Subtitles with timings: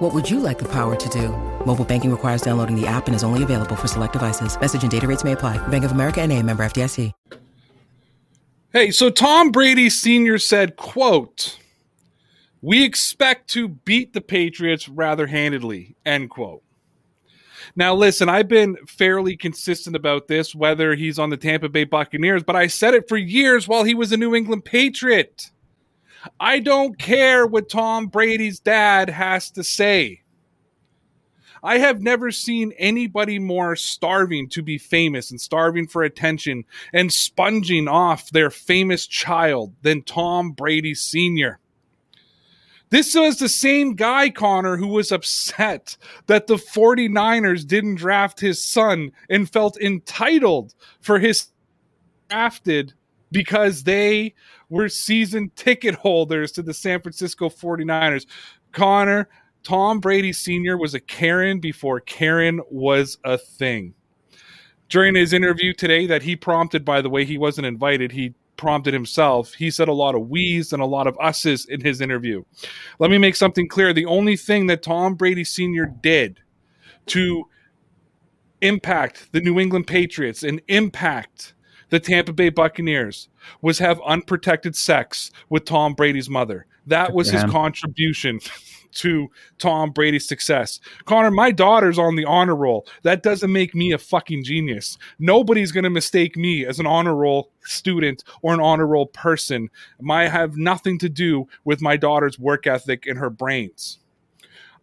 [0.00, 1.28] What would you like the power to do?
[1.66, 4.58] Mobile banking requires downloading the app and is only available for select devices.
[4.58, 5.58] Message and data rates may apply.
[5.68, 7.12] Bank of America and a member FDIC.
[8.72, 10.38] Hey, so Tom Brady Sr.
[10.38, 11.58] said, quote,
[12.62, 16.62] we expect to beat the Patriots rather handedly, end quote.
[17.76, 22.42] Now, listen, I've been fairly consistent about this, whether he's on the Tampa Bay Buccaneers,
[22.42, 25.50] but I said it for years while he was a New England Patriot.
[26.38, 30.22] I don't care what Tom Brady's dad has to say.
[31.62, 37.12] I have never seen anybody more starving to be famous and starving for attention and
[37.12, 41.58] sponging off their famous child than Tom Brady Sr.
[42.88, 48.64] This was the same guy, Connor, who was upset that the 49ers didn't draft his
[48.64, 51.48] son and felt entitled for his
[52.28, 52.94] drafted
[53.30, 54.34] because they
[54.70, 58.26] were season ticket holders to the San Francisco 49ers.
[58.72, 59.28] Connor,
[59.62, 60.78] Tom Brady Sr.
[60.78, 63.94] was a Karen before Karen was a thing.
[64.88, 68.12] During his interview today, that he prompted, by the way, he wasn't invited.
[68.12, 69.54] He prompted himself.
[69.54, 72.42] He said a lot of we's and a lot of us's in his interview.
[72.98, 73.92] Let me make something clear.
[73.92, 75.86] The only thing that Tom Brady Sr.
[75.86, 76.40] did
[77.06, 77.44] to
[78.60, 81.54] impact the New England Patriots and impact
[81.90, 83.28] the Tampa Bay Buccaneers
[83.60, 86.66] was have unprotected sex with Tom Brady's mother.
[86.86, 88.40] That was his contribution
[88.92, 90.80] to Tom Brady's success.
[91.04, 92.86] Connor, my daughter's on the honor roll.
[93.02, 94.98] That doesn't make me a fucking genius.
[95.18, 99.68] Nobody's going to mistake me as an honor roll student or an honor roll person.
[100.08, 103.98] I have nothing to do with my daughter's work ethic and her brains.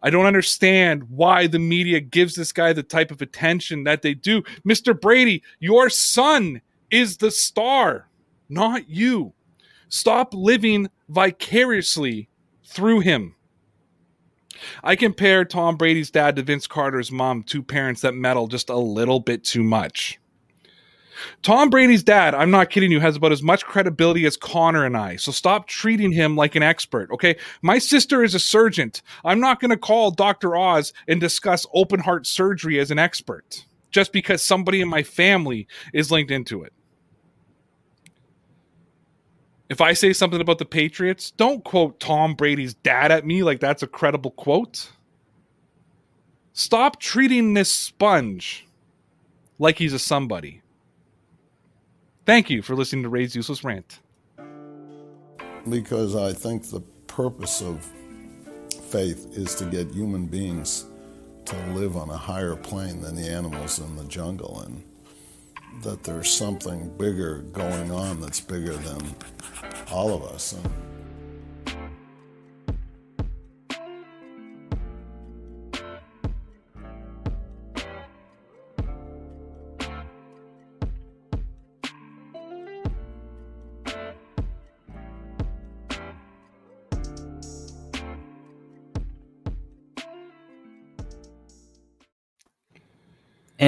[0.02, 4.14] I don't understand why the media gives this guy the type of attention that they
[4.14, 4.42] do.
[4.66, 4.98] Mr.
[4.98, 8.08] Brady, your son is the star,
[8.48, 9.34] not you.
[9.88, 12.28] Stop living vicariously
[12.64, 13.34] through him.
[14.82, 18.76] I compare Tom Brady's dad to Vince Carter's mom, two parents that meddle just a
[18.76, 20.18] little bit too much.
[21.42, 24.96] Tom Brady's dad, I'm not kidding you, has about as much credibility as Connor and
[24.96, 25.16] I.
[25.16, 27.36] So stop treating him like an expert, okay?
[27.62, 28.92] My sister is a surgeon.
[29.24, 30.56] I'm not going to call Dr.
[30.56, 35.66] Oz and discuss open heart surgery as an expert just because somebody in my family
[35.92, 36.72] is linked into it.
[39.68, 43.60] If I say something about the Patriots, don't quote Tom Brady's dad at me like
[43.60, 44.90] that's a credible quote.
[46.54, 48.66] Stop treating this sponge
[49.58, 50.62] like he's a somebody.
[52.24, 54.00] Thank you for listening to Ray's Useless Rant.
[55.68, 57.84] Because I think the purpose of
[58.90, 60.86] faith is to get human beings
[61.44, 64.82] to live on a higher plane than the animals in the jungle and
[65.82, 69.00] that there's something bigger going on that's bigger than
[69.90, 70.52] all of us.
[70.52, 70.70] And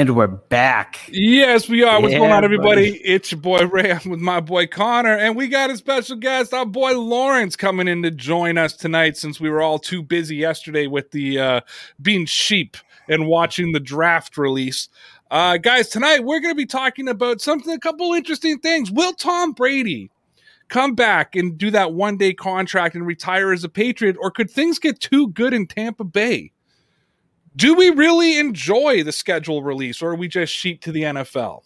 [0.00, 0.98] And we're back.
[1.08, 2.00] Yes, we are.
[2.00, 2.92] What's Yeah, going on, everybody?
[2.92, 2.96] buddy.
[3.04, 3.92] It's your boy Ray.
[3.92, 7.86] I'm with my boy Connor, and we got a special guest, our boy Lawrence, coming
[7.86, 11.60] in to join us tonight since we were all too busy yesterday with the uh,
[12.00, 12.78] being sheep
[13.10, 14.88] and watching the draft release.
[15.30, 18.90] Uh, guys, tonight we're going to be talking about something, a couple interesting things.
[18.90, 20.10] Will Tom Brady
[20.70, 24.50] come back and do that one day contract and retire as a Patriot, or could
[24.50, 26.52] things get too good in Tampa Bay?
[27.56, 31.62] Do we really enjoy the schedule release, or are we just sheep to the NFL?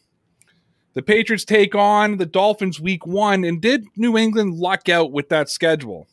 [0.95, 5.29] The Patriots take on the Dolphins week one, and did New England luck out with
[5.29, 6.09] that schedule?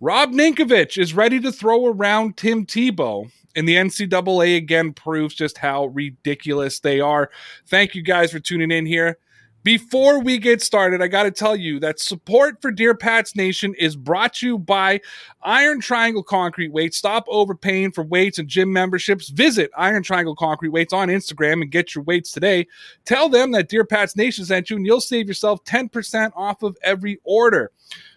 [0.00, 5.58] Rob Ninkovich is ready to throw around Tim Tebow, and the NCAA again proves just
[5.58, 7.30] how ridiculous they are.
[7.66, 9.18] Thank you guys for tuning in here.
[9.64, 13.74] Before we get started, I got to tell you that support for Dear Pats Nation
[13.78, 15.00] is brought to you by
[15.44, 16.96] Iron Triangle Concrete Weights.
[16.96, 19.28] Stop overpaying for weights and gym memberships.
[19.28, 22.66] Visit Iron Triangle Concrete Weights on Instagram and get your weights today.
[23.04, 26.76] Tell them that Dear Pats Nation sent you, and you'll save yourself 10% off of
[26.82, 27.70] every order.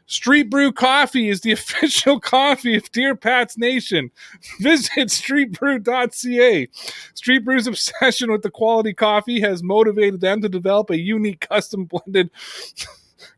[0.08, 4.12] Street Brew Coffee is the official coffee of Dear Pats Nation.
[4.60, 6.68] Visit streetbrew.ca.
[7.14, 11.86] Street Brew's obsession with the quality coffee has motivated them to develop a unique custom
[11.86, 12.30] blended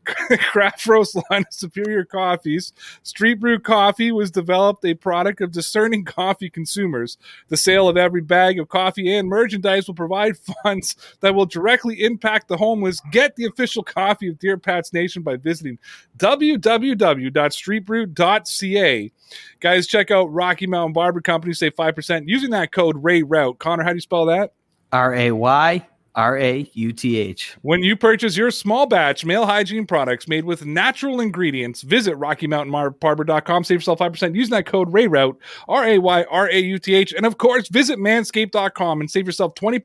[0.50, 2.72] craft roast line of superior coffees.
[3.02, 7.16] Street Brew Coffee was developed a product of discerning coffee consumers.
[7.48, 12.02] The sale of every bag of coffee and merchandise will provide funds that will directly
[12.02, 13.00] impact the homeless.
[13.10, 15.78] Get the official coffee of Dear Pats Nation by visiting
[16.16, 19.12] www.streetbrew.ca.
[19.60, 21.52] Guys, check out Rocky Mountain Barber Company.
[21.52, 23.58] Save 5% using that code Ray Rauth.
[23.58, 24.52] Connor, how do you spell that?
[24.90, 25.86] R A Y
[26.18, 27.56] R A U T H.
[27.62, 33.62] When you purchase your small batch male hygiene products made with natural ingredients, visit RockyMountainBarber.com.
[33.62, 35.36] Save yourself 5% using that code RAYRAUTH,
[35.68, 37.14] R A Y R A U T H.
[37.14, 39.84] And of course, visit Manscaped.com and save yourself 20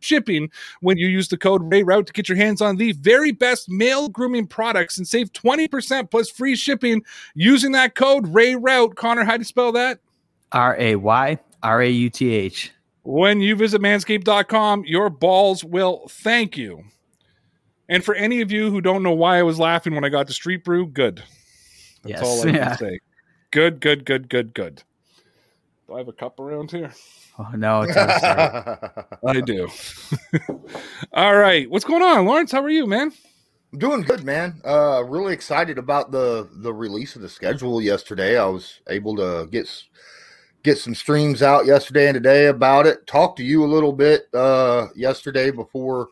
[0.00, 0.50] shipping
[0.80, 4.10] when you use the code RAYRAUTH to get your hands on the very best male
[4.10, 7.02] grooming products and save 20% plus free shipping
[7.34, 8.94] using that code RAYRAUTH.
[8.94, 10.00] Connor, how do you spell that?
[10.52, 12.74] R A Y R A U T H.
[13.04, 16.84] When you visit manscaped.com, your balls will thank you.
[17.88, 20.26] And for any of you who don't know why I was laughing when I got
[20.28, 21.22] to Street Brew, good.
[22.02, 22.68] That's Yes, all I yeah.
[22.68, 23.00] can say.
[23.50, 24.82] Good, good, good, good, good.
[25.86, 26.92] Do I have a cup around here?
[27.38, 29.04] Oh no, it's I'm sorry.
[29.26, 29.68] I do.
[31.12, 31.68] all right.
[31.68, 32.52] What's going on, Lawrence?
[32.52, 33.12] How are you, man?
[33.76, 34.60] Doing good, man.
[34.64, 38.38] Uh, really excited about the the release of the schedule yesterday.
[38.38, 39.84] I was able to get s-
[40.64, 43.06] get some streams out yesterday and today about it.
[43.06, 46.08] Talk to you a little bit uh, yesterday before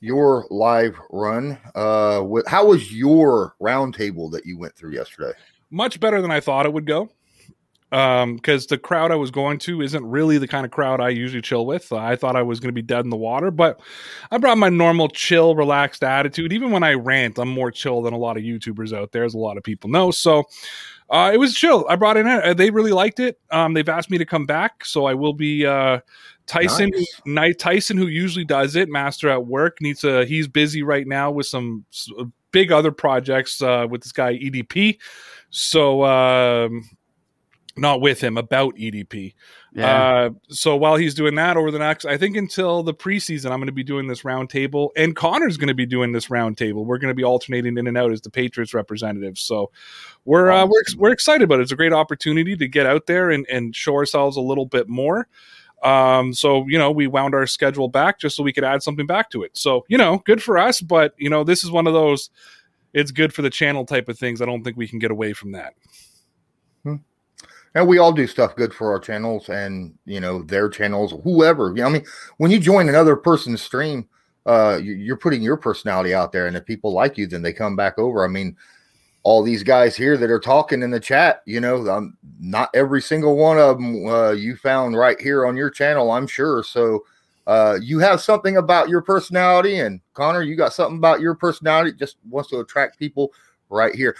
[0.00, 1.58] your live run.
[1.74, 5.32] Uh, with, how was your roundtable that you went through yesterday?
[5.70, 7.08] Much better than I thought it would go.
[7.90, 11.08] Um, because the crowd I was going to isn't really the kind of crowd I
[11.08, 11.90] usually chill with.
[11.90, 13.80] I thought I was going to be dead in the water, but
[14.30, 16.52] I brought my normal chill, relaxed attitude.
[16.52, 19.32] Even when I rant, I'm more chill than a lot of YouTubers out there, as
[19.32, 20.10] a lot of people know.
[20.10, 20.44] So
[21.10, 21.86] uh, it was chill.
[21.88, 22.56] I brought in it.
[22.56, 23.38] They really liked it.
[23.50, 25.66] Um, they've asked me to come back, so I will be.
[25.66, 26.00] Uh,
[26.46, 27.20] Tyson, Nice.
[27.26, 30.24] Night Tyson, who usually does it, master at work, needs to.
[30.24, 31.84] He's busy right now with some
[32.52, 34.98] big other projects uh, with this guy EDP.
[35.50, 36.88] So um,
[37.76, 39.34] not with him about EDP.
[39.72, 40.02] Yeah.
[40.02, 43.58] Uh, so while he's doing that over the next, I think until the preseason, I'm
[43.58, 46.86] going to be doing this roundtable, and Connor's going to be doing this roundtable.
[46.86, 49.40] We're going to be alternating in and out as the Patriots representatives.
[49.42, 49.70] So
[50.24, 51.62] we're uh, we're we're excited about it.
[51.62, 54.88] It's a great opportunity to get out there and and show ourselves a little bit
[54.88, 55.28] more.
[55.82, 59.06] Um, so you know, we wound our schedule back just so we could add something
[59.06, 59.56] back to it.
[59.56, 60.80] So you know, good for us.
[60.80, 62.30] But you know, this is one of those.
[62.94, 64.40] It's good for the channel type of things.
[64.40, 65.74] I don't think we can get away from that.
[67.74, 71.68] And we all do stuff good for our channels and you know their channels, whoever.
[71.68, 72.04] You know, I mean,
[72.38, 74.08] when you join another person's stream,
[74.46, 77.52] uh, you- you're putting your personality out there, and if people like you, then they
[77.52, 78.24] come back over.
[78.24, 78.56] I mean,
[79.22, 83.02] all these guys here that are talking in the chat, you know, um, not every
[83.02, 86.62] single one of them uh, you found right here on your channel, I'm sure.
[86.62, 87.04] So
[87.46, 91.92] uh, you have something about your personality, and Connor, you got something about your personality.
[91.92, 93.32] Just wants to attract people
[93.70, 94.16] right here.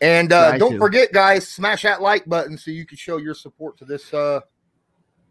[0.00, 0.78] And uh, don't to.
[0.78, 4.40] forget, guys, smash that like button so you can show your support to this uh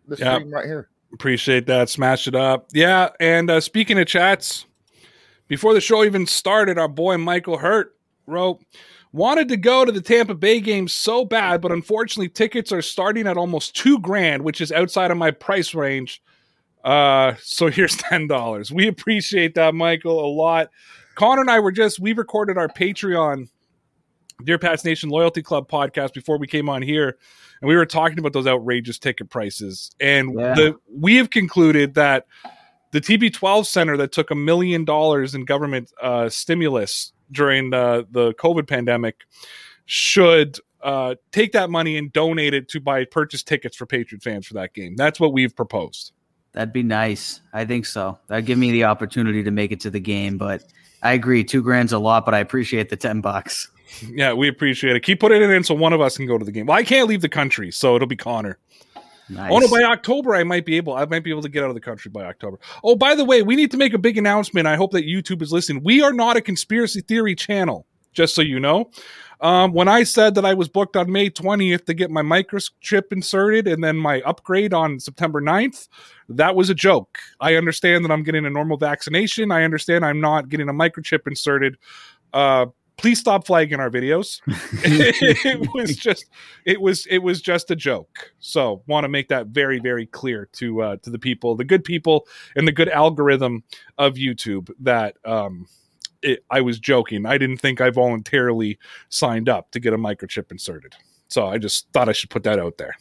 [0.08, 0.36] this Yeah.
[0.36, 0.90] stream right here.
[1.14, 1.90] Appreciate that.
[1.90, 2.68] Smash it up.
[2.72, 3.10] Yeah.
[3.20, 4.66] And uh, speaking of chats,
[5.48, 7.96] before the show even started, our boy Michael Hurt
[8.28, 8.62] wrote,
[9.12, 13.26] Wanted to go to the Tampa Bay game so bad, but unfortunately, tickets are starting
[13.26, 16.22] at almost two grand, which is outside of my price range.
[16.84, 18.72] Uh, so here's ten dollars.
[18.72, 20.70] We appreciate that, Michael, a lot.
[21.16, 23.50] Connor and I were just we recorded our Patreon
[24.44, 27.18] Dear Pats Nation Loyalty Club podcast before we came on here,
[27.62, 29.92] and we were talking about those outrageous ticket prices.
[30.00, 30.54] And Yeah.
[30.54, 32.26] the we have concluded that
[32.92, 38.34] the TB12 center that took a million dollars in government uh, stimulus during the, the
[38.36, 39.18] COVID pandemic
[39.86, 44.48] should uh, take that money and donate it to buy purchase tickets for Patriot fans
[44.48, 44.96] for that game.
[44.96, 46.14] That's what we've proposed.
[46.54, 47.42] That'd be nice.
[47.54, 48.18] I think so.
[48.28, 50.38] That'd give me the opportunity to make it to the game.
[50.38, 50.64] But
[51.04, 53.70] I agree, two grand's a lot, but I appreciate the ten bucks.
[54.08, 55.02] Yeah, we appreciate it.
[55.02, 56.68] Keep putting it in so one of us can go to the game.
[56.68, 58.58] Well, I can't leave the country, so it'll be Connor.
[59.30, 59.52] Nice.
[59.52, 61.70] Oh no, by October I might be able I might be able to get out
[61.70, 62.60] of the country by October.
[62.84, 64.68] Oh, by the way, we need to make a big announcement.
[64.68, 65.84] I hope that YouTube is listening.
[65.84, 68.90] We are not a conspiracy theory channel, just so you know.
[69.42, 73.12] Um, when I said that I was booked on May 20th to get my microchip
[73.12, 75.88] inserted and then my upgrade on September 9th,
[76.28, 77.20] that was a joke.
[77.40, 79.52] I understand that I'm getting a normal vaccination.
[79.52, 81.78] I understand I'm not getting a microchip inserted.
[82.34, 82.66] Uh,
[83.00, 84.42] please stop flagging our videos.
[84.48, 86.26] it was just
[86.66, 88.32] it was it was just a joke.
[88.40, 91.84] So want to make that very very clear to uh, to the people, the good
[91.84, 93.64] people, and the good algorithm
[93.98, 95.68] of YouTube that um,
[96.22, 97.26] it, I was joking.
[97.26, 98.78] I didn't think I voluntarily
[99.10, 100.96] signed up to get a microchip inserted.
[101.28, 102.96] So I just thought I should put that out there.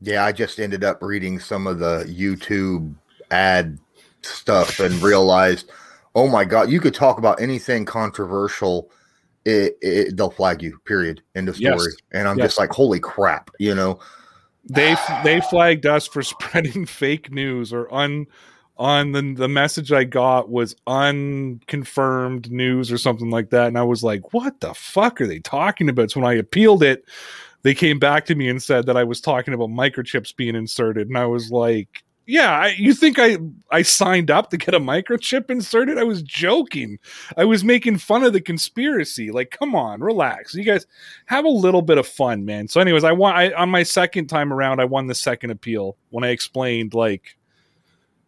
[0.00, 2.94] Yeah, I just ended up reading some of the YouTube
[3.30, 3.78] ad
[4.22, 5.70] stuff and realized,
[6.16, 8.90] oh my god, you could talk about anything controversial.
[9.44, 10.80] It, it they'll flag you.
[10.84, 11.22] Period.
[11.36, 11.76] End of story.
[11.76, 11.96] Yes.
[12.10, 12.48] And I'm Yes.
[12.48, 14.00] just like, holy crap, you know.
[14.68, 18.26] They they flagged us for spreading fake news or un
[18.76, 23.84] on the the message I got was unconfirmed news or something like that, and I
[23.84, 27.04] was like, "What the fuck are they talking about?" So when I appealed it,
[27.62, 31.08] they came back to me and said that I was talking about microchips being inserted,
[31.08, 33.38] and I was like, "Yeah, I, you think I
[33.70, 35.96] I signed up to get a microchip inserted?
[35.98, 36.98] I was joking.
[37.36, 39.30] I was making fun of the conspiracy.
[39.30, 40.54] Like, come on, relax.
[40.54, 40.86] You guys
[41.26, 43.34] have a little bit of fun, man." So, anyways, I won.
[43.34, 47.36] I on my second time around, I won the second appeal when I explained like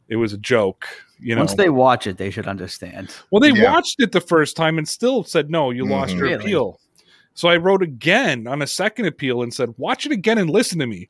[0.09, 0.87] it was a joke.
[1.21, 3.13] You know, Once they watch it, they should understand.
[3.31, 3.73] well, they Yeah.
[3.73, 6.19] watched it the first time and still said, no, you lost Mhm.
[6.19, 6.45] your Really?
[6.45, 6.81] appeal.
[7.35, 10.79] So I wrote again on a second appeal and said, watch it again and listen
[10.79, 11.09] to me.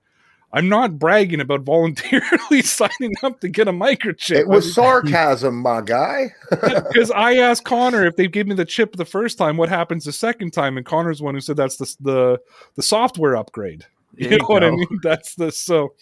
[0.52, 4.36] I'm not bragging about voluntarily signing up to get a microchip.
[4.36, 6.34] It was sarcasm, my guy.
[6.50, 10.04] because I asked Connor if they gave me the chip the first time, what happens
[10.04, 10.76] the second time?
[10.76, 12.40] And Connor's one who said that's the the,
[12.76, 13.84] the software upgrade.
[14.16, 15.00] You There know you what I mean?
[15.02, 15.94] That's the so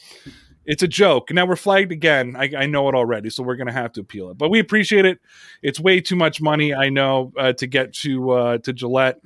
[0.64, 1.32] it's a joke.
[1.32, 2.34] Now we're flagged again.
[2.36, 4.38] I, I know it already, so we're gonna have to appeal it.
[4.38, 5.18] But we appreciate it.
[5.62, 9.20] It's way too much money, I know, uh, to get to uh, to Gillette.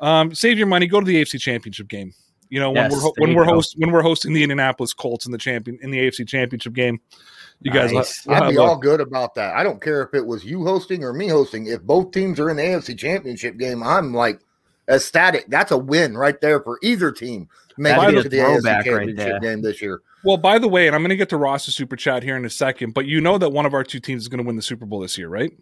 [0.00, 0.86] Um, save your money.
[0.86, 2.12] Go to the AFC Championship game.
[2.50, 3.54] You know when Yes, we're when we're go.
[3.54, 7.00] host when we're hosting the Indianapolis Colts in the champion in the AFC Championship game.
[7.60, 8.26] You guys, will- Nice.
[8.26, 9.54] will I'd be a- all good about that.
[9.54, 11.66] I don't care if it was you hosting or me hosting.
[11.66, 14.40] If both teams are in the AFC Championship game, I'm like
[14.88, 15.46] ecstatic.
[15.48, 17.48] That's a win right there for either team
[17.78, 20.02] making That'd it to the AFC throwback right Championship game this year.
[20.24, 22.44] Well, by the way, and I'm going to get to Ross's super chat here in
[22.44, 24.56] a second, but you know that one of our two teams is going to win
[24.56, 25.52] the Super Bowl this year, right?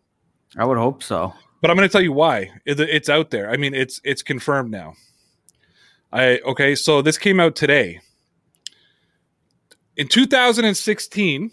[0.56, 1.32] I would hope so.
[1.60, 2.50] But I'm going to tell you why.
[2.64, 3.50] It's out there.
[3.50, 4.94] I mean, it's it's confirmed now.
[6.12, 8.00] I okay, so this came out today.
[9.96, 11.50] In 2016,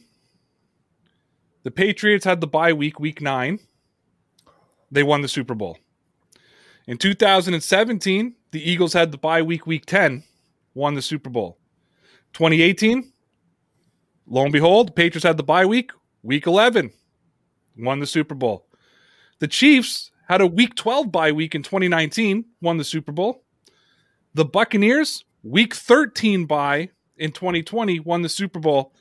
[1.63, 3.59] the Patriots had the bye week, week 9.
[4.91, 5.77] They won the Super Bowl.
[6.87, 10.23] In 2017, the Eagles had the bye week, week 10,
[10.73, 11.57] won the Super Bowl.
[12.33, 13.13] 2018,
[14.27, 15.91] lo and behold, the Patriots had the bye week,
[16.23, 16.91] week 11,
[17.77, 18.65] won the Super Bowl.
[19.39, 23.43] The Chiefs had a week 12 bye week in 2019, won the Super Bowl.
[24.39, 28.93] The Buccaneers, week 13 bye in 2020, won the Super Bowl.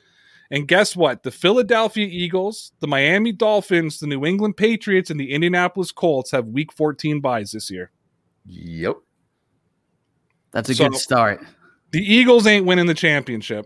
[0.51, 1.23] And guess what?
[1.23, 6.47] The Philadelphia Eagles, the Miami Dolphins, the New England Patriots, and the Indianapolis Colts have
[6.47, 7.89] week 14 byes this year.
[8.47, 8.97] Yep.
[10.51, 11.39] That's a So- good start.
[11.91, 13.65] The Eagles ain't winning the championship.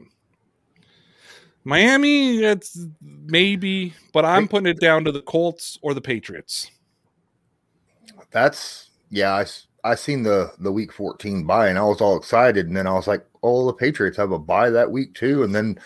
[1.63, 6.69] Miami, it's maybe, but I'm putting it down to the Colts or the Patriots.
[8.29, 9.33] That's yeah.
[9.33, 12.75] I s- I seen the the week 14 bye and I was all excited and
[12.77, 15.77] then I was like, oh, the Patriots have a bye that week too, and then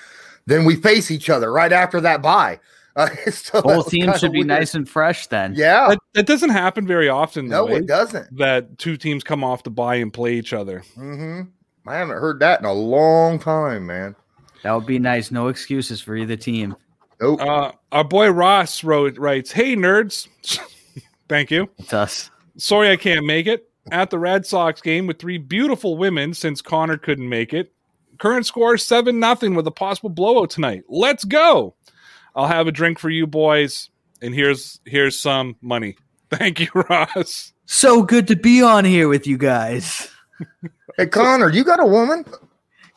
[0.45, 2.59] then we face each other right after that bye.
[2.97, 4.47] Uh, so that Both teams kinda should be weird.
[4.47, 5.53] nice and fresh then.
[5.55, 5.89] Yeah.
[5.89, 7.77] That, that doesn't happen very often, no, though, eh?
[7.77, 8.35] it doesn't.
[8.37, 10.79] that two teams come off the bye and play each other.
[10.95, 11.41] hmm
[11.85, 14.15] I haven't heard that in a long time, man.
[14.63, 15.29] That would be nice.
[15.29, 16.75] No excuses for either team.
[17.21, 17.39] Nope.
[17.39, 20.27] Uh, our boy Ross wrote writes, "Hey nerds,
[21.29, 21.69] thank you.
[21.77, 22.31] It's us.
[22.57, 26.61] Sorry I can't make it at the Red Sox game with three beautiful women since
[26.61, 27.73] Connor couldn't make it.
[28.19, 30.83] Current score seven nothing with a possible blowout tonight.
[30.89, 31.75] Let's go.
[32.35, 33.89] I'll have a drink for you boys,
[34.21, 35.97] and here's here's some money.
[36.31, 37.53] Thank you, Ross.
[37.65, 40.09] So good to be on here with you guys.
[40.97, 42.25] hey, Connor, you got a woman?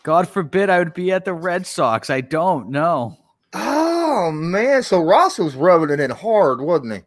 [0.03, 2.09] God forbid I would be at the Red Sox.
[2.11, 3.19] I don't know.
[3.53, 7.01] Oh man, so Ross was rubbing it in hard, wasn't he?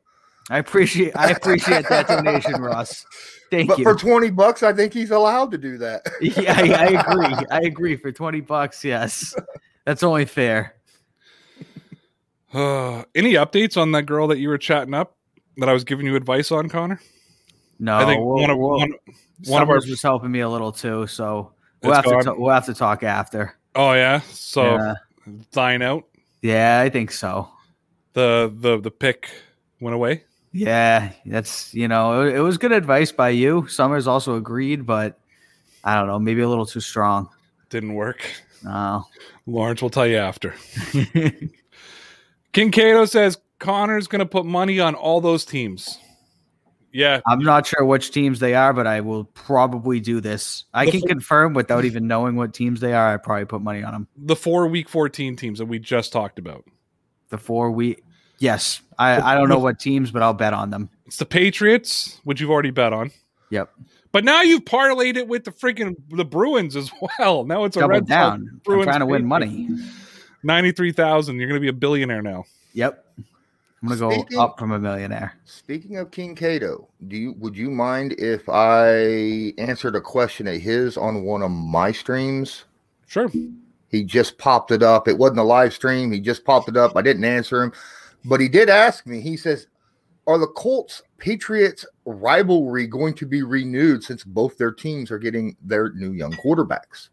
[0.49, 3.05] I appreciate I appreciate that donation, Ross.
[3.57, 3.83] Thank But you.
[3.83, 6.01] for 20 bucks, I think he's allowed to do that.
[6.21, 7.45] yeah, I, I agree.
[7.51, 7.95] I agree.
[7.95, 9.35] For 20 bucks, yes.
[9.85, 10.75] That's only fair.
[12.53, 15.15] Uh, any updates on that girl that you were chatting up
[15.57, 16.99] that I was giving you advice on, Connor?
[17.79, 18.93] No, I think we'll- one of we'll- one,
[19.47, 22.11] one of our Summers was helping me a little too, so we'll It's have to
[22.11, 22.23] gone?
[22.23, 23.55] ta- we'll have to talk after.
[23.73, 24.93] oh yeah, so yeah.
[25.51, 26.03] dying out.
[26.43, 27.49] yeah, I think so.
[28.13, 29.31] The the the pick
[29.79, 30.23] went away.
[30.53, 33.67] Yeah, that's you know it, it was good advice by you.
[33.67, 35.19] Summers also agreed, but
[35.83, 37.27] I don't know, maybe a little too strong.
[37.69, 38.21] Didn't work.
[38.63, 39.05] No.
[39.47, 40.53] Lawrence will tell you after.
[42.53, 45.97] King Kato says Connor's going to put money on all those teams.
[46.91, 50.65] Yeah, I'm not sure which teams they are, but I will probably do this.
[50.75, 53.15] I The can fo- confirm without even knowing what teams they are.
[53.15, 54.07] I probably put money on them.
[54.15, 56.63] the four week 14 teams that we just talked about.
[57.29, 58.03] The four week.
[58.39, 60.89] Yes, I, I don't know what teams, but I'll bet on them.
[61.05, 63.11] It's the Patriots, which you've already bet on.
[63.51, 63.69] Yep.
[64.11, 67.45] But now you've parlayed it with the freaking the Bruins as well.
[67.45, 68.39] Now it's a Double Red down.
[68.41, 69.69] Sox I'm Bruins trying to win money.
[70.43, 71.37] Ninety three thousand.
[71.39, 72.45] You're going to be a billionaire now.
[72.73, 73.05] Yep.
[73.17, 75.33] I'm gonna go Speaking- up from a millionaire.
[75.43, 80.55] Speaking of King Cato, do you would you mind if I answered a question of
[80.61, 82.63] his on one of my streams?
[83.07, 83.29] Sure.
[83.89, 85.07] He just popped it up.
[85.07, 86.11] It wasn't a live stream.
[86.11, 86.95] He just popped it up.
[86.95, 87.73] I didn't answer him,
[88.25, 89.21] but he did ask me.
[89.21, 89.67] He says,
[90.27, 95.55] "Are the Colts Patriots rivalry going to be renewed since both their teams are getting
[95.61, 97.09] their new young quarterbacks?"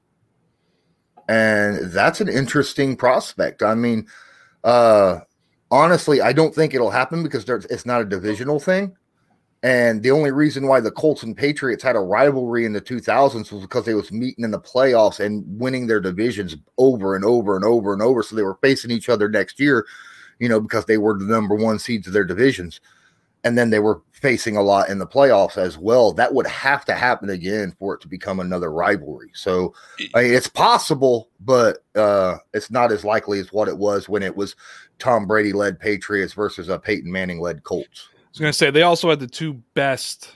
[1.28, 3.62] And that's an interesting prospect.
[3.62, 4.08] I mean,
[4.64, 5.20] uh,
[5.70, 8.96] honestly, I don't think it'll happen because it's not a divisional thing.
[9.62, 13.52] And the only reason why the Colts and Patriots had a rivalry in the 2000s
[13.52, 17.56] was because they was meeting in the playoffs and winning their divisions over and over
[17.56, 18.22] and over and over.
[18.22, 19.86] So they were facing each other next year,
[20.40, 22.80] you know, because they were the number one seeds of their divisions.
[23.42, 26.12] And then they were facing a lot in the playoffs as well.
[26.12, 29.30] That would have to happen again for it to become another rivalry.
[29.32, 29.72] So
[30.14, 34.22] I mean, it's possible, but uh, it's not as likely as what it was when
[34.22, 34.56] it was
[34.98, 38.08] Tom Brady led Patriots versus a Peyton Manning led Colts.
[38.14, 40.34] I was going to say they also had the two best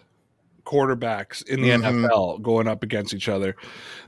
[0.65, 2.07] quarterbacks in the Mhm.
[2.07, 3.55] NFL going up against each other.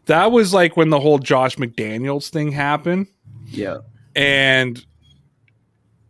[0.07, 3.09] That was like when the whole Josh McDaniels thing happened,
[3.49, 3.79] Yeah.
[4.15, 4.83] and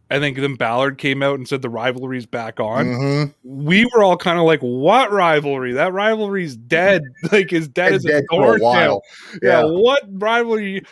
[0.09, 2.87] I think then Ballard came out and said the rivalry's back on.
[2.87, 3.35] Mhm.
[3.43, 5.73] We were all kind of like, "What rivalry?
[5.73, 7.03] That rivalry's dead.
[7.33, 9.03] Like is dead It's as a dead for a doornail." while.
[9.43, 9.61] Yeah.
[9.61, 9.65] Yeah.
[9.65, 10.85] what rivalry?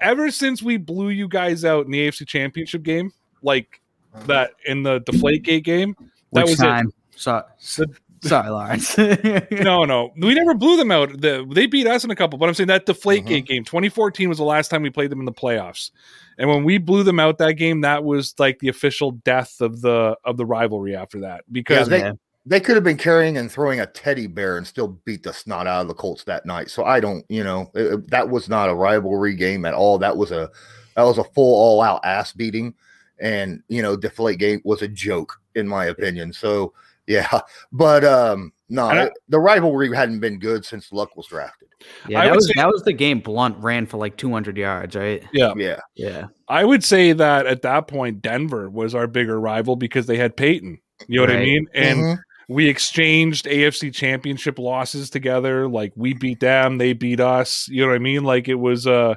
[0.00, 3.80] Ever since we blew you guys out in the AFC Championship game, like
[4.26, 5.94] that in the Deflategate game,
[6.32, 6.92] that Which was time?
[7.16, 7.42] So,
[7.78, 7.88] The-
[8.28, 8.96] sorry, Lawrence.
[9.50, 11.20] No, no, we never blew them out.
[11.20, 13.46] The, they beat us in a couple, but I'm saying that Deflategate Mhm.
[13.46, 15.90] game, 2014 was the last time we played them in the playoffs,
[16.38, 19.80] and when we blew them out that game, that was like the official death of
[19.80, 22.12] the of the rivalry after that because they- Yeah.
[22.46, 25.66] They could have been carrying and throwing a teddy bear and still beat the snot
[25.66, 26.70] out of the Colts that night.
[26.70, 29.98] So I don't, you know, it- it- that was not a rivalry game at all.
[29.98, 30.48] That was a
[30.96, 32.72] that was a full all out ass beating,
[33.20, 36.32] and you know, Deflate game was a joke in my opinion.
[36.32, 36.72] So
[37.08, 37.40] yeah,
[37.72, 41.68] but um, no, I- it- the rivalry hadn't been good since Luck was drafted.
[42.08, 43.18] yeah, that was say- that was the game.
[43.20, 45.24] Blount ran for like 200 yards, right?
[45.32, 46.26] yeah, Yeah, Yeah.
[46.48, 50.36] I would say that at that point Denver was our bigger rival because they had
[50.36, 50.78] Peyton.
[51.08, 51.66] You know what I mean?
[51.74, 52.18] And Mhm.
[52.48, 55.68] we exchanged AFC championship losses together.
[55.68, 57.68] Like we beat them, they beat us.
[57.70, 58.24] You know what I mean?
[58.24, 59.14] Like it was uh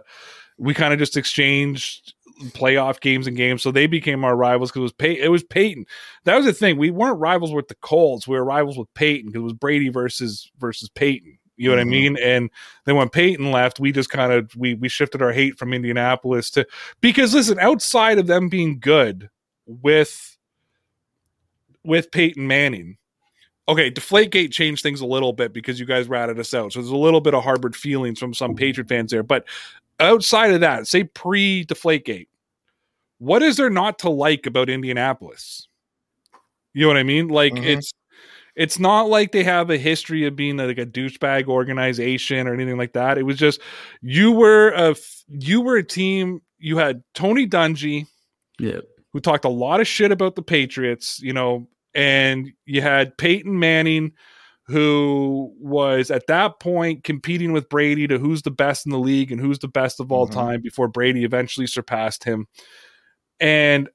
[0.60, 2.14] we kind of just exchanged
[2.50, 3.62] playoff games and games.
[3.62, 5.86] So they became our rivals because it was Pey- it was Peyton.
[6.26, 6.78] That was the thing.
[6.78, 8.28] We weren't rivals with the Colts.
[8.28, 11.38] We were rivals with Peyton because it was Brady versus versus Peyton.
[11.58, 11.88] You know what Mhm.
[11.88, 12.18] I mean?
[12.18, 12.50] And
[12.86, 16.50] then when Peyton left, we just kind of we we shifted our hate from Indianapolis
[16.52, 16.66] to
[17.02, 19.30] because listen, outside of them being good
[19.68, 20.38] with
[21.84, 22.98] with Peyton Manning,
[23.68, 26.74] okay, Deflategate changed things a little bit because you guys ratted us out.
[26.74, 29.24] So there's a little bit of harbored feelings from some Patriot fans there.
[29.24, 29.46] But
[30.00, 32.28] outside of that, say pre Deflategate,
[33.22, 35.68] what is there not to like about Indianapolis?
[36.74, 37.28] You know what I mean?
[37.28, 37.66] Like Mhm.
[37.66, 37.92] it's
[38.56, 42.78] it's not like they have a history of being like a douchebag organization or anything
[42.78, 43.18] like that.
[43.18, 43.62] It was just
[44.02, 44.96] you were a
[45.30, 46.42] you were a team.
[46.58, 48.08] You had Tony Dungy,
[48.60, 48.82] Yeah.
[49.14, 53.58] who talked a lot of shit about the Patriots, you know, and you had Peyton
[53.60, 54.14] Manning,
[54.66, 59.32] who was at that point competing with Brady to who's the best in the league
[59.32, 60.32] and who's the best of all Mhm.
[60.34, 62.48] time before Brady eventually surpassed him.
[63.42, 63.90] And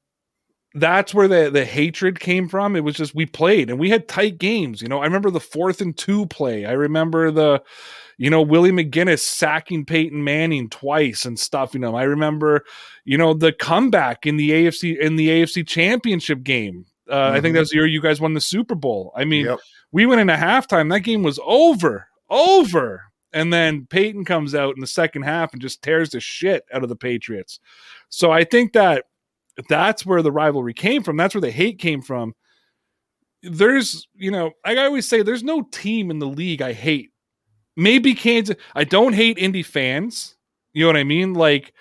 [0.75, 2.77] that's where the, the hatred came from.
[2.77, 4.83] It was just we played and we had tight games.
[4.83, 6.67] You know, I remember the fourth and two play.
[6.67, 7.63] I remember the,
[8.19, 11.75] you know, Willie McGinest sacking Peyton Manning twice and stuff.
[11.75, 11.85] him.
[11.95, 12.65] I remember,
[13.07, 16.85] you know, the comeback in the AFC in the AFC championship game.
[17.11, 17.55] Uh, I think Mhm.
[17.55, 19.13] that was the year you guys won the Super Bowl.
[19.17, 19.61] I mean, Yep.
[19.93, 20.91] we went into halftime.
[20.91, 23.05] That game was over, over.
[23.33, 26.83] And then Peyton comes out in the second half and just tears the shit out
[26.83, 27.61] of the Patriots.
[28.09, 29.05] So I think that
[29.69, 31.17] that's where the rivalry came from.
[31.17, 32.35] That's where the hate came from.
[33.43, 37.11] There's, you know, I always say, there's no team in the league I hate.
[37.77, 38.57] Maybe Kansas.
[38.75, 40.37] I don't hate indie fans.
[40.73, 41.35] You know what I mean?
[41.35, 41.73] Like,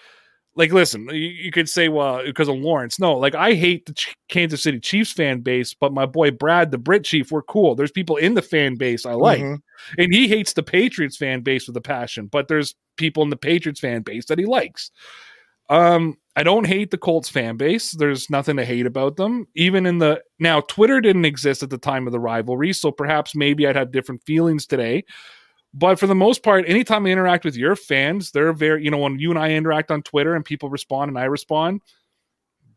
[0.55, 2.99] like listen, you, you could say, well, because of Lawrence.
[2.99, 6.71] No, like I hate the Ch- Kansas City Chiefs fan base, but my boy Brad,
[6.71, 7.75] the Brit Chief, we're cool.
[7.75, 9.57] There's people in the fan base I like Mhm.
[9.97, 13.38] and he hates the Patriots fan base with a passion, but there's people in the
[13.38, 14.91] Patriots fan base that he likes.
[15.69, 17.91] Um, I don't hate the Colts fan base.
[17.91, 19.48] There's nothing to hate about them.
[19.56, 23.36] Even in the now, Twitter didn't exist at the time of the rivalry, so perhaps
[23.36, 25.06] maybe I'd have different feelings today.
[25.74, 28.98] But for the most part, anytime I interact with your fans, they're very, you know,
[28.98, 31.82] when you and I interact on Twitter and people respond and I respond,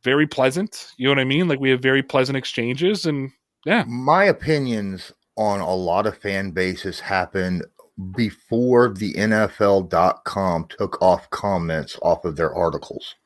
[0.02, 0.88] very pleasant.
[0.96, 1.48] You know what I mean?
[1.48, 3.30] Like we have very pleasant exchanges, and
[3.64, 3.84] yeah.
[3.88, 7.64] My opinions on a lot of fan bases happened
[8.16, 13.16] before the NFL.com took off comments off of their articles.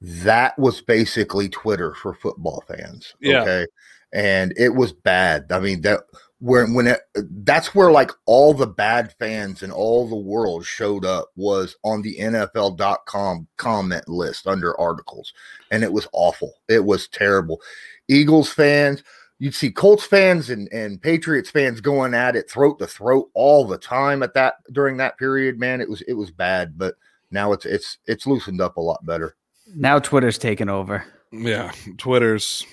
[0.00, 3.14] That was basically Twitter for football fans.
[3.20, 3.42] Yeah.
[3.42, 3.66] Okay.
[4.12, 5.46] And it was bad.
[5.52, 6.00] I mean, that
[6.40, 7.00] where when it,
[7.44, 12.00] that's where like all the bad fans in all the world showed up was on
[12.02, 15.32] the NFL.com comment list under articles.
[15.70, 16.54] And it was awful.
[16.68, 17.60] It was terrible.
[18.08, 19.02] Eagles fans,
[19.38, 23.66] you'd see Colts fans and, and Patriots fans going at it throat to throat all
[23.66, 25.58] the time at that during that period.
[25.58, 26.94] Man, it was it was bad, but
[27.30, 29.36] now it's it's it's loosened up a lot better.
[29.74, 31.04] Now Twitter's taken over.
[31.32, 32.66] Yeah, Twitter's.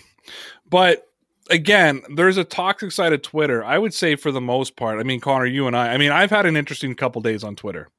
[0.70, 1.08] But
[1.50, 3.64] again, there's a toxic side of Twitter.
[3.64, 5.00] I would say for the most part.
[5.00, 5.94] I mean, Connor, you and I.
[5.94, 7.90] I mean, I've had an interesting couple days on Twitter.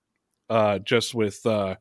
[0.50, 1.76] Uh, just with uh,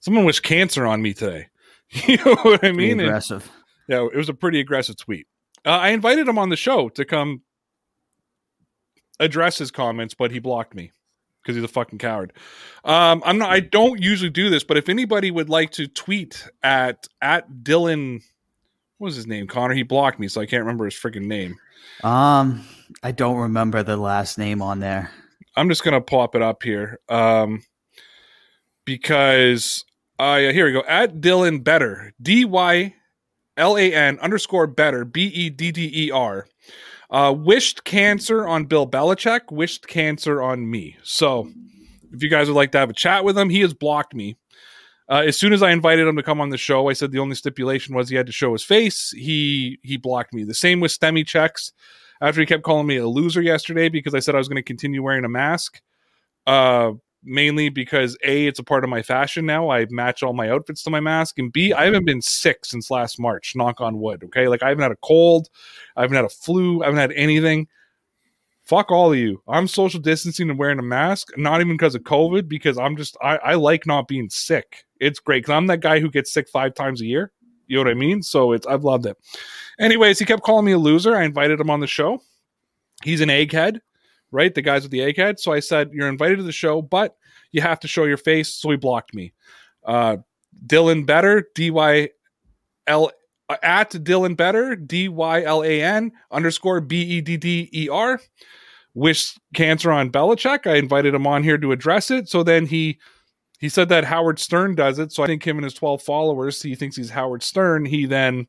[0.00, 1.46] someone wished cancer on me today.
[2.08, 2.92] You know what I mean?
[2.98, 3.48] And- aggressive.
[3.88, 5.26] yeah, it was a pretty aggressive tweet.
[5.64, 7.42] Uh, I invited him on the show to come
[9.20, 10.90] address his comments, but he blocked me
[11.46, 12.32] because he's a fucking coward.
[12.84, 13.50] Um, I'm not.
[13.50, 18.22] I don't usually do this, but if anybody would like to tweet at at Dylan,
[18.98, 19.46] what was his name?
[19.46, 19.74] Connor.
[19.74, 21.56] He blocked me, so I can't remember his freaking name.
[22.02, 22.66] Um,
[23.02, 25.10] I don't remember the last name on there.
[25.56, 27.62] I'm just gonna pop it up here, um,
[28.84, 29.84] because
[30.18, 30.82] uh, yeah, here we go.
[30.88, 32.94] At Dylan Bedder, D Y
[33.56, 36.46] L A N underscore Bedder, B E D D E R.
[37.10, 39.52] Uh, wished cancer on Bill Belichick.
[39.52, 40.96] Wished cancer on me.
[41.02, 41.50] So,
[42.12, 44.36] if you guys would like to have a chat with him, he has blocked me.
[45.08, 47.20] Uh, as soon as I invited him to come on the show, I said the
[47.20, 49.10] only stipulation was he had to show his face.
[49.10, 50.42] He he blocked me.
[50.42, 51.72] The same with Stemy checks.
[52.20, 54.62] After he kept calling me a loser yesterday because I said I was going to
[54.62, 55.82] continue wearing a mask.
[56.46, 56.92] Uh,
[57.22, 59.70] mainly because a it's a part of my fashion now.
[59.70, 62.90] I match all my outfits to my mask, and b I haven't been sick since
[62.90, 63.54] last March.
[63.54, 64.22] Knock on wood.
[64.24, 65.48] Okay, like I haven't had a cold,
[65.96, 67.68] I haven't had a flu, I haven't had anything.
[68.64, 69.40] Fuck all of you.
[69.46, 73.16] I'm social distancing and wearing a mask, not even because of COVID, because I'm just
[73.22, 74.84] I, I like not being sick.
[74.98, 77.32] It's great because I'm that guy who gets sick five times a year.
[77.68, 78.22] You know what I mean?
[78.22, 79.16] So it's I've loved it.
[79.78, 81.16] Anyways, he kept calling me a loser.
[81.16, 82.22] I invited him on the show.
[83.02, 83.80] He's an egghead,
[84.30, 84.54] right?
[84.54, 85.38] The guys with the egghead.
[85.38, 87.16] So I said, You're invited to the show, but
[87.52, 88.54] you have to show your face.
[88.54, 89.32] So he blocked me.
[89.84, 90.18] Uh,
[90.66, 92.10] Dylan Bedder, D Y
[92.86, 93.10] L
[93.62, 98.20] at Dylan Bedder, D Y L A N underscore B E D D E R.
[98.94, 100.66] Wish cancer on Belichick.
[100.66, 102.28] I invited him on here to address it.
[102.28, 102.98] So then he
[103.58, 105.12] he said that Howard Stern does it.
[105.12, 107.84] So I think him and his 12 followers, he thinks he's Howard Stern.
[107.84, 108.46] He then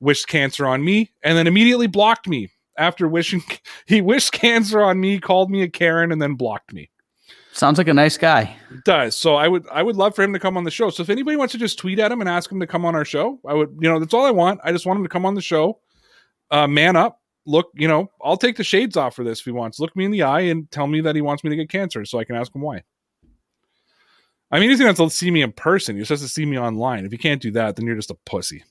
[0.00, 3.44] wished cancer on me and then immediately blocked me after wishing
[3.86, 6.90] he wished cancer on me, called me a Karen, and then blocked me.
[7.52, 8.56] Sounds like a nice guy.
[8.70, 9.16] It does.
[9.16, 10.88] So I would I would love for him to come on the show.
[10.90, 12.94] So if anybody wants to just tweet at him and ask him to come on
[12.94, 14.60] our show, I would, you know, that's all I want.
[14.64, 15.80] I just want him to come on the show.
[16.50, 17.20] Uh man up.
[17.46, 19.80] Look, you know, I'll take the shades off for this if he wants.
[19.80, 22.04] Look me in the eye and tell me that he wants me to get cancer
[22.04, 22.82] so I can ask him why.
[24.52, 25.96] I mean, he's gonna have to see me in person.
[25.96, 27.04] He just has to see me online.
[27.04, 28.64] If you can't do that, then you're just a pussy.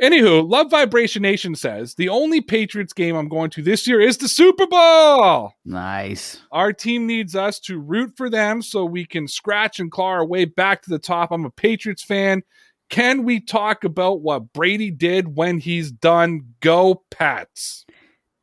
[0.00, 4.16] Anywho, Love Vibration Nation says the only Patriots game I'm going to this year is
[4.16, 5.52] the Super Bowl.
[5.66, 6.40] Nice.
[6.52, 10.24] Our team needs us to root for them so we can scratch and claw our
[10.24, 11.30] way back to the top.
[11.30, 12.42] I'm a Patriots fan.
[12.88, 16.54] Can we talk about what Brady did when he's done?
[16.60, 17.84] Go Pats.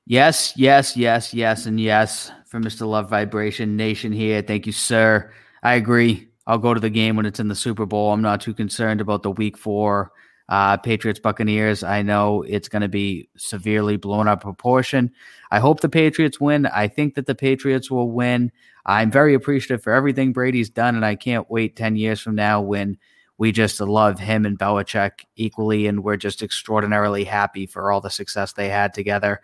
[0.05, 2.87] Yes, yes, yes, yes, and yes for Mr.
[2.87, 4.41] Love Vibration Nation here.
[4.41, 5.33] Thank you, sir.
[5.63, 6.29] I agree.
[6.45, 8.13] I'll go to the game when it's in the Super Bowl.
[8.13, 10.11] I'm not too concerned about the week four
[10.49, 11.83] uh, Patriots Buccaneers.
[11.83, 15.11] I know it's going to be severely blown out of proportion.
[15.51, 16.65] I hope the Patriots win.
[16.67, 18.51] I think that the Patriots will win.
[18.85, 22.61] I'm very appreciative for everything Brady's done, and I can't wait 10 years from now
[22.61, 22.97] when
[23.37, 28.09] we just love him and Belichick equally, and we're just extraordinarily happy for all the
[28.09, 29.41] success they had together.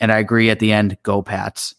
[0.00, 1.74] And I agree at the end, go Pats.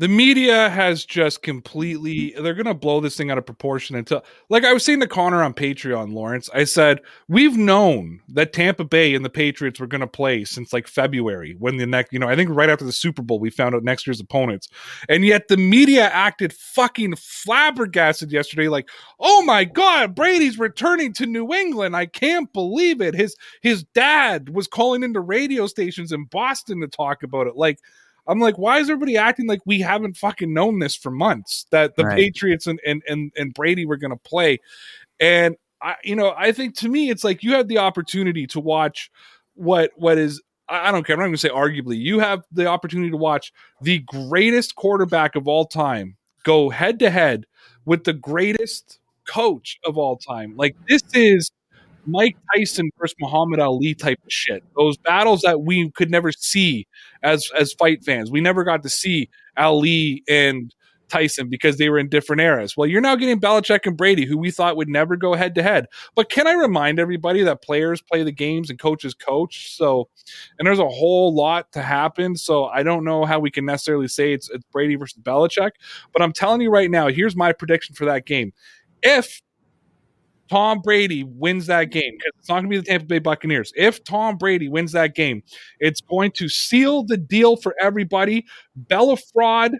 [0.00, 4.64] The media has just completely they're gonna blow this thing out of proportion until like
[4.64, 9.14] I was saying to Connor on Patreon, Lawrence, I said, we've known that Tampa Bay
[9.14, 12.34] and the Patriots were gonna play since like February when the next you know, I
[12.34, 14.70] think right after the Super Bowl we found out next year's opponents.
[15.10, 21.26] And yet the media acted fucking flabbergasted yesterday, like, oh my god, Brady's returning to
[21.26, 21.94] New England.
[21.94, 23.12] I can't believe it.
[23.12, 27.56] His his dad was calling into radio stations in Boston to talk about it.
[27.56, 27.80] Like
[28.26, 31.96] I'm like, why is everybody acting like we haven't fucking known this for months that
[31.96, 32.16] the Right.
[32.16, 34.58] Patriots and, and and and Brady were going to play?
[35.18, 38.60] And I, you know, I think to me, it's like you had the opportunity to
[38.60, 39.10] watch
[39.54, 40.42] what what is.
[40.68, 41.14] I I don't care.
[41.14, 41.98] I'm not going to say arguably.
[41.98, 47.10] You have the opportunity to watch the greatest quarterback of all time go head to
[47.10, 47.44] head
[47.84, 50.54] with the greatest coach of all time.
[50.56, 51.50] Like this is
[52.10, 54.62] Mike Tyson versus Muhammad Ali type of shit.
[54.76, 56.86] Those battles that we could never see
[57.22, 58.30] as as fight fans.
[58.30, 60.74] We never got to see Ali and
[61.10, 62.76] Tyson because they were in different eras.
[62.76, 65.62] Well, you're now getting Belichick and Brady, who we thought would never go head to
[65.62, 65.86] head.
[66.14, 69.76] But can I remind everybody that players play the games and coaches coach?
[69.76, 70.08] So,
[70.58, 72.36] and there's a whole lot to happen.
[72.36, 75.72] So I don't know how we can necessarily say it's, it's Brady versus Belichick.
[76.12, 78.52] But I'm telling you right now, here's my prediction for that game.
[79.02, 79.42] If
[80.50, 83.72] Tom Brady wins that game, because it's not going to be the Tampa Bay Buccaneers.
[83.76, 85.42] If Tom Brady wins that game,
[85.78, 88.44] it's going to seal the deal for everybody.
[88.74, 89.72] Bella fraud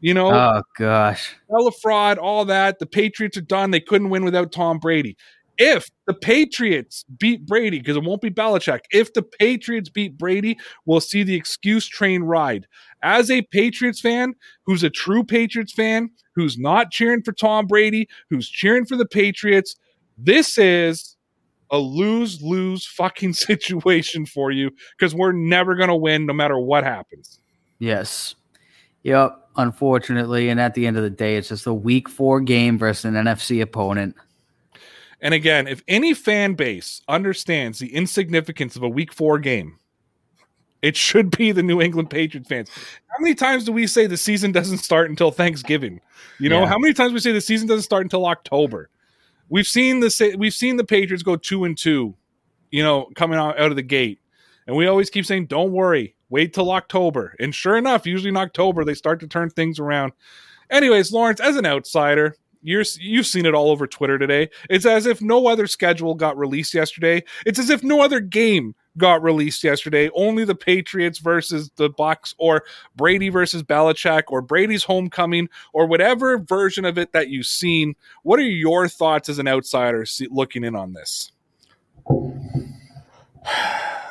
[0.00, 2.78] you know, oh gosh, Bella fraud, all that.
[2.78, 3.72] The Patriots are done.
[3.72, 5.16] They couldn't win without Tom Brady.
[5.56, 10.56] If the Patriots beat Brady, because it won't be Belichick, if the Patriots beat Brady,
[10.86, 12.68] we'll see the excuse train ride.
[13.02, 14.34] As a Patriots fan,
[14.66, 19.06] who's a true Patriots fan, who's not cheering for Tom Brady, who's cheering for the
[19.06, 19.74] Patriots,
[20.18, 21.16] this is
[21.70, 26.58] a lose lose fucking situation for you because we're never going to win no matter
[26.58, 27.40] what happens.
[27.78, 28.34] Yes.
[29.04, 30.48] Yep unfortunately.
[30.48, 33.14] And at the end of the day, it's just a week four game versus an
[33.14, 34.16] NFC opponent.
[35.20, 39.78] And again, if any fan base understands the insignificance of a week four game,
[40.80, 42.70] it should be the New England Patriots fans.
[43.08, 46.00] How many times do we say the season doesn't start until Thanksgiving?
[46.38, 46.68] You know, yeah.
[46.68, 48.88] how many times we say the season doesn't start until October?
[49.48, 52.14] We've seen the we've seen the Patriots go two and two,
[52.70, 54.20] you know, coming out, out of the gate.
[54.66, 57.34] And we always keep saying, Don't worry, wait till October.
[57.40, 60.12] And sure enough, usually in October, they start to turn things around.
[60.70, 64.50] Anyways, Lawrence, as an outsider, you're you've seen it all over Twitter today.
[64.68, 67.24] It's as if no other schedule got released yesterday.
[67.46, 70.10] It's as if no other game got released yesterday.
[70.14, 72.64] Only the Patriots versus the Bucs, or
[72.96, 77.94] Brady versus Belichick, or Brady's homecoming, or whatever version of it that you've seen.
[78.22, 81.32] What are your thoughts as an outsider looking in on this?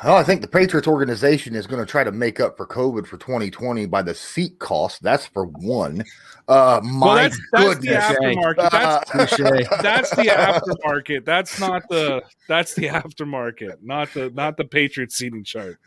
[0.04, 3.06] Well, I think the Patriots organization is going to try to make up for COVID
[3.06, 5.02] for 2020 by the seat cost.
[5.02, 6.04] That's for one.
[6.46, 8.08] Uh, my well, that's, that's goodness.
[8.08, 8.70] the aftermarket.
[8.70, 9.36] That's,
[9.82, 11.24] that's the aftermarket.
[11.24, 15.78] That's not the that's the aftermarket, not the not the Patriots seating chart.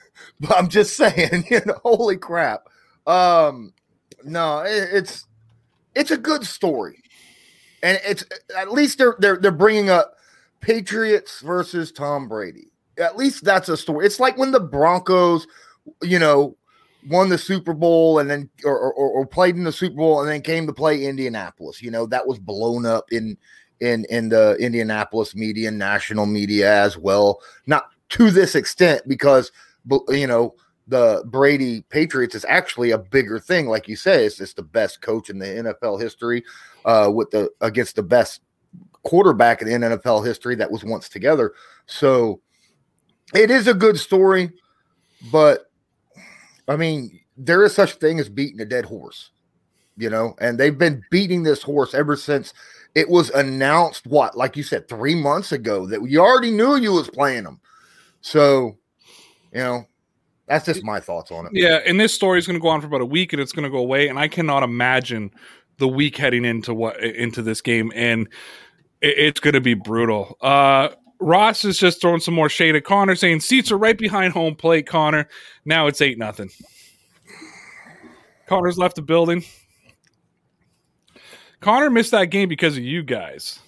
[0.41, 2.67] But I'm just saying, you know, holy crap.
[3.07, 3.73] Um,
[4.25, 5.25] no, it, it's
[5.95, 7.01] it's a good story,
[7.81, 8.25] and it's
[8.57, 10.17] at least they're they're they're bringing up
[10.59, 12.70] Patriots versus Tom Brady
[13.01, 14.05] at least that's a story.
[14.05, 15.47] It's like when the Broncos,
[16.01, 16.55] you know,
[17.09, 20.29] won the Super Bowl and then or, or, or, played in the Super Bowl and
[20.29, 21.81] then came to play Indianapolis.
[21.81, 23.37] You know, that was blown up in
[23.79, 27.41] in in the Indianapolis media and national media as well.
[27.65, 29.51] Not to this extent because
[30.09, 30.55] you know
[30.87, 33.67] the Brady Patriots is actually a bigger thing.
[33.67, 36.43] Like you say, it's just the best coach in the NFL history
[36.85, 38.41] uh, with the against the best
[39.03, 41.53] quarterback in NFL history that was once together.
[41.87, 42.41] So
[43.33, 44.51] it is a good story,
[45.31, 45.71] but
[46.67, 49.31] I mean, there is such thing as beating a dead horse,
[49.97, 52.53] you know, and they've been beating this horse ever since
[52.95, 54.05] it was announced.
[54.07, 57.59] What, like you said, three months ago that you already knew you was playing them.
[58.21, 58.77] So,
[59.51, 59.85] you know,
[60.47, 61.51] that's just my thoughts on it.
[61.53, 63.53] Yeah, and this story is going to go on for about a week, and it's
[63.53, 64.07] going to go away.
[64.09, 65.31] And I cannot imagine
[65.77, 68.27] the week heading into what into this game, and
[69.01, 70.37] it, it's going to be brutal.
[70.41, 70.89] Uh,
[71.21, 74.55] Ross is just throwing some more shade at Connor, saying seats are right behind home
[74.55, 74.87] plate.
[74.87, 75.27] Connor,
[75.63, 76.49] now it's eight nothing.
[78.47, 79.43] Connor's left the building.
[81.61, 83.59] Connor missed that game because of you guys.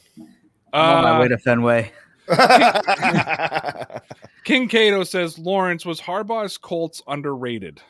[0.74, 1.92] I'm on my uh, way to Fenway.
[4.44, 7.82] King Cato says Lawrence was Harbaugh's Colts underrated.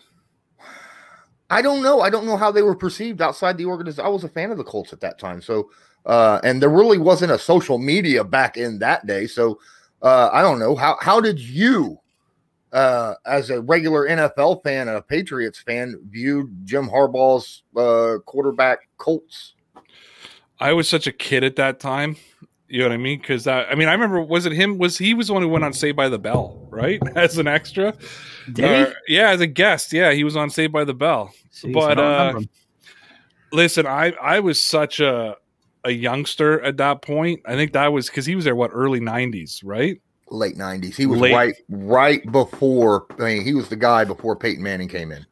[1.49, 2.01] I don't know.
[2.01, 4.05] I don't know how they were perceived outside the organization.
[4.05, 5.69] I was a fan of the Colts at that time, so
[6.05, 9.27] uh, and there really wasn't a social media back in that day.
[9.27, 9.59] So
[10.01, 11.97] uh, I don't know how how did you,
[12.71, 18.79] uh, as a regular NFL fan and a Patriots fan, view Jim Harbaugh's uh, quarterback
[18.97, 19.53] Colts?
[20.59, 22.17] I was such a kid at that time.
[22.67, 23.19] You know what I mean?
[23.19, 24.77] Because I mean, I remember was it him?
[24.77, 26.99] Was he was the one who went on Saved by the Bell, right?
[27.15, 27.93] As an extra,
[28.51, 29.15] did he?
[29.15, 29.93] Yeah, as a guest.
[29.93, 31.31] Yeah, he was on Saved by the Bell.
[31.53, 32.39] Jeez, but uh,
[33.51, 35.37] listen, I I was such a
[35.83, 37.41] a youngster at that point.
[37.45, 40.01] I think that was because he was there what early '90s, right?
[40.29, 40.95] Late '90s.
[40.95, 41.33] He was Late.
[41.33, 43.05] right right before.
[43.19, 45.25] I mean, he was the guy before Peyton Manning came in.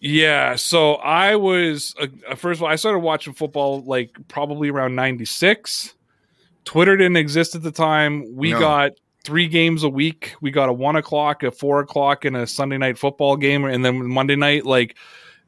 [0.00, 4.94] Yeah, so I was uh, first of all, I started watching football like probably around
[4.94, 5.94] '96.
[6.64, 8.34] Twitter didn't exist at the time.
[8.34, 8.60] We no.
[8.60, 8.92] got
[9.24, 10.34] three games a week.
[10.40, 13.84] We got a one o'clock, a four o'clock, and a Sunday night football game, and
[13.84, 14.96] then Monday night like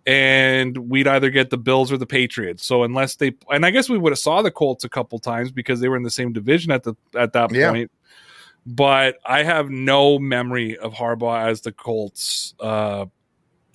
[0.06, 2.64] and we'd either get the Bills or the Patriots.
[2.64, 5.52] So unless they and I guess we would have saw the Colts a couple times
[5.52, 7.70] because they were in the same division at the at that yeah.
[7.70, 7.90] point.
[8.66, 13.06] but I have no memory of Harbaugh as the Colts uh,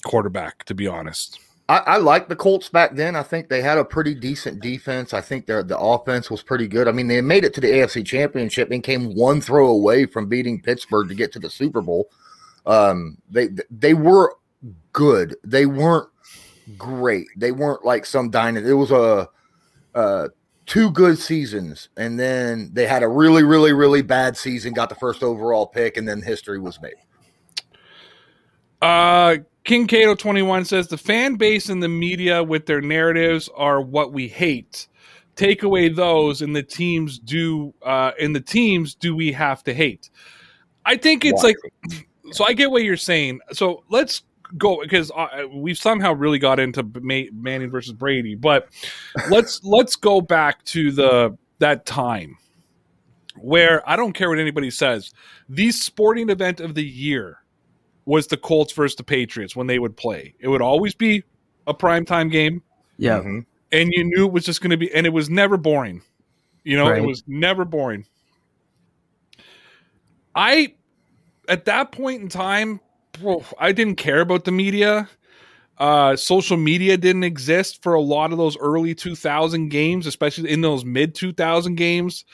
[0.06, 1.40] quarterback, to be honest.
[1.70, 3.16] I, I like the Colts back then.
[3.16, 5.14] I think they had a pretty decent defense.
[5.14, 6.88] I think their the offense was pretty good.
[6.88, 10.30] I mean, they made it to the AFC Championship and came one throw away from
[10.30, 12.10] beating Pittsburgh to get to the Super Bowl.
[12.66, 14.36] Um, they they were
[14.94, 15.36] good.
[15.44, 16.10] They weren't
[16.78, 17.28] great.
[17.36, 18.66] They weren't like some dining.
[18.66, 19.30] It was a,
[19.94, 20.30] a
[20.66, 24.74] two good seasons, and then they had a really, really, really bad season.
[24.74, 26.96] Got the first overall pick, and then history was made.
[28.82, 33.82] Uh, King Cato 21 says the fan base and the media with their narratives are
[33.82, 34.88] what we hate.
[35.36, 39.74] Take away those and the teams do uh in the teams do we have to
[39.74, 40.10] hate?
[40.86, 41.58] I think it's like
[42.32, 43.42] so I get what you're saying.
[43.52, 44.24] So let's
[44.58, 48.70] go because uh, we've somehow really got into Manning versus Brady, but
[49.30, 52.38] let's let's go back to the that time
[53.40, 55.14] where I don't care what anybody says.
[55.50, 57.40] The sporting event of the year
[58.06, 60.34] was the Colts versus the Patriots when they would play.
[60.40, 61.24] It would always be
[61.68, 62.64] a primetime game.
[62.98, 63.20] Yeah.
[63.20, 63.40] Mm-hmm.
[63.72, 66.02] And you knew it was just going to be, and it was never boring.
[66.64, 67.02] You know, right.
[67.02, 68.06] it was never boring.
[70.34, 70.74] I,
[71.50, 72.80] at that point in time,
[73.60, 75.10] I didn't care about the media.
[75.78, 80.62] Uh, social media didn't exist for a lot of those early 2000 games, especially in
[80.62, 82.26] those mid 2000 games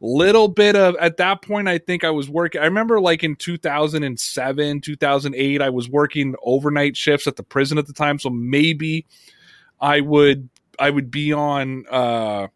[0.00, 3.34] little bit of at that point i think i was working i remember like in
[3.34, 9.06] 2007 2008 i was working overnight shifts at the prison at the time so maybe
[9.80, 12.46] i would i would be on uh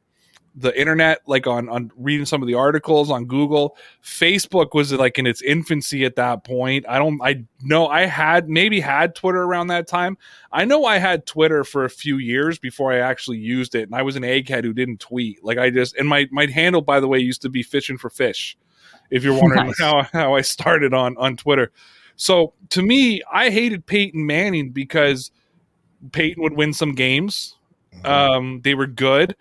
[0.55, 3.77] the internet, like on on reading some of the articles on Google.
[4.03, 6.85] Facebook was like in its infancy at that point.
[6.89, 10.19] I don't I know I had maybe had Twitter around that time.
[10.53, 13.85] I know I had Twitter for a few years before I actually used it.
[13.85, 15.43] And I was an egghead who didn't tweet.
[15.45, 18.11] Like I just and my my handle by the way used to be fishing for
[18.11, 18.57] fish.
[19.11, 19.81] If you're wondering nice.
[19.81, 21.71] how how I started on on Twitter.
[22.17, 25.31] So to me, I hated Peyton Manning because
[26.13, 27.57] Peyton would win some games.
[27.95, 28.07] Mm-hmm.
[28.07, 29.37] Um, they were good.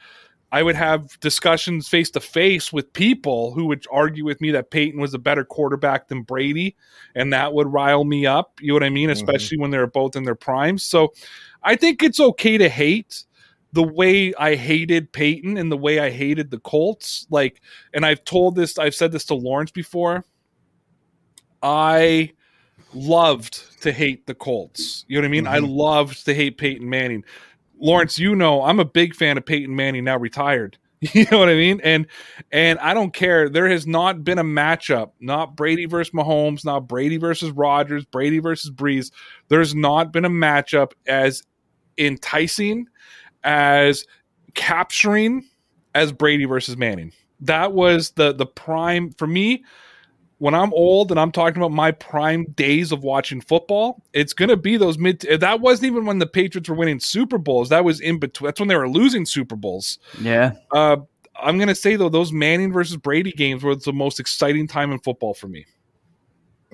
[0.51, 4.71] I would have discussions face to face with people who would argue with me that
[4.71, 6.75] Peyton was a better quarterback than Brady,
[7.15, 8.53] and that would rile me up.
[8.59, 9.09] You know what I mean?
[9.09, 9.29] Mm-hmm.
[9.29, 10.83] Especially when they're both in their primes.
[10.83, 11.13] So
[11.62, 13.23] I think it's okay to hate
[13.73, 17.27] the way I hated Peyton and the way I hated the Colts.
[17.29, 17.62] Like,
[17.93, 20.25] and I've told this, I've said this to Lawrence before.
[21.62, 22.31] I
[22.93, 25.05] loved to hate the Colts.
[25.07, 25.43] You know what I mean?
[25.45, 25.53] Mm-hmm.
[25.53, 27.23] I loved to hate Peyton Manning.
[27.80, 30.78] Lawrence, you know, I'm a big fan of Peyton Manning now retired.
[31.13, 31.80] You know what I mean?
[31.82, 32.08] And
[32.52, 33.48] and I don't care.
[33.48, 38.39] There has not been a matchup, not Brady versus Mahomes, not Brady versus Rodgers, Brady
[38.39, 39.10] versus Brees.
[39.48, 41.44] There's not been a matchup as
[41.98, 42.88] enticing,
[43.46, 44.04] as
[44.56, 45.48] capturing
[45.96, 47.13] as Brady versus Manning.
[47.39, 49.63] That was the the prime for me
[50.39, 54.49] when I'm old and I'm talking about my prime days of watching football, it's going
[54.49, 55.19] to be those mid.
[55.19, 57.69] That wasn't even when the Patriots were winning Super Bowls.
[57.69, 58.47] That was in between.
[58.47, 59.99] That's when they were losing Super Bowls.
[60.21, 60.54] Yeah.
[60.71, 60.97] Uh,
[61.36, 64.91] I'm going to say though, those Manning versus Brady games were the most exciting time
[64.91, 65.65] in football for me.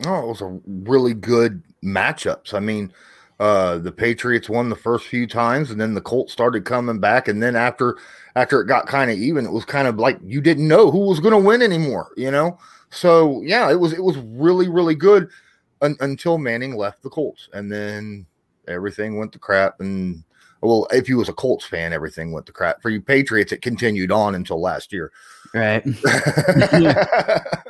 [0.05, 2.53] Oh, it was a really good matchups.
[2.53, 2.93] I mean,
[3.39, 7.27] uh, the Patriots won the first few times, and then the Colts started coming back,
[7.27, 7.97] and then after
[8.35, 11.05] after it got kind of even, it was kind of like you didn't know who
[11.07, 12.11] was going to win anymore.
[12.15, 12.57] You know,
[12.95, 15.29] so yeah, it was it was really really good
[15.81, 18.25] un- until Manning left the Colts, and then
[18.67, 19.79] everything went to crap.
[19.79, 20.23] And
[20.61, 22.81] well, if you was a Colts fan, everything went to crap.
[22.81, 25.11] For you Patriots, it continued on until last year.
[25.53, 25.83] Right.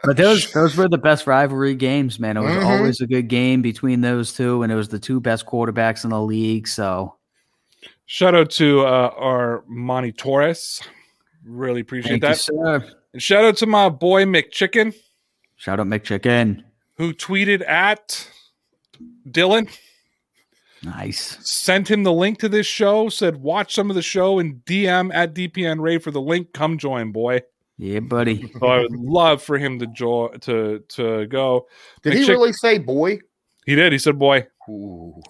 [0.04, 2.38] but those those were the best rivalry games, man.
[2.38, 2.66] It was mm-hmm.
[2.66, 6.12] always a good game between those two, and it was the two best quarterbacks in
[6.12, 6.68] the league.
[6.68, 7.16] So
[8.06, 10.82] shout out to uh, our Monty Torres.
[11.44, 12.48] Really appreciate Thank that.
[12.48, 14.96] You, and shout out to my boy McChicken.
[15.58, 16.64] Shout out McChicken.
[16.98, 18.28] Who tweeted at
[19.30, 19.70] Dylan.
[20.84, 21.38] Nice.
[21.50, 25.14] Sent him the link to this show, said watch some of the show and DM
[25.14, 26.54] at DPN Ray for the link.
[26.54, 27.42] Come join, boy.
[27.78, 28.52] Yeah, buddy.
[28.60, 31.68] So I would love for him to jo- to to go.
[32.04, 33.20] Did McChick- he really say boy?
[33.66, 33.92] He did.
[33.94, 34.48] He said boy.
[34.70, 35.22] Ooh.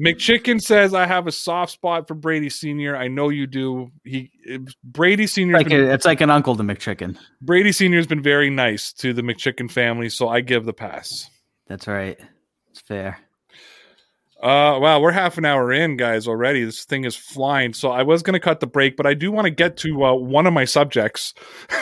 [0.00, 2.96] McChicken says I have a soft spot for Brady Senior.
[2.96, 3.90] I know you do.
[4.04, 4.30] He
[4.82, 5.54] Brady Senior.
[5.54, 7.16] Like it's like an uncle to McChicken.
[7.40, 11.30] Brady Senior has been very nice to the McChicken family, so I give the pass.
[11.66, 12.18] That's right.
[12.70, 13.18] It's fair.
[14.44, 16.62] Uh, wow, we're half an hour in, guys, already.
[16.62, 17.72] This thing is flying.
[17.72, 20.04] So I was going to cut the break, but I do want to get to
[20.04, 21.32] uh, one of my subjects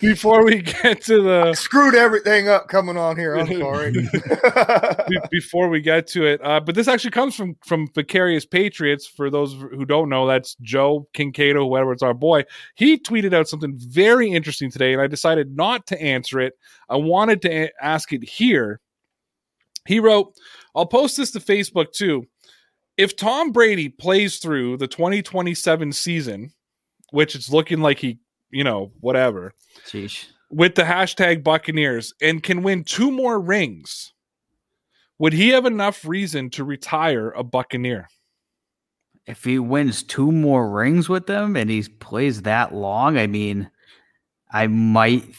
[0.00, 1.54] before we get to the.
[1.54, 3.36] Screwed everything up coming on here.
[3.36, 3.92] I'm sorry.
[5.30, 9.06] before we get to it, uh, but this actually comes from from Vicarious Patriots.
[9.06, 12.42] For those who don't know, that's Joe Kinkado, whoever it's our boy.
[12.74, 16.54] He tweeted out something very interesting today, and I decided not to answer it.
[16.88, 18.80] I wanted to a- ask it here.
[19.86, 20.34] He wrote,
[20.74, 22.26] I'll post this to Facebook too.
[22.96, 26.52] If Tom Brady plays through the 2027 season,
[27.10, 28.18] which it's looking like he,
[28.50, 29.52] you know, whatever,
[29.86, 30.26] Sheesh.
[30.50, 34.12] with the hashtag Buccaneers and can win two more rings,
[35.18, 38.08] would he have enough reason to retire a Buccaneer?
[39.26, 43.70] If he wins two more rings with them and he plays that long, I mean,
[44.52, 45.34] I might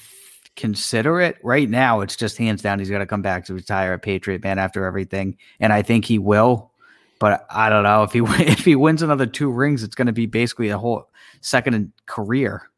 [0.57, 1.37] consider it.
[1.41, 2.79] Right now, it's just hands down.
[2.79, 6.03] He's got to come back to retire a Patriot man after everything, and I think
[6.03, 6.71] he will.
[7.19, 10.13] But I don't know if he if he wins another two rings, it's going to
[10.13, 12.69] be basically a whole second career.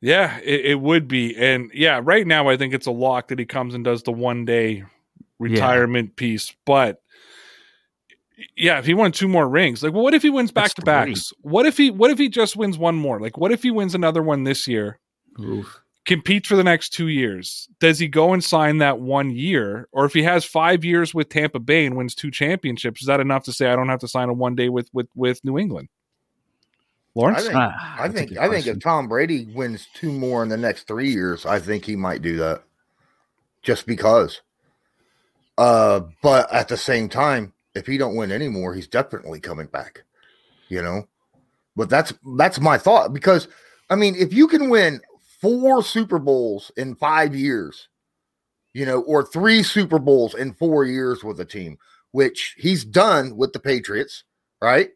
[0.00, 1.36] Yeah, it, it would be.
[1.36, 4.12] And yeah, right now I think it's a lock that he comes and does the
[4.12, 4.84] one day
[5.38, 6.54] retirement piece.
[6.66, 7.00] But
[8.56, 10.82] yeah, if he won two more rings, like well, what if he wins back to
[10.82, 11.32] backs?
[11.40, 13.20] What if he what if he just wins one more?
[13.20, 14.98] Like what if he wins another one this year?
[15.40, 15.81] Oof.
[16.04, 19.88] Competes for the next two years, does he go and sign that one year?
[19.92, 23.20] Or if he has five years with Tampa Bay and wins two championships, is that
[23.20, 25.58] enough to say I don't have to sign a one day with with with New
[25.58, 25.88] England?
[27.14, 27.42] I Lawrence?
[27.42, 30.86] think, Ah, I think, I think if Tom Brady wins two more in the next
[30.88, 32.62] three years, I think he might do that,
[33.62, 34.40] just because.
[35.58, 40.04] Uh, but at the same time, if he don't win anymore, he's definitely coming back.
[40.68, 41.06] You know,
[41.76, 43.46] but that's that's my thought because
[43.90, 45.00] I mean, if you can win
[45.42, 47.88] four Super Bowls in five years,
[48.72, 51.76] you know, or three Super Bowls in four years with a team,
[52.12, 54.24] which he's done with the Patriots,
[54.62, 54.88] right?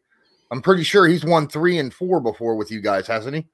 [0.49, 3.45] I'm pretty sure he's won three and four before with you guys, hasn't he?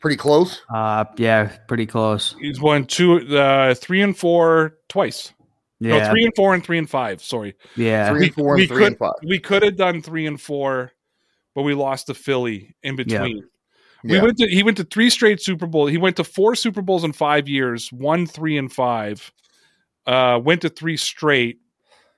[0.00, 0.62] Pretty close.
[0.72, 2.36] Uh, yeah, pretty close.
[2.40, 5.32] He's won two, uh, three and four twice.
[5.80, 7.22] Yeah, No, three and four and three and five.
[7.22, 8.10] Sorry, yeah.
[8.10, 9.12] Three and four and we three could and five.
[9.24, 10.92] we could have done three and four,
[11.54, 13.44] but we lost to Philly in between.
[14.04, 14.22] We Yeah.
[14.22, 15.86] went to he went to three straight Super Bowl.
[15.86, 19.32] He went to four Super Bowls in five years, one, three, and five.
[20.06, 21.58] Uh, went to three straight.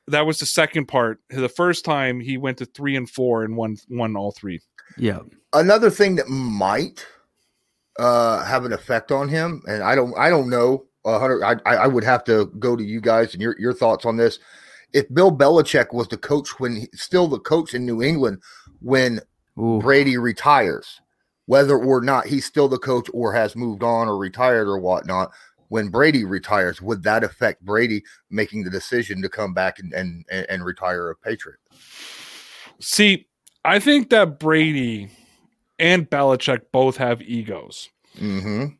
[0.08, 1.20] That was the second part.
[1.30, 4.60] The first time he went to three and four and won won all three.
[4.96, 5.20] yeah.
[5.54, 7.06] Another thing that might
[7.98, 10.84] uh, have an effect on him, and I don't, I don't know.
[11.06, 13.72] Uh, Hunter, I, I I would have to go to you guys and your your
[13.72, 14.38] thoughts on this.
[14.92, 18.42] If Bill Belichick was the coach when he, still the coach in New England
[18.80, 19.20] when
[19.58, 19.78] Ooh.
[19.80, 21.00] Brady retires,
[21.48, 25.32] whether or not he's still the coach or has moved on or retired or whatnot,
[25.68, 30.24] when Brady retires, would that affect Brady making the decision to come back and and,
[30.30, 31.58] and, retire a Patriot?
[32.80, 33.28] See,
[33.64, 35.08] I think that Brady
[35.78, 37.88] and Belichick both have egos.
[38.18, 38.74] Mm-hmm.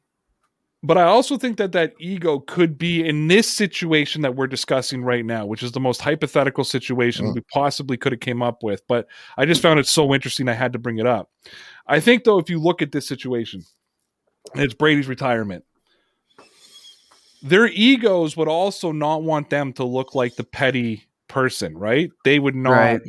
[0.89, 5.03] But I also think that that ego could be in this situation that we're discussing
[5.05, 7.35] right now, which is the most hypothetical situation Mm.
[7.35, 8.81] we possibly could have came up with.
[8.89, 11.31] But I just found it so interesting I had to bring it up.
[11.87, 13.65] I think though, if you look at this situation,
[14.55, 15.63] it's Brady's retirement.
[17.43, 22.11] Their egos would also not want them to look like the petty person, right?
[22.25, 23.01] They would not Right.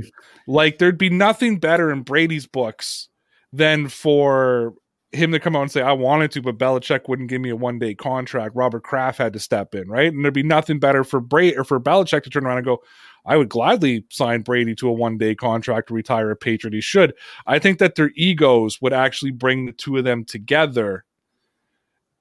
[0.47, 3.07] like there'd be nothing better in Brady's books
[3.53, 4.73] than for
[5.11, 7.55] him to come out and say, I wanted to, but Belichick wouldn't give me a
[7.55, 8.55] one day contract.
[8.55, 10.13] Robert Kraft had to step in, right?
[10.13, 12.83] And there'd be nothing better for Brady or for Belichick to turn around and go,
[13.25, 16.73] I would gladly sign Brady to a one day contract to retire a Patriot.
[16.73, 17.13] He should.
[17.47, 21.05] I think that their egos would actually bring the two of them together.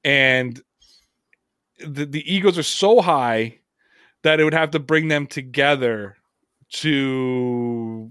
[0.03, 0.61] And
[1.81, 3.59] the, the egos are so high
[4.23, 6.17] that it would have to bring them together
[6.71, 8.11] to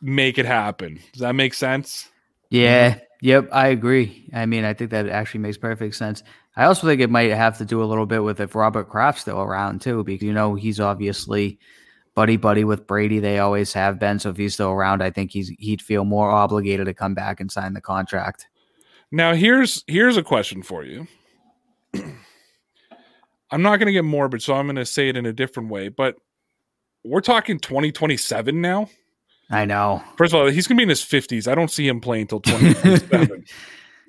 [0.00, 1.00] make it happen.
[1.12, 2.08] Does that make sense?
[2.50, 2.98] Yeah.
[3.20, 3.48] Yep.
[3.52, 4.28] I agree.
[4.32, 6.22] I mean, I think that actually makes perfect sense.
[6.56, 9.22] I also think it might have to do a little bit with if Robert Kraft's
[9.22, 11.58] still around too, because you know he's obviously
[12.14, 13.20] buddy buddy with Brady.
[13.20, 14.18] They always have been.
[14.18, 17.38] So if he's still around, I think he's he'd feel more obligated to come back
[17.38, 18.48] and sign the contract.
[19.12, 21.06] Now here's here's a question for you.
[23.50, 25.70] I'm not going to get morbid, so I'm going to say it in a different
[25.70, 25.88] way.
[25.88, 26.16] But
[27.04, 28.90] we're talking 2027 now.
[29.50, 30.02] I know.
[30.16, 31.50] First of all, he's going to be in his 50s.
[31.50, 33.44] I don't see him playing until 2027.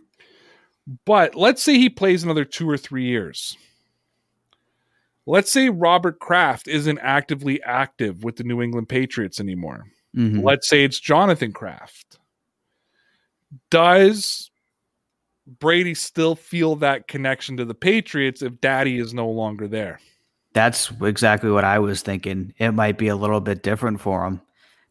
[1.06, 3.58] but let's say he plays another two or three years.
[5.26, 9.86] Let's say Robert Kraft isn't actively active with the New England Patriots anymore.
[10.16, 10.44] Mhm.
[10.44, 12.18] Let's say it's Jonathan Kraft.
[13.70, 14.50] Does
[15.60, 20.00] Brady still feel that connection to the Patriots if daddy is no longer there?
[20.54, 22.54] That's exactly what I was thinking.
[22.58, 24.42] It might be a little bit different for him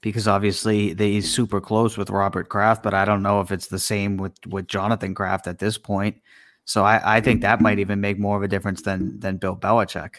[0.01, 3.66] because obviously they, he's super close with Robert Kraft, but I don't know if it's
[3.66, 6.20] the same with with Jonathan Kraft at this point.
[6.64, 9.57] So I, I think that might even make more of a difference than than Bill
[9.57, 10.16] Belichick.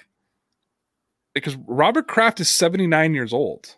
[1.34, 3.76] Because Robert Kraft is 79 years old.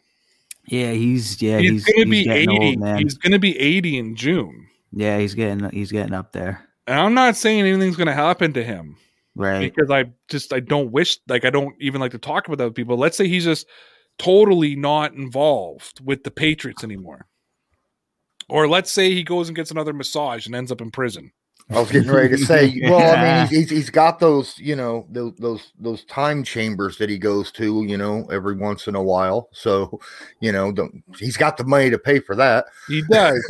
[0.67, 2.51] Yeah, he's yeah he's, he's, gonna he's be 80.
[2.51, 2.97] old, man.
[2.99, 4.67] he's gonna be 80 in June.
[4.93, 6.67] yeah, he's getting he's getting up there.
[6.87, 8.97] And I'm not saying anything's gonna happen to him.
[9.35, 9.73] Right.
[9.73, 12.71] because I just I don't wish like I don't even like to talk about other
[12.71, 12.97] people.
[12.97, 13.65] Let's say he's just
[14.17, 17.27] totally not involved with the Patriots anymore.
[18.49, 21.31] Or let's say he goes and gets another massage and ends up in prison.
[21.69, 24.75] I was getting ready to say, well, I mean, he's, he's, he's got those, you
[24.75, 28.95] know, those, those those time chambers that he goes to, you know, every once in
[28.95, 29.47] a while.
[29.53, 30.01] So,
[30.41, 32.65] you know, don't, he's got the money to pay for that.
[32.87, 33.41] He does.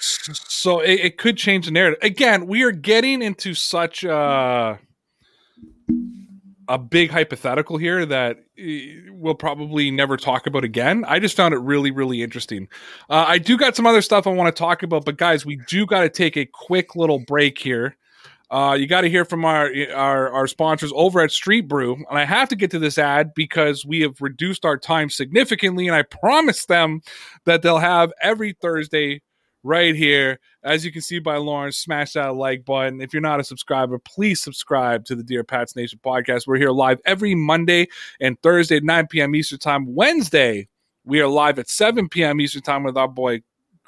[0.00, 2.00] so it, it could change the narrative.
[2.02, 4.78] Again, we are getting into such a
[6.68, 11.04] a big hypothetical here that eh, we'll probably never talk about again.
[11.08, 12.68] I just found it really, really interesting.
[13.08, 15.60] Uh, I do got some other stuff I want to talk about, but guys, we
[15.68, 17.96] do got to take a quick little break here.
[18.50, 22.18] Uh, you got to hear from our, our our sponsors over at Street Brew, and
[22.18, 25.94] I have to get to this ad because we have reduced our time significantly, and
[25.94, 27.02] I promised them
[27.44, 29.20] that they'll have every Thursday
[29.62, 30.40] right here.
[30.62, 33.00] As you can see by Lawrence, smash that like button.
[33.00, 36.46] If you're not a subscriber, please subscribe to the Dear Pats Nation podcast.
[36.46, 37.88] We're here live every Monday
[38.20, 39.34] and Thursday at 9 p.m.
[39.34, 39.94] Eastern Time.
[39.94, 40.68] Wednesday,
[41.04, 42.40] we are live at 7 p.m.
[42.40, 43.42] Eastern Time with our boy,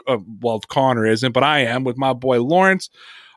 [0.06, 2.90] uh, well, Connor isn't, but I am with my boy Lawrence.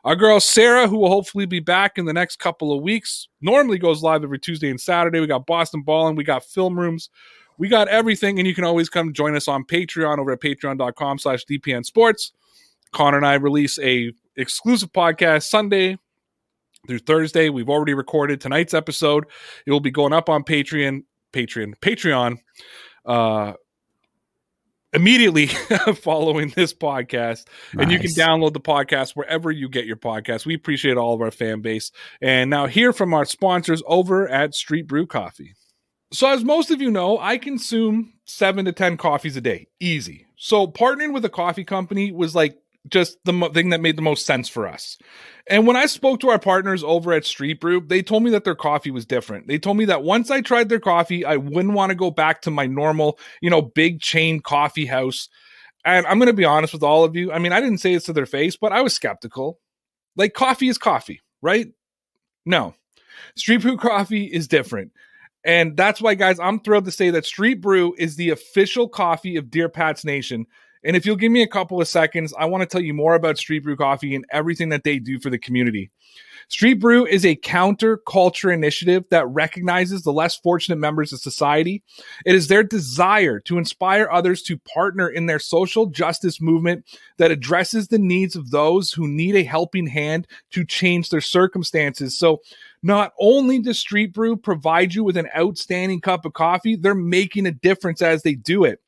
[0.04, 3.78] Our girl Sarah, who will hopefully be back in the next couple of weeks, normally
[3.78, 5.18] goes live every Tuesday and Saturday.
[5.18, 7.08] We got Boston Balling, we got film rooms,
[7.58, 11.18] we got everything, and you can always come join us on Patreon over at patreon.com
[11.18, 12.32] slash DPN Sports.
[12.92, 15.98] Connor and I release a exclusive podcast Sunday
[16.86, 17.48] through Thursday.
[17.48, 19.26] We've already recorded tonight's episode.
[19.66, 22.38] It will be going up on Patreon, Patreon, Patreon,
[23.04, 23.54] uh,
[24.92, 25.46] immediately
[25.96, 27.46] following this podcast.
[27.78, 30.46] And you can download the podcast wherever you get your podcast.
[30.46, 31.90] We appreciate all of our fan base.
[32.22, 35.54] And now hear from our sponsors over at Street Brew Coffee.
[36.12, 39.68] So, as most of you know, I consume seven to 10 coffees a day.
[39.80, 40.26] Easy.
[40.36, 44.02] So, partnering with a coffee company was like just the mo- thing that made the
[44.02, 44.98] most sense for us.
[45.48, 48.44] And when I spoke to our partners over at Street Brew, they told me that
[48.44, 49.48] their coffee was different.
[49.48, 52.42] They told me that once I tried their coffee, I wouldn't want to go back
[52.42, 55.28] to my normal, you know, big chain coffee house.
[55.84, 57.32] And I'm going to be honest with all of you.
[57.32, 59.60] I mean, I didn't say this to their face, but I was skeptical.
[60.16, 61.68] Like, coffee is coffee, right?
[62.46, 62.74] No.
[63.36, 64.92] Street Brew coffee is different.
[65.44, 69.36] And that's why, guys, I'm thrilled to say that Street Brew is the official coffee
[69.36, 70.46] of Dear Pats Nation.
[70.82, 73.14] And if you'll give me a couple of seconds, I want to tell you more
[73.14, 75.90] about Street Brew Coffee and everything that they do for the community.
[76.48, 81.82] Street Brew is a counter culture initiative that recognizes the less fortunate members of society.
[82.26, 86.84] It is their desire to inspire others to partner in their social justice movement
[87.16, 92.18] that addresses the needs of those who need a helping hand to change their circumstances.
[92.18, 92.42] So,
[92.84, 97.46] not only does Street Brew provide you with an outstanding cup of coffee, they're making
[97.46, 98.78] a difference as they do it.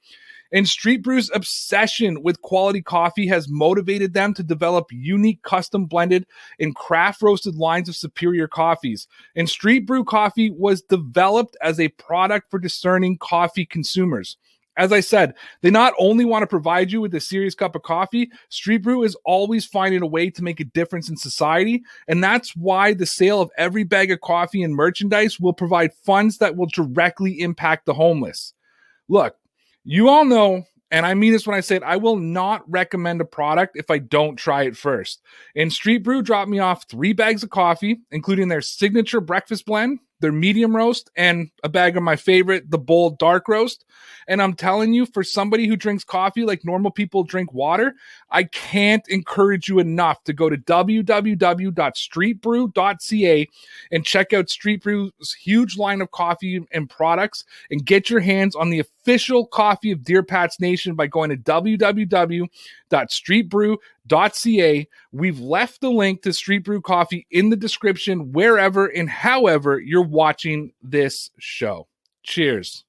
[0.52, 6.26] And Street Brew's obsession with quality coffee has motivated them to develop unique custom blended
[6.60, 9.08] and craft roasted lines of superior coffees.
[9.34, 14.36] And Street Brew coffee was developed as a product for discerning coffee consumers.
[14.76, 17.82] As I said, they not only want to provide you with a serious cup of
[17.82, 21.82] coffee, Street Brew is always finding a way to make a difference in society.
[22.08, 26.38] And that's why the sale of every bag of coffee and merchandise will provide funds
[26.38, 28.52] that will directly impact the homeless.
[29.08, 29.36] Look,
[29.84, 33.20] you all know, and I mean this when I say it, I will not recommend
[33.20, 35.22] a product if I don't try it first.
[35.54, 40.00] And Street Brew dropped me off three bags of coffee, including their signature breakfast blend,
[40.20, 43.84] their medium roast, and a bag of my favorite, the bold dark roast.
[44.28, 47.94] And I'm telling you, for somebody who drinks coffee like normal people drink water,
[48.30, 53.48] I can't encourage you enough to go to www.streetbrew.ca
[53.92, 58.56] and check out Street Brew's huge line of coffee and products and get your hands
[58.56, 61.36] on the official coffee of Dear Pats Nation by going to
[62.90, 64.88] www.streetbrew.ca.
[65.12, 70.02] We've left the link to Street Brew Coffee in the description wherever and however you're
[70.02, 71.86] watching this show.
[72.22, 72.84] Cheers.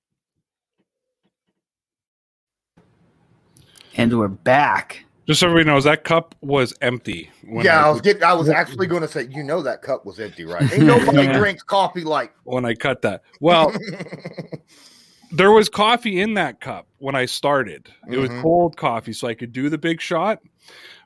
[3.96, 5.04] And we're back.
[5.28, 7.30] Just so everybody knows, that cup was empty.
[7.44, 8.24] when yeah, I I, was getting.
[8.24, 10.62] I was actually going to say, you know, that cup was empty, right?
[10.74, 11.38] Ain't nobody Yeah.
[11.38, 12.34] drinks coffee like.
[12.44, 13.24] when I cut that.
[13.42, 13.74] Well,
[15.32, 17.90] there was coffee in that cup when I started.
[18.10, 18.42] It was Mhm.
[18.42, 20.40] cold coffee, so I could do the big shot.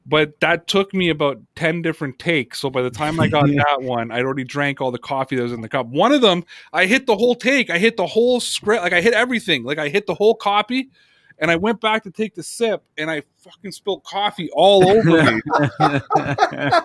[0.03, 2.59] but that took me about 10 different takes.
[2.59, 5.43] So by the time I got that one, I'd already drank all the coffee that
[5.43, 5.85] was in the cup.
[5.85, 6.43] One of them,
[6.73, 7.69] I hit the whole take.
[7.69, 8.81] I hit the whole script.
[8.81, 9.63] Like I hit everything.
[9.63, 10.89] Like I hit the whole copy
[11.37, 15.23] and I went back to take the sip and I fucking spilled coffee all over
[15.23, 15.39] me.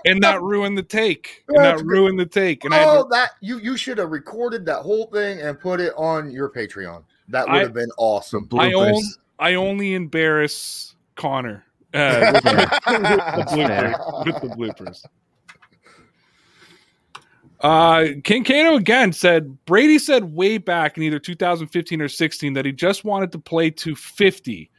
[0.05, 1.43] and that ruined the take.
[1.49, 2.67] And that ruined the take.
[2.67, 5.95] And oh, I that you you should have recorded that whole thing and put it
[5.97, 7.03] on your Patreon.
[7.29, 8.49] That would I- have been awesome.
[8.53, 8.95] I, Bloopers.
[8.95, 9.03] own,
[9.39, 11.65] I only embarrass Connor.
[11.95, 12.51] Uh, with, the
[13.49, 15.05] bloopers, with the bloopers.
[17.61, 22.67] Uh, King Kano again said Brady said way back in either 2015 or 16 that
[22.67, 24.71] he just wanted to play to 50.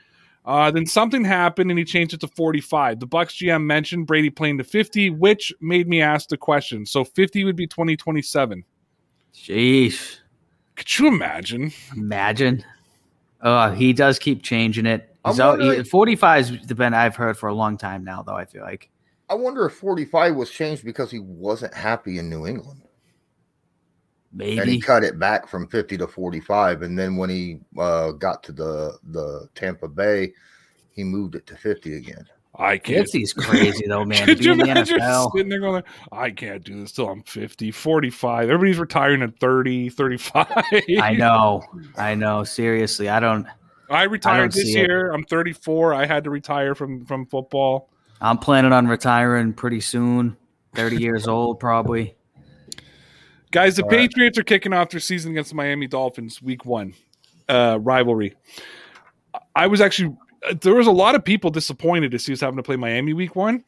[0.45, 3.00] Uh, then something happened and he changed it to 45.
[3.00, 6.86] The Bucs GM mentioned Brady playing to 50, which made me ask the question.
[6.86, 8.64] So 50 would be 2027.
[9.36, 10.20] Sheesh.
[10.78, 11.74] Could you imagine?
[11.96, 12.64] Imagine.
[13.42, 15.14] Oh, he does keep changing it.
[15.26, 18.36] I'm He's out, he, 45 has been I've heard for a long time now, though.
[18.36, 18.90] I feel like
[19.30, 22.84] I wonder if 45 was changed because he wasn't happy in New England.
[24.40, 26.84] And he cut it back from 50 to 45.
[26.84, 30.34] And then when he uh, got to the, the Tampa Bay,
[30.92, 32.26] he moved it to 50 again.
[32.58, 33.08] I can't.
[33.08, 34.26] 50's crazy though, man.
[34.26, 35.32] Could you in the imagine NFL.
[35.34, 38.49] sitting there going, I can't do this till I'm 50, 45.
[38.49, 40.47] Everybody's retiring at 30, 35.
[41.01, 41.64] I know.
[41.97, 42.43] I know.
[42.43, 43.45] Seriously, I don't.
[43.89, 44.88] I retired don't this see it.
[44.88, 45.12] year.
[45.12, 45.93] I'm 34.
[45.93, 47.89] I had to retire from from football.
[48.20, 50.36] I'm planning on retiring pretty soon.
[50.74, 52.16] 30 years old, probably.
[53.51, 53.99] Guys, the All right.
[54.10, 56.93] Patriots are kicking off their season against the Miami Dolphins week one
[57.47, 58.36] uh, rivalry.
[59.55, 60.16] I was actually,
[60.62, 63.36] there was a lot of people disappointed to see us having to play Miami week
[63.36, 63.64] one.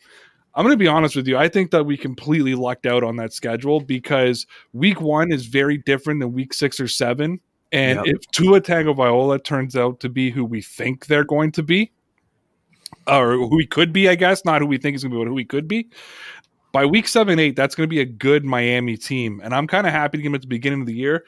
[0.55, 1.37] I'm going to be honest with you.
[1.37, 5.77] I think that we completely lucked out on that schedule because week one is very
[5.77, 7.39] different than week six or seven.
[7.71, 8.15] And Yep.
[8.15, 11.91] if Tua Tagovailoa turns out to be who we think they're going to be,
[13.07, 15.23] or who he could be, I guess, not who we think is going to be,
[15.23, 15.87] but who he could be,
[16.71, 19.41] by week seven, eight, that's going to be a good Miami team.
[19.43, 21.25] And I'm kind of happy to get him at the beginning of the year.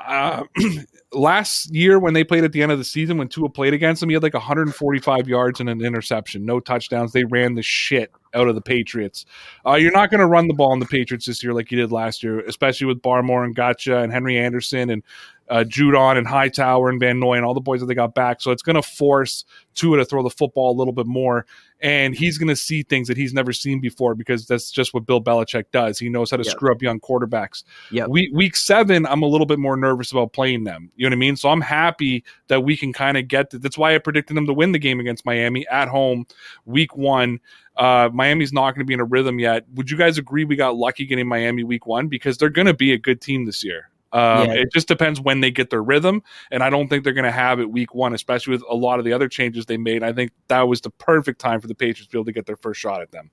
[0.00, 0.44] Uh,
[1.12, 4.00] last year, when they played at the end of the season, when Tua played against
[4.00, 7.12] them, he had like 145 yards and an interception, no touchdowns.
[7.12, 9.24] They ran the shit out of the Patriots.
[9.66, 11.78] Uh, you're not going to run the ball on the Patriots this year like you
[11.78, 15.02] did last year, especially with Barmore and Godchaux and Henry Anderson and
[15.50, 18.40] uh, Judon and Hightower and Van Noy and all the boys that they got back.
[18.40, 19.44] So it's going to force
[19.74, 21.46] Tua to throw the football a little bit more.
[21.80, 25.06] And he's going to see things that he's never seen before because that's just what
[25.06, 25.96] Bill Belichick does.
[25.98, 26.50] He knows how to Yep.
[26.50, 27.62] screw up young quarterbacks.
[27.92, 28.08] Yep.
[28.08, 30.90] Week, week seven, I'm a little bit more nervous about playing them.
[30.96, 31.36] You know what I mean?
[31.36, 34.46] So I'm happy that we can kind of get to, that's why I predicted them
[34.46, 36.26] to win the game against Miami at home
[36.64, 37.38] week one.
[37.76, 39.64] Uh, Miami's not going to be in a rhythm yet.
[39.74, 42.08] Would you guys agree we got lucky getting Miami week one?
[42.08, 43.88] Because they're going to be a good team this year.
[44.12, 44.54] Um, Yeah.
[44.54, 46.22] It just depends when they get their rhythm.
[46.50, 48.98] And I don't think they're going to have it week one, especially with a lot
[48.98, 50.02] of the other changes they made.
[50.02, 52.46] I think that was the perfect time for the Patriots to be able to get
[52.46, 53.30] their first shot at them.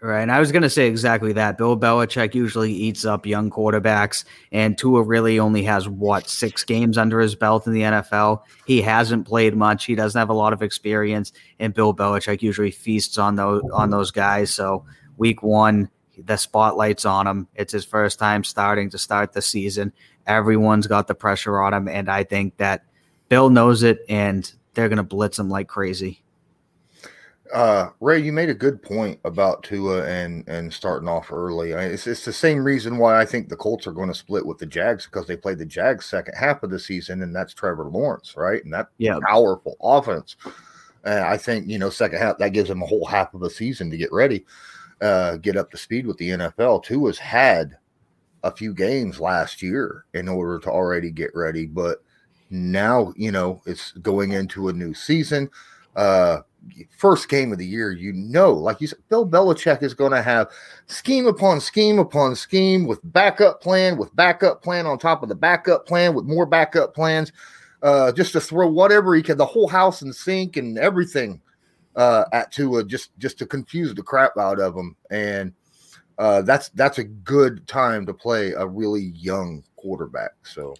[0.00, 0.22] Right.
[0.22, 1.58] And I was going to say exactly that.
[1.58, 6.96] Bill Belichick usually eats up young quarterbacks, and Tua really only has, what, six games
[6.96, 8.42] under his belt in the NFL.
[8.64, 9.86] He hasn't played much.
[9.86, 13.90] He doesn't have a lot of experience, and Bill Belichick usually feasts on those, on
[13.90, 14.54] those guys.
[14.54, 14.84] So,
[15.16, 15.90] week one,
[16.24, 17.48] the spotlight's on him.
[17.54, 19.92] It's his first time starting to start the season.
[20.26, 22.84] Everyone's got the pressure on him, and I think that
[23.28, 26.22] Bill knows it, and they're going to blitz him like crazy.
[27.54, 31.72] Uh, Ray, you made a good point about Tua and and starting off early.
[31.72, 34.44] I- It's it's the same reason why I think the Colts are going to split
[34.44, 37.54] with the Jags because they played the Jags second half of the season, and that's
[37.54, 38.62] Trevor Lawrence, right?
[38.62, 39.18] And that Yeah.
[39.26, 40.36] powerful offense.
[41.04, 43.48] And I think you know second half that gives them a whole half of a
[43.48, 44.44] season to get ready,
[45.00, 46.84] uh, get up to speed with the NFL.
[46.84, 47.76] Tua's had
[48.44, 52.02] a few games last year in order to already get ready, but
[52.50, 55.50] now you know it's going into a new season.
[55.96, 56.40] Uh,
[56.96, 60.22] first game of the year, you know, like you said, Bill Belichick is going to
[60.22, 60.48] have
[60.86, 65.34] scheme upon scheme upon scheme with backup plan, with backup plan on top of the
[65.34, 67.32] backup plan, with more backup plans,
[67.82, 71.40] uh, just to throw whatever he can, the whole house and sink and everything
[71.98, 74.96] uh, at Tua, just just to confuse the crap out of him.
[75.10, 75.52] And
[76.16, 80.30] uh, that's that's a good time to play a really young quarterback.
[80.42, 80.74] So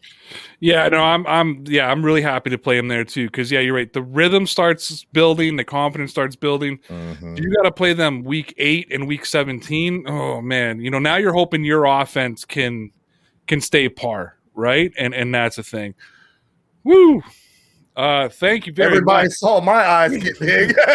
[0.61, 3.27] Yeah, no, I'm, I'm, yeah, I'm really happy to play him there too.
[3.27, 3.93] Because yeah, you're right.
[3.93, 6.79] The rhythm starts building, the confidence starts building.
[6.89, 7.39] mhm.
[7.39, 10.05] You got to play them week eight and week seventeen.
[10.09, 12.91] Oh man, you know now you're hoping your offense can
[13.47, 14.93] can stay par, right?
[14.99, 15.95] And and that's a thing.
[16.85, 17.23] Woo!
[17.99, 19.35] Uh, thank you very everybody much.
[19.35, 20.75] saw my eyes get big.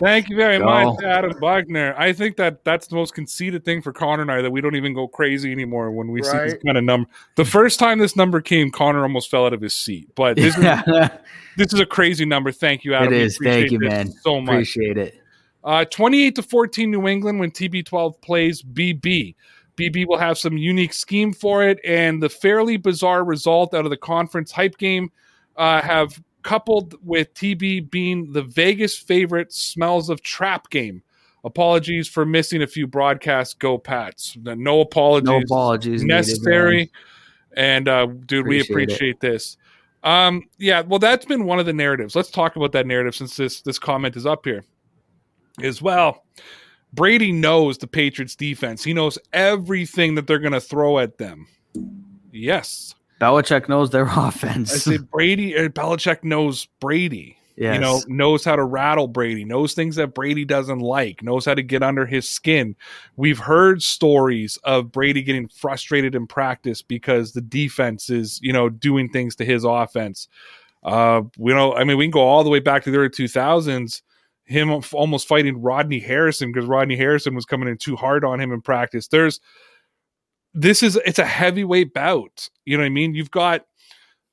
[0.00, 0.64] Thank you very Go.
[0.64, 1.94] much, Adam Buckner.
[1.96, 4.74] I think that that's the most conceited thing for Connor and I that we don't
[4.74, 7.08] even go crazy anymore when we see this kind of number.
[7.36, 10.10] The first time this number came, Connor almost fell out of his seat.
[10.16, 10.64] But this is
[11.56, 12.50] this is a crazy number.
[12.50, 13.12] Thank you, Adam.
[13.12, 13.38] It is.
[13.40, 14.10] Thank you, man.
[14.10, 14.52] So much.
[14.52, 15.20] Appreciate it.
[15.62, 19.36] Uh, 28 to 14 New England when TB12 plays BB.
[19.76, 23.90] BB will have some unique scheme for it, and the fairly bizarre result out of
[23.90, 25.10] the conference hype game
[25.56, 31.02] uh, have coupled with TB being the Vegas favorite smells of trap game.
[31.44, 33.54] Apologies for missing a few broadcasts.
[33.54, 34.36] Go Pats.
[34.42, 35.28] No apologies.
[35.28, 36.76] No apologies necessary.
[36.76, 36.88] man.
[37.56, 39.20] and uh, dude, we Appreciate it.
[39.20, 39.56] this.
[40.02, 42.14] Um, yeah, well, that's been one of the narratives.
[42.14, 44.64] Let's talk about that narrative since this this comment is up here.
[45.62, 46.24] As well,
[46.92, 48.82] Brady knows the Patriots defense.
[48.84, 51.46] He knows everything that they're going to throw at them.
[52.32, 54.72] Yes, Belichick knows their offense.
[54.72, 55.56] I say Brady.
[55.56, 57.36] uh, Belichick knows Brady.
[57.56, 57.74] yes.
[57.74, 61.54] You know, knows how to rattle Brady, knows things that Brady doesn't like, knows how
[61.54, 62.74] to get under his skin.
[63.16, 68.68] We've heard stories of Brady getting frustrated in practice because the defense is, you know,
[68.68, 70.28] doing things to his offense.
[70.82, 73.08] Uh, we know, I mean, we can go all the way back to the early
[73.08, 74.02] 2000s,
[74.44, 78.52] him almost fighting Rodney Harrison because Rodney Harrison was coming in too hard on him
[78.52, 79.08] in practice.
[79.08, 79.40] There's,
[80.54, 82.48] this is, it's a heavyweight bout.
[82.64, 83.14] You know what I mean?
[83.14, 83.66] You've got,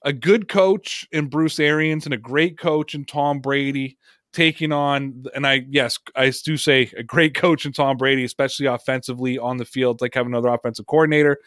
[0.04, 3.98] a good coach in Bruce Arians and a great coach in Tom Brady
[4.34, 8.66] taking on and I yes, I do say a great coach in Tom Brady, especially
[8.66, 11.38] offensively on the field, like have another offensive coordinator.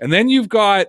[0.00, 0.88] And then you've got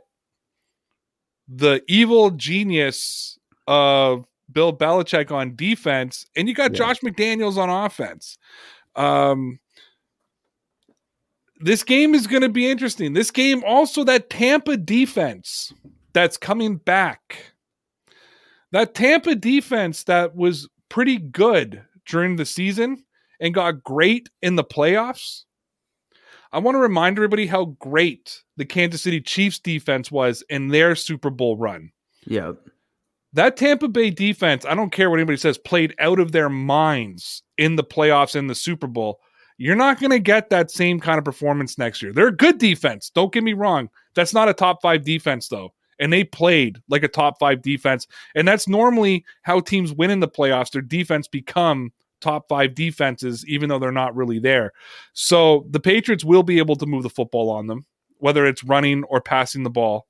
[1.48, 3.38] the evil genius
[3.68, 6.78] of Bill Belichick on defense, and you got Yeah.
[6.80, 8.38] Josh McDaniels on offense.
[8.96, 9.60] Um
[11.64, 13.14] this game is going to be interesting.
[13.14, 15.74] This game also that Tampa defense
[16.14, 17.54] that's coming back.
[18.72, 23.04] That Tampa defense that was pretty good during the season
[23.40, 25.44] and got great in the playoffs.
[26.52, 30.96] I want to remind everybody how great the Kansas City Chiefs defense was in their
[30.96, 31.92] Super Bowl run.
[32.26, 32.54] Yeah.
[33.34, 37.42] That Tampa Bay defense, I don't care what anybody says, played out of their minds
[37.58, 39.20] in the playoffs and the Super Bowl.
[39.64, 42.12] You're not going to get that same kind of performance next year.
[42.12, 43.10] They're a good defense.
[43.10, 43.90] Don't get me wrong.
[44.14, 45.70] That's not a top five defense, though.
[46.00, 48.06] And they played like a top five defense.
[48.36, 50.72] And that's normally how teams win in the playoffs.
[50.72, 54.74] Their defense become top five defenses, even though they're not really there.
[55.14, 57.86] So the Patriots will be able to move the football on them,
[58.18, 60.08] whether it's running or passing the ball.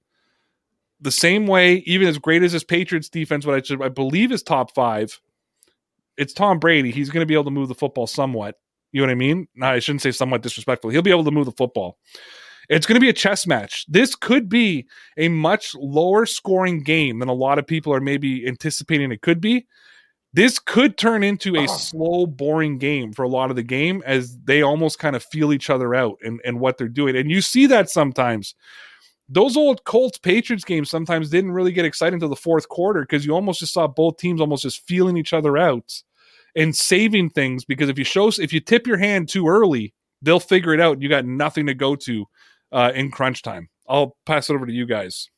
[1.00, 4.32] The same way, even as great as this Patriots defense, what I should I believe
[4.32, 5.22] is top five,
[6.18, 6.90] it's Tom Brady.
[6.90, 8.56] He's going to be able to move the football somewhat.
[8.94, 9.48] You know what I mean?
[9.56, 10.92] No, I shouldn't say somewhat disrespectful.
[10.92, 11.98] He'll be able to move the football.
[12.70, 13.86] It's going to be a chess match.
[13.90, 14.88] This could be
[15.18, 19.42] a much lower scoring game than a lot of people are maybe anticipating it could
[19.42, 19.68] be.
[20.32, 21.78] This could turn into a uh-huh.
[21.78, 25.52] slow, boring game for a lot of the game as they almost kind of feel
[25.52, 27.16] each other out and, and what they're doing.
[27.16, 28.56] And you see that sometimes.
[29.30, 33.26] Those old Colts Patriots games sometimes didn't really get exciting until the fourth quarter because
[33.26, 36.04] you almost just saw both teams almost just feeling each other out
[36.56, 40.40] and saving things because if you show if you tip your hand too early, they'll
[40.40, 42.26] figure it out you got nothing to go to
[42.72, 43.70] uh, in crunch time.
[43.88, 45.30] I'll pass it over to you guys.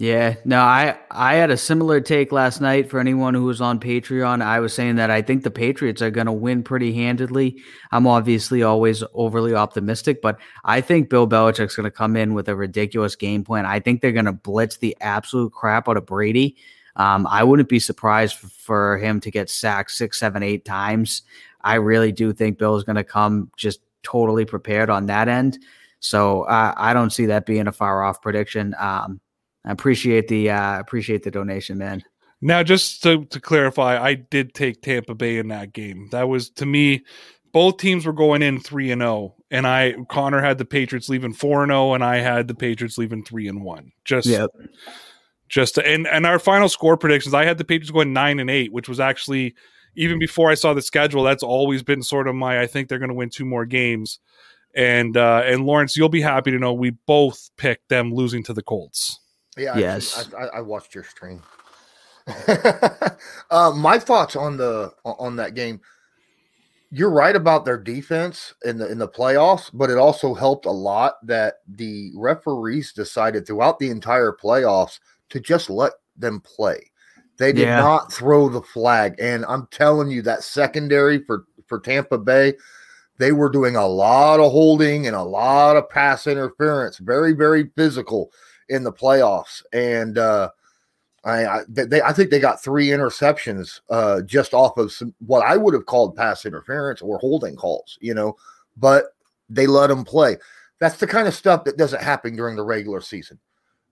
[0.00, 3.78] Yeah, no, I I had a similar take last night for anyone who was on
[3.78, 4.40] Patreon.
[4.40, 7.60] I was saying that I think the Patriots are going to win pretty handedly.
[7.92, 12.48] I'm obviously always overly optimistic, but I think Bill Belichick's going to come in with
[12.48, 13.66] a ridiculous game plan.
[13.66, 16.56] I think they're going to blitz the absolute crap out of Brady.
[16.96, 21.22] Um, I wouldn't be surprised for him to get sacked six, seven, eight times.
[21.62, 25.58] I really do think Bill is going to come just totally prepared on that end.
[26.00, 28.74] So uh, I don't see that being a far off prediction.
[28.78, 29.20] Um,
[29.64, 32.02] I appreciate the uh, appreciate the donation, man.
[32.40, 36.08] Now, just to, to clarify, I did take Tampa Bay in that game.
[36.10, 37.04] That was to me,
[37.52, 41.34] both teams were going in three and zero, and I Connor had the Patriots leaving
[41.34, 43.92] four and zero, and I had the Patriots leaving three and one.
[44.04, 44.28] Just
[45.50, 48.48] just to, and and our final score predictions, I had the Patriots going nine and
[48.48, 49.56] eight, which was actually
[49.96, 51.24] even before I saw the schedule.
[51.24, 52.60] That's always been sort of my.
[52.60, 54.20] I think they're going to win two more games,
[54.74, 58.52] and uh and Lawrence, you'll be happy to know we both picked them losing to
[58.52, 59.18] the Colts.
[59.58, 59.76] Yeah.
[59.76, 60.32] Yes.
[60.32, 61.42] I, I, I watched your stream.
[63.50, 65.80] uh, my thoughts on the on that game.
[66.92, 70.70] You're right about their defense in the in the playoffs, but it also helped a
[70.70, 76.90] lot that the referees decided throughout the entire playoffs to just let them play.
[77.38, 77.78] They did Yeah.
[77.78, 82.54] not throw the flag, and I'm telling you that secondary for for Tampa Bay,
[83.18, 87.70] they were doing a lot of holding and a lot of pass interference, very very
[87.76, 88.30] physical
[88.68, 90.50] in the playoffs, and uh,
[91.24, 95.44] I I, they, I think they got three interceptions uh, just off of some what
[95.44, 98.36] I would have called pass interference or holding calls, you know,
[98.76, 99.14] but
[99.48, 100.36] they let them play.
[100.78, 103.38] That's the kind of stuff that doesn't happen during the regular season.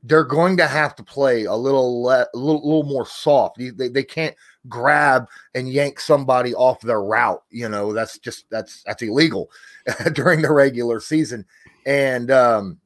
[0.02, 3.58] They're going to have to play a little le- a little, little more soft.
[3.58, 4.34] They, they can't
[4.68, 7.42] grab and yank somebody off their route.
[7.50, 9.50] You know, that's just that's that's illegal
[10.12, 11.44] during the regular season,
[11.84, 12.78] and um,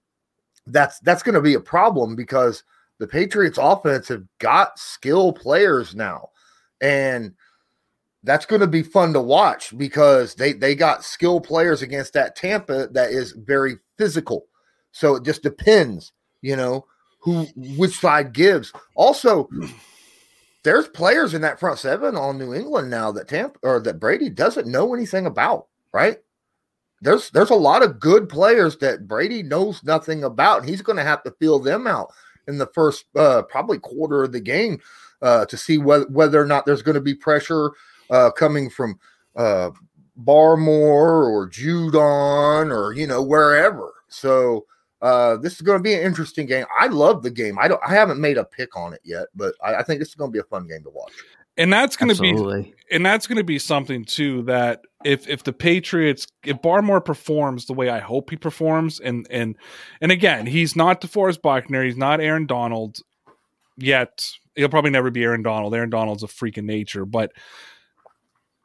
[0.66, 2.64] that's that's going to be a problem because
[2.98, 6.28] the Patriots offense have got skill players now.
[6.80, 7.34] And
[8.22, 12.36] that's going to be fun to watch because they they got skill players against that
[12.36, 14.46] Tampa that is very physical.
[14.92, 16.86] So it just depends, you know,
[17.22, 18.72] who which side gives.
[18.94, 19.48] Also,
[20.62, 24.28] there's players in that front seven on New England now that Tampa or that Brady
[24.28, 26.18] doesn't know anything about, right?
[27.00, 30.98] There's there's a lot of good players that Brady knows nothing about, and he's going
[30.98, 32.12] to have to feel them out
[32.48, 34.80] in the first uh, probably quarter of the game
[35.20, 37.70] uh, to see whether whether or not there's going to be pressure
[38.10, 38.98] uh, coming from
[39.36, 39.70] uh,
[40.18, 43.92] Barmore or Judon or you know wherever.
[44.08, 44.66] So
[45.02, 46.64] uh, this is going to be an interesting game.
[46.78, 47.58] I love the game.
[47.58, 47.80] I don't.
[47.86, 50.30] I haven't made a pick on it yet, but I, I think this is going
[50.30, 51.12] to be a fun game to watch.
[51.58, 55.42] And that's going to be and that's going to be something too that if if
[55.42, 59.56] the Patriots if Barmore performs the way I hope he performs and and
[60.00, 63.00] and again he's not DeForest Buckner he's not Aaron Donald
[63.76, 64.24] yet
[64.54, 67.32] he'll probably never be Aaron Donald Aaron Donald's a freak in nature but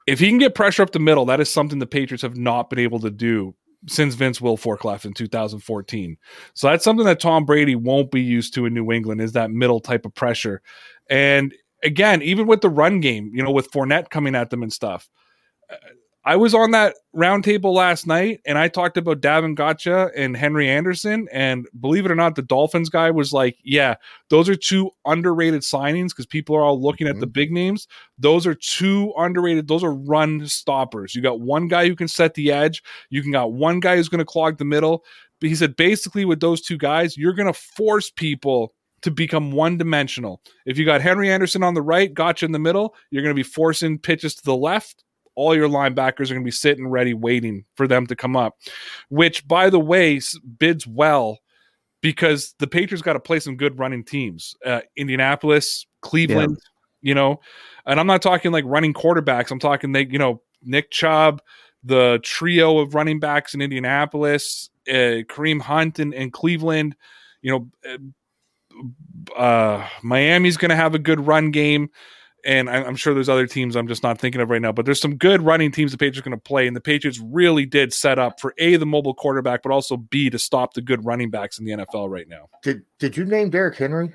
[0.05, 2.69] if he can get pressure up the middle that is something the Patriots have not
[2.69, 3.53] been able to do
[3.87, 6.17] since Vince Wilfork left in 2014
[6.53, 9.51] so that's something that Tom Brady won't be used to in New England is that
[9.51, 10.61] middle type of pressure
[11.09, 11.53] and
[11.83, 15.09] again, even with the run game, you know, with Fournette coming at them and stuff.
[16.27, 20.67] I was on that roundtable last night and I talked about Davon Godchaux and Henry
[20.67, 21.29] Anderson.
[21.31, 23.95] And believe it or not, the Dolphins guy was like, yeah,
[24.29, 27.15] those are two underrated signings because people are all looking mm-hmm.
[27.15, 27.87] at the big names.
[28.19, 31.15] Those are two underrated, those are run stoppers.
[31.15, 34.09] You got one guy who can set the edge, you can got one guy who's
[34.09, 35.05] going to clog the middle.
[35.39, 39.53] But he said basically with those two guys, you're going to force people to become
[39.53, 40.41] one dimensional.
[40.65, 43.39] If you got Henry Anderson on the right, Godchaux in the middle, you're going to
[43.39, 45.05] be forcing pitches to the left.
[45.37, 48.55] All your linebackers are going to be sitting ready, waiting for them to come up,
[49.09, 50.19] which, by the way,
[50.57, 51.37] bids well
[52.01, 54.55] because the Patriots got to play some good running teams.
[54.65, 57.09] Uh, Indianapolis, Cleveland, yeah.
[57.09, 57.39] you know,
[57.85, 59.51] and I'm not talking like running quarterbacks.
[59.51, 61.41] I'm talking they, you know, Nick Chubb,
[61.83, 66.95] the trio of running backs in Indianapolis, uh, Kareem Hunt in, in Cleveland,
[67.41, 71.89] you know, uh, uh, Miami's going to have a good run game.
[72.45, 75.01] And I'm sure there's other teams I'm just not thinking of right now, but there's
[75.01, 76.67] some good running teams the Patriots are going to play.
[76.67, 80.29] And the Patriots really did set up for A, the mobile quarterback, but also B,
[80.29, 82.47] to stop the good running backs in the NFL right now.
[82.63, 84.13] Did Did you name Derrick Henry?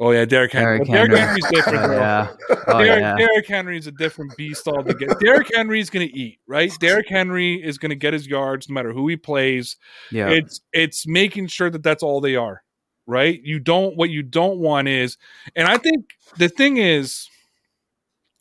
[0.00, 0.84] Oh yeah, Derrick Henry.
[0.84, 1.16] Derrick, Henry.
[1.16, 1.84] Derrick Henry's different.
[1.84, 2.28] Oh, yeah.
[2.70, 3.16] Oh, Derrick, yeah.
[3.16, 5.16] Derrick Henry's a different beast altogether.
[5.20, 6.70] Derrick Henry's going to eat, right?
[6.80, 9.76] Derrick Henry is going to get his yards no matter who he plays.
[10.12, 10.28] Yeah.
[10.28, 12.62] It's it's making sure that that's all they are
[13.08, 13.40] right?
[13.42, 15.16] You don't what you don't want is,
[15.56, 17.28] and I think the thing is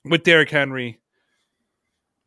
[0.05, 0.99] with Derrick Henry,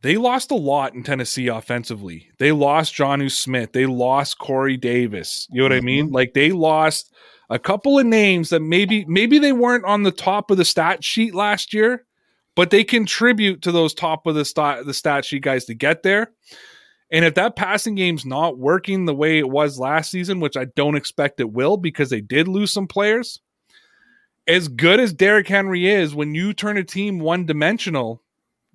[0.02, 2.30] they lost a lot in Tennessee offensively.
[2.38, 3.72] They lost Jonnu Smith.
[3.72, 5.46] They lost Corey Davis.
[5.50, 5.84] You know what mm-hmm.
[5.84, 6.10] I mean?
[6.10, 7.12] Like they lost
[7.50, 11.04] a couple of names that maybe maybe they weren't on the top of the stat
[11.04, 12.06] sheet last year,
[12.56, 16.02] but they contribute to those top of the stat the stat sheet guys to get
[16.02, 16.32] there.
[17.12, 20.66] And if that passing game's not working the way it was last season, which I
[20.66, 23.40] don't expect it will because they did lose some players,
[24.46, 28.22] as good as Derrick Henry is, when you turn a team one dimensional,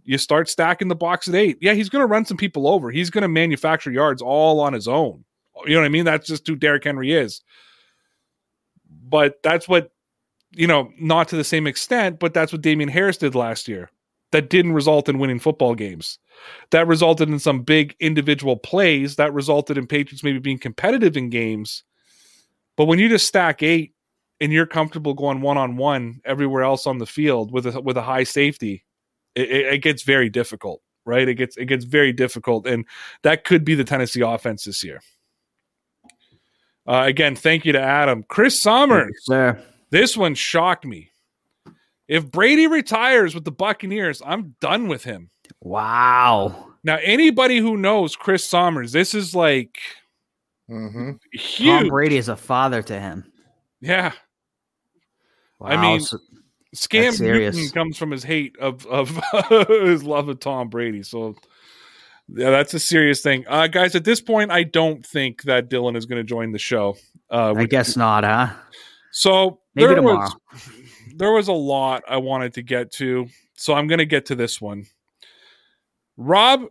[0.04, 1.58] you start stacking the box at eight.
[1.62, 2.92] Yeah, he's going to run some people over.
[2.92, 5.24] He's going to manufacture yards all on his own.
[5.66, 6.06] You know what I mean?
[6.06, 7.42] That's just who Derrick Henry is.
[9.08, 9.92] But that's what,
[10.52, 13.90] you know, not to the same extent, but that's what Damien Harris did last year
[14.36, 16.20] that didn't result in winning football games.
[16.72, 21.30] That resulted in some big individual plays that resulted in Patriots maybe being competitive in
[21.30, 21.86] games.
[22.76, 23.94] But when you just stack eight
[24.42, 27.96] and you're comfortable going one on one everywhere else on the field with a with
[27.96, 28.84] a high safety,
[29.36, 31.30] it, it, gets very difficult, right?
[31.30, 32.84] It gets it gets very difficult, and
[33.24, 35.00] that could be the Tennessee offense this year.
[36.86, 39.14] Uh, again, thank you to Adam, Chris Summers.
[39.22, 41.12] Sir, this one shocked me.
[42.08, 45.30] If Brady retires with the Buccaneers, I'm done with him.
[45.62, 46.74] Wow.
[46.84, 49.80] Now, anybody who knows Chris Summers, this is like
[50.70, 51.14] mm-hmm.
[51.32, 51.68] huge.
[51.68, 53.32] Tom Brady is a father to him.
[53.82, 54.12] Yeah.
[55.60, 55.70] Wow.
[55.70, 56.20] I mean, so,
[56.76, 59.20] Scam Newton comes from his hate of of
[59.68, 61.02] his love of Tom Brady.
[61.02, 61.36] So,
[62.28, 63.96] yeah, that's a serious thing, uh, guys.
[63.96, 66.98] At this point, I don't think that Dylan is going to join the show.
[67.32, 68.54] Uh, I guess not, huh?
[69.12, 70.30] So maybe tomorrow.
[70.52, 70.70] Was,
[71.16, 74.36] there was a lot I wanted to get to, so I'm going to get to
[74.36, 74.86] this one.
[76.18, 76.66] Rob,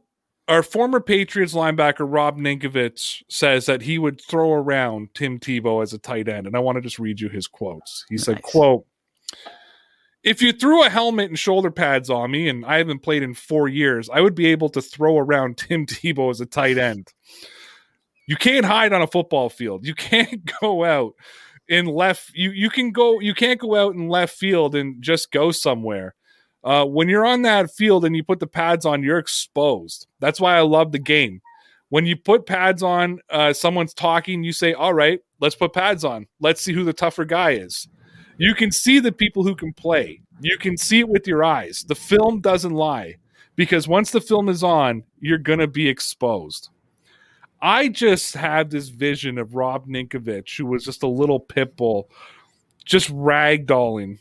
[0.49, 5.93] our former Patriots linebacker Rob Ninkovich says that he would throw around Tim Tebow as
[5.93, 8.05] a tight end, and I want to just read you his quotes.
[8.09, 8.87] He said, "quote
[10.23, 13.35] If you threw a helmet and shoulder pads on me, and I haven't played in
[13.35, 17.13] four years, I would be able to throw around Tim Tebow as a tight end.
[18.27, 19.87] You can't hide on a football field.
[19.87, 21.15] You can't go out
[21.69, 22.31] in left.
[22.35, 23.21] You you can go.
[23.21, 26.15] You can't go out in left field and just go somewhere."
[26.65, 30.07] Uh, when you're on that field and you put the pads on, you're exposed.
[30.19, 31.43] That's why I love the game.
[31.91, 36.05] When you put pads on, uh, someone's talking, you say, All right, let's put pads
[36.05, 36.27] on.
[36.41, 37.87] Let's see who the tougher guy is.
[38.39, 40.23] You can see the people who can play.
[40.41, 41.85] You can see it with your eyes.
[41.87, 43.17] The film doesn't lie
[43.55, 46.71] because once the film is on, you're going to be exposed.
[47.65, 52.11] I just had this vision of Rob Ninkovich, who was just a little pit bull,
[52.85, 54.19] just ragdolling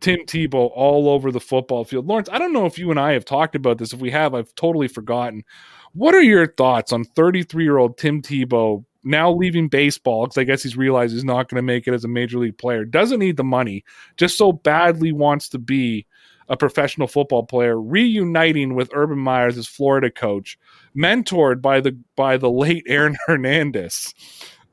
[0.00, 2.06] Tim Tebow all over the football field.
[2.06, 3.92] Lawrence, I don't know if you and I have talked about this.
[3.92, 5.44] If we have, I've totally forgotten.
[5.92, 10.24] What are your thoughts on 33 year old Tim Tebow now leaving baseball?
[10.24, 12.56] Because I guess he's realized he's not going to make it as a major league
[12.56, 12.86] player.
[12.86, 13.84] Doesn't need the money,
[14.16, 16.06] just so badly wants to be
[16.48, 20.58] a professional football player, reuniting with Urban Myers as Florida coach,
[20.96, 24.14] mentored by the by the late Aaron Hernandez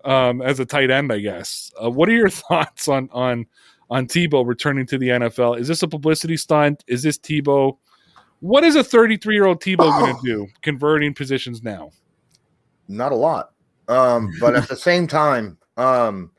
[0.05, 1.71] um, as a tight end, I guess.
[1.81, 3.45] Uh, what are your thoughts on on
[3.89, 5.59] on Tebow returning to the NFL?
[5.59, 6.83] Is this a publicity stunt?
[6.87, 7.77] Is this Tebow?
[8.41, 11.91] What is a 33 year old Tebow going to do converting positions now?
[12.89, 13.51] not a lot.
[13.87, 16.31] Um, but at the same time, um,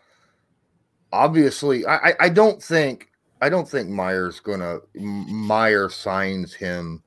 [1.13, 3.09] obviously, I, I, I don't think
[3.41, 7.03] I don't think Myers gonna Meyer signs him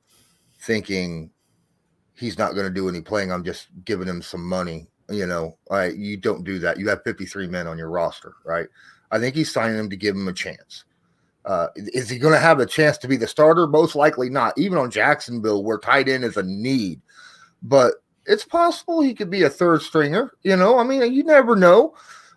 [0.60, 1.30] thinking
[2.14, 3.32] he's not gonna do any playing.
[3.32, 4.86] I'm just giving him some money.
[5.10, 6.78] You know, I, you don't do that.
[6.78, 8.68] You have 53 men on your roster, right?
[9.10, 10.84] I think he's signing him to give him a chance.
[11.44, 13.66] Uh, is he going to have a chance to be the starter?
[13.66, 14.56] Most likely not.
[14.56, 17.02] Even on Jacksonville, where tight end is a need,
[17.62, 17.96] but
[18.26, 20.32] it's possible he could be a third stringer.
[20.42, 21.94] You know, I mean, you never know.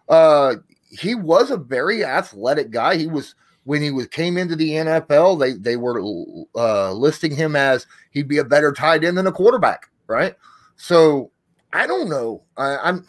[0.10, 0.56] Uh,
[0.90, 2.98] he was a very athletic guy.
[2.98, 3.36] He was
[3.68, 5.38] when he was came into the NFL.
[5.38, 6.00] They they were
[6.56, 10.36] uh, listing him as he'd be a better tight end than a quarterback, right?
[10.78, 11.32] So
[11.74, 12.44] I don't know.
[12.56, 13.06] I, I'm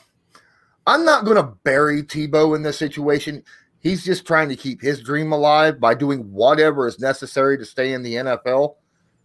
[0.85, 3.45] I'm not going to bury Tebow in this situation.
[3.79, 7.93] He's just trying to keep his dream alive by doing whatever is necessary to stay
[7.93, 8.75] in the NFL.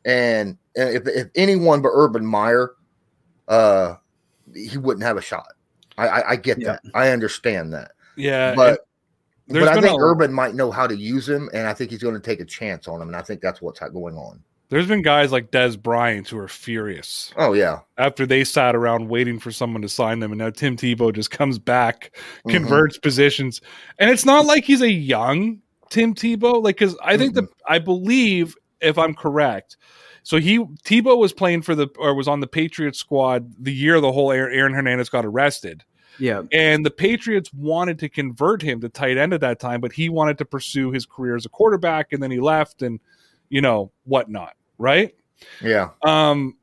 [0.06, 2.74] And if, if anyone but Urban Meyer,
[3.48, 3.96] uh,
[4.54, 5.48] he wouldn't have a shot.
[5.98, 6.74] I, I, I get Yeah.
[6.74, 6.82] that.
[6.94, 7.94] I understand that.
[8.18, 8.82] Yeah, but
[9.48, 11.92] there's but I think a- Urban might know how to use him, and I think
[11.92, 13.08] he's going to take a chance on him.
[13.10, 14.42] And I think that's what's going on.
[14.70, 19.08] there's been guys like Dez Bryant who are furious Oh yeah, after they sat around
[19.10, 22.16] waiting for someone to sign them, and now Tim Tebow just comes back,
[22.48, 22.52] Mhm.
[22.54, 23.62] converts positions,
[24.00, 26.64] and it's not like he's a young Tim Tebow.
[26.64, 29.78] Like, because I think that I believe, if I'm correct,
[30.24, 34.00] so he Tebow was playing for the or was on the Patriots squad the year
[34.02, 35.84] the whole Aaron Hernandez got arrested.
[36.20, 36.44] Yeah.
[36.52, 40.10] And the Patriots wanted to convert him to tight end at that time, but he
[40.10, 43.00] wanted to pursue his career as a quarterback, and then he left, and
[43.50, 45.14] you know whatnot, right?
[45.62, 45.90] yeah.
[46.04, 46.56] Um,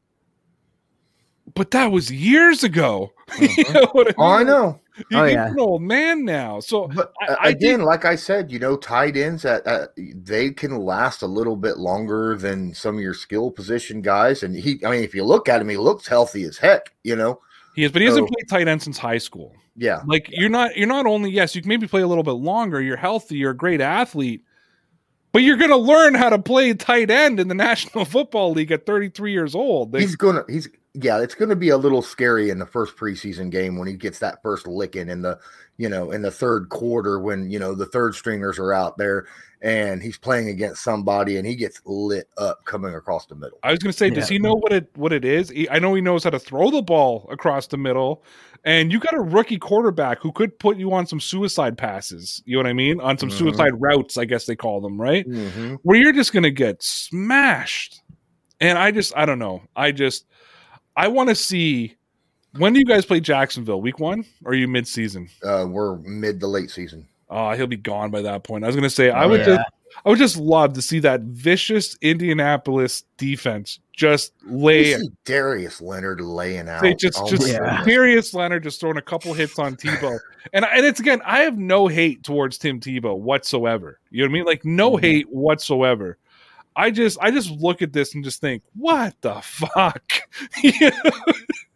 [1.54, 3.10] but that was years ago.
[3.40, 3.74] you Mhm.
[3.74, 4.46] know what I, Oh, I mean?
[4.46, 4.80] know.
[5.08, 5.48] He- Oh, yeah.
[5.48, 6.60] an old man now.
[6.60, 9.66] So But I- uh, I again, think- like I said, you know, tight ends at,
[9.66, 14.42] at they can last a little bit longer than some of your skill position guys.
[14.42, 16.92] And he, I mean, if you look at him, he looks healthy as heck.
[17.02, 17.40] You know,
[17.74, 19.54] he is, but he hasn't So- played tight end since high school.
[19.76, 22.32] yeah, Like you're not, you're not only yes, you can maybe play a little bit
[22.32, 22.80] longer.
[22.82, 23.36] You're healthy.
[23.36, 24.44] You're a great athlete,
[25.32, 28.72] but you're going to learn how to play tight end in the National Football League
[28.72, 29.92] at 33 years old.
[29.92, 33.48] They- he's gonna, he's yeah, it's gonna be a little scary in the first preseason
[33.48, 35.38] game when he gets that first licking in the,
[35.76, 39.26] you know, in the third quarter when you know the third stringers are out there
[39.62, 43.58] and he's playing against somebody and he gets lit up coming across the middle.
[43.62, 44.34] I was going to say, does Yeah.
[44.36, 45.50] he know what it what it is?
[45.50, 48.24] He, I know he knows how to throw the ball across the middle,
[48.64, 52.42] and you got a rookie quarterback who could put you on some suicide passes.
[52.46, 53.00] You know what I mean?
[53.00, 53.38] On some Mhm.
[53.38, 55.26] suicide routes, I guess they call them, right?
[55.28, 55.78] Mhm.
[55.82, 58.00] Where you're just going to get smashed.
[58.60, 59.62] And I just, I don't know.
[59.74, 60.26] I just,
[60.96, 61.96] I want to see.
[62.58, 63.80] When do you guys play Jacksonville?
[63.80, 64.24] Week one?
[64.44, 65.28] Or are you mid season?
[65.44, 67.06] Uh, we're mid to late season.
[67.30, 68.64] Oh, he'll be gone by that point.
[68.64, 69.46] I was going to say, I Oh, would yeah.
[69.46, 69.60] just,
[70.04, 76.20] I would just love to see that vicious Indianapolis defense just lay see Darius Leonard
[76.22, 76.80] laying out.
[76.82, 77.84] They just Oh just Yeah.
[77.84, 80.18] Darius Leonard just throwing a couple hits on Tebow,
[80.54, 84.00] and and it's again I have no hate towards Tim Tebow whatsoever.
[84.10, 84.44] You know what I mean?
[84.46, 85.00] Like no Mhm.
[85.02, 86.16] hate whatsoever.
[86.76, 90.02] I just I just look at this and just think, what the fuck?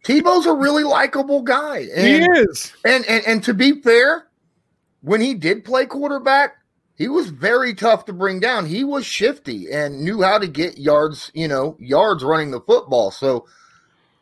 [0.03, 1.87] Tebow's a really likable guy.
[1.95, 2.73] And, is.
[2.85, 4.24] and and and to be fair,
[5.05, 6.57] when he did play quarterback,
[6.95, 8.65] he was very tough to bring down.
[8.65, 13.11] He was shifty and knew how to get yards, you know, yards running the football.
[13.11, 13.45] So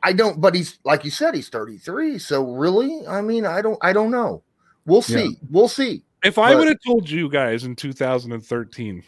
[0.01, 0.41] I don't.
[0.41, 2.19] But he's like you said, he's 33.
[2.19, 3.77] So really, I mean, I don't.
[3.81, 4.43] I don't know.
[4.85, 5.23] We'll see.
[5.23, 5.47] Yeah.
[5.49, 6.03] We'll see.
[6.23, 9.03] If I would have told you guys in 2013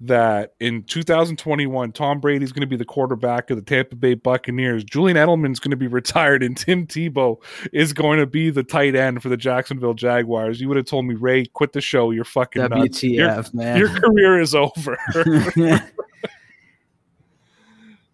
[0.00, 4.84] that in 2021 Tom Brady's going to be the quarterback of the Tampa Bay Buccaneers,
[4.84, 7.38] Julian Edelman's going to be retired, and Tim Tebow
[7.72, 11.06] is going to be the tight end for the Jacksonville Jaguars, you would have told
[11.06, 12.10] me, Ray, quit the show.
[12.10, 13.78] You're fucking WTF, your, man.
[13.78, 14.98] Your career is over.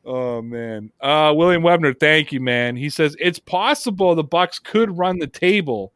[0.05, 2.77] oh man, uh, William Webner, thank you, man.
[2.77, 5.93] He says it's possible the Bucs could run the table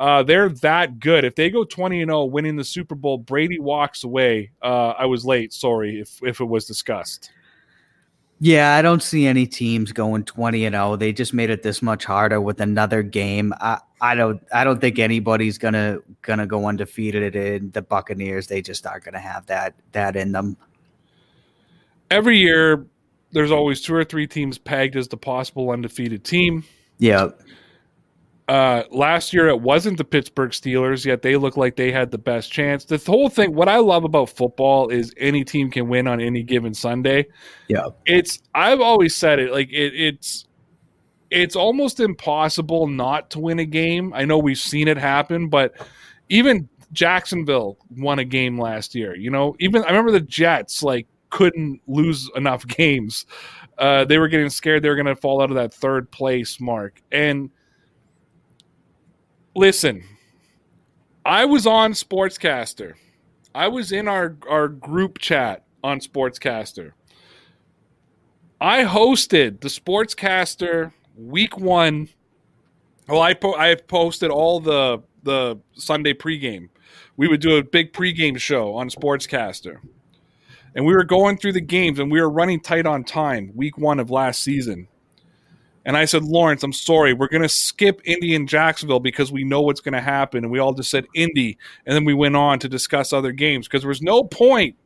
[0.00, 1.24] uh, they're that good.
[1.24, 4.50] If they go 20 and 0 winning the Super Bowl, Brady walks away.
[4.62, 7.30] Uh, I was late, sorry if if it was discussed.
[8.42, 10.96] Yeah, I don't see any teams going 20 and 0.
[10.96, 13.52] They just made it this much harder with another game.
[13.60, 17.82] I, I don't I don't think anybody's going to going to go undefeated in the
[17.82, 18.46] Buccaneers.
[18.46, 20.56] They just aren't going to have that that in them.
[22.10, 22.86] Every year
[23.32, 26.64] there's always two or three teams pegged as the possible undefeated team.
[26.98, 27.28] Yeah.
[28.50, 32.18] Uh, last year it wasn't the Pittsburgh Steelers, yet they look like they had the
[32.18, 32.84] best chance.
[32.84, 36.42] The whole thing, what I love about football is any team can win on any
[36.42, 37.28] given Sunday.
[37.68, 40.48] Yeah, it's I've always said it like it, it's
[41.30, 44.12] it's almost impossible not to win a game.
[44.14, 45.74] I know we've seen it happen, but
[46.28, 49.14] even Jacksonville won a game last year.
[49.14, 53.26] You know, even I remember the Jets like couldn't lose enough games.
[53.78, 56.60] Uh, they were getting scared they were going to fall out of that third place
[56.60, 57.48] mark and
[59.54, 60.04] listen,
[61.24, 62.94] I was on Sportscaster.
[63.54, 66.92] I was in our, our group chat on Sportscaster.
[68.60, 72.08] I hosted the Sportscaster week one.
[73.08, 76.68] Well, I po- I posted all the the Sunday pregame.
[77.16, 79.78] We would do a big pregame show on Sportscaster,
[80.74, 83.50] and we were going through the games, and we were running tight on time.
[83.54, 84.88] Week one of last season,
[85.86, 87.14] and I said, Lawrence, I'm sorry.
[87.14, 90.44] We're going to skip Indy and Jacksonville because we know what's going to happen.
[90.44, 91.56] And we all just said Indy.
[91.86, 94.76] And then we went on to discuss other games because there was no point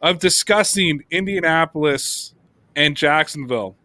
[0.00, 2.34] of discussing Indianapolis
[2.74, 3.76] and Jacksonville.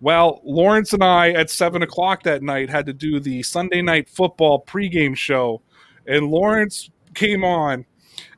[0.00, 4.08] Well, Lawrence and I at seven o'clock that night had to do the Sunday night
[4.08, 5.62] football pregame show.
[6.06, 7.86] And Lawrence came on.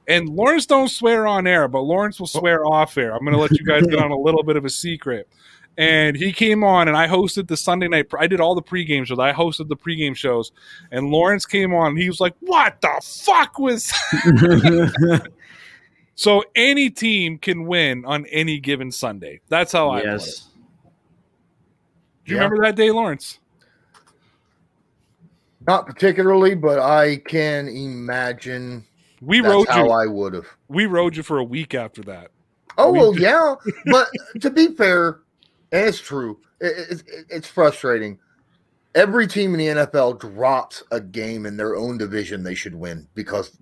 [0.06, 2.38] And Lawrence don't swear on air, but Lawrence will oh.
[2.40, 3.14] swear off air.
[3.14, 5.28] I'm going to let you guys get on a little bit of a secret
[5.78, 8.06] and he came on and I hosted the Sunday night.
[8.18, 9.20] I did all the pregame shows.
[9.20, 10.50] I hosted the pregame shows,
[10.90, 11.96] and Lawrence came on.
[11.96, 13.92] he was like, "What the fuck was?"
[16.16, 19.40] so any team can win on any given Sunday.
[19.48, 20.48] That's how I yes.
[22.24, 22.42] Do you yeah.
[22.42, 23.38] remember that day, Lawrence?
[25.66, 28.84] Not particularly, but I can imagine.
[29.22, 29.90] We rode how you.
[29.90, 30.46] I would have.
[30.66, 32.32] We rode you for a week after that.
[32.76, 33.54] Oh well, yeah,
[33.86, 34.08] but
[34.40, 35.20] to be fair,
[35.72, 36.40] and it's true.
[36.60, 38.18] It, it, it's frustrating.
[38.94, 43.06] Every team in the NFL drops a game in their own division they should win
[43.14, 43.56] because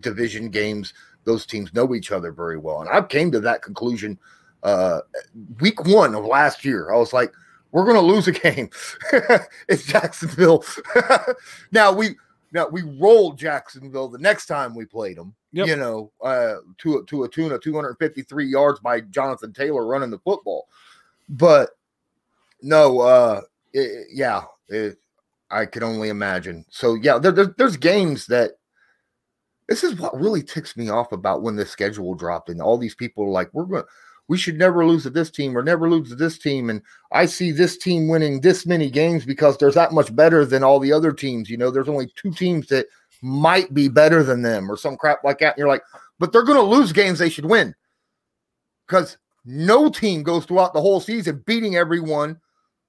[0.00, 0.92] division games,
[1.24, 2.80] those teams know each other very well.
[2.80, 4.18] And I came to that conclusion
[4.62, 5.00] uh,
[5.60, 6.92] week one of last year.
[6.92, 7.32] I was like,
[7.70, 8.70] we're going to lose a game.
[9.68, 10.64] it's Jacksonville.
[11.72, 12.16] now we
[12.52, 15.34] now we rolled Jacksonville the next time we played them.
[15.52, 15.66] Yep.
[15.66, 20.10] You know, uh, to a, to a tune of 253 yards by Jonathan Taylor running
[20.10, 20.68] the football.
[21.32, 21.70] But
[22.60, 23.40] no, uh,
[23.72, 24.98] it, yeah, it,
[25.50, 26.64] I could only imagine.
[26.70, 28.52] So yeah, there, there, there's games that
[29.68, 32.94] this is what really ticks me off about when the schedule dropped and all these
[32.94, 33.84] people are like, we're going,
[34.28, 36.68] we should never lose to this team or never lose to this team.
[36.68, 40.62] And I see this team winning this many games because there's that much better than
[40.62, 41.48] all the other teams.
[41.48, 42.86] You know, there's only two teams that
[43.22, 45.54] might be better than them or some crap like that.
[45.54, 45.82] And you're like,
[46.18, 47.74] but they're going to lose games they should win
[48.86, 52.38] because no team goes throughout the whole season beating everyone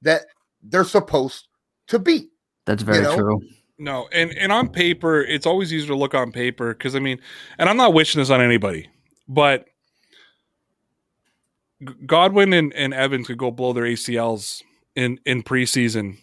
[0.01, 0.25] that
[0.61, 1.47] they're supposed
[1.87, 2.29] to beat.
[2.65, 3.15] That's very you know?
[3.15, 3.41] true.
[3.79, 7.19] No, and and on paper, it's always easier to look on paper because I mean,
[7.57, 8.89] and I'm not wishing this on anybody,
[9.27, 9.65] but
[12.05, 14.61] Godwin and, and Evans could go blow their ACLs
[14.95, 16.17] in in preseason,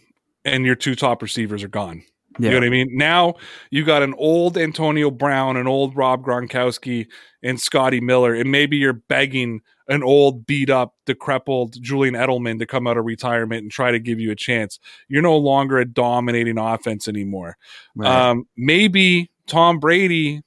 [0.45, 2.03] and your two top receivers are gone.
[2.39, 2.45] Yeah.
[2.45, 2.87] You know what I mean?
[2.93, 3.35] Now
[3.69, 7.07] you got an old Antonio Brown, an old Rob Gronkowski,
[7.43, 12.65] and Scotty Miller, and maybe you're begging an old, beat up, decrepit Julian Edelman to
[12.65, 14.79] come out of retirement and try to give you a chance.
[15.07, 17.57] You're no longer a dominating offense anymore.
[17.95, 18.29] Right.
[18.29, 20.43] Um, maybe Tom Brady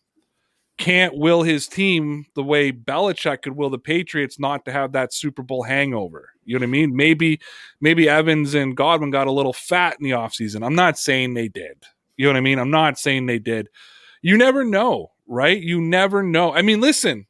[0.77, 5.13] can't will his team the way Belichick could will the Patriots not to have that
[5.13, 6.31] Super Bowl hangover.
[6.45, 6.97] You know what I mean?
[6.97, 7.41] Maybe
[7.81, 10.65] maybe Evans and Godwin got a little fat in the offseason.
[10.65, 11.85] I'm not saying they did.
[12.17, 12.59] You know what I mean?
[12.59, 13.69] I'm not saying they did.
[14.23, 15.61] You never know, right?
[15.61, 16.53] You never know.
[16.53, 17.27] I mean, listen,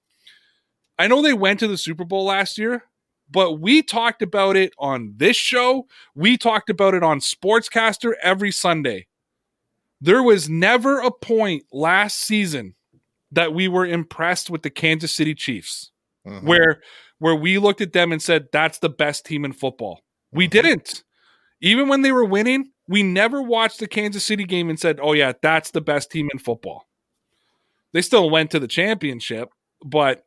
[0.98, 2.84] I know they went to the Super Bowl last year,
[3.30, 5.86] but we talked about it on this show.
[6.14, 9.06] We talked about it on Sportscaster every Sunday.
[10.00, 12.74] There was never a point last season
[13.32, 15.90] that we were impressed with the Kansas City Chiefs
[16.26, 16.44] Mhm.
[16.44, 16.82] where
[17.18, 20.02] where we looked at them and said that's the best team in football.
[20.32, 20.50] We Mhm.
[20.50, 21.04] didn't.
[21.60, 25.12] Even when they were winning, we never watched the Kansas City game and said, "Oh
[25.14, 26.86] yeah, that's the best team in football."
[27.92, 29.48] They still went to the championship,
[29.82, 30.26] but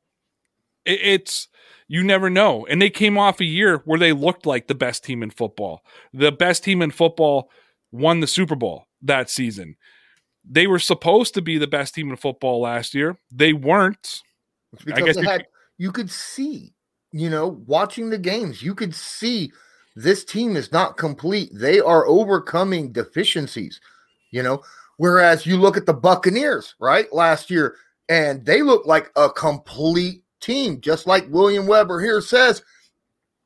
[0.87, 1.47] it, it's
[1.87, 2.65] you never know.
[2.67, 5.83] And they came off a year where they looked like the best team in football.
[6.13, 7.49] The best team in football
[7.91, 9.75] won the Super Bowl that season.
[10.49, 13.17] They were supposed to be the best team in football last year.
[13.31, 14.23] They weren't.
[14.73, 15.47] It's I because guess they had,
[15.77, 16.73] you could see,
[17.11, 19.51] you know, watching the games, you could see
[19.95, 21.49] this team is not complete.
[21.53, 23.81] They are overcoming deficiencies,
[24.31, 24.61] you know.
[24.97, 27.75] Whereas you look at the Buccaneers, right, last year,
[28.09, 32.63] and they look like a complete team, just like William Weber here says.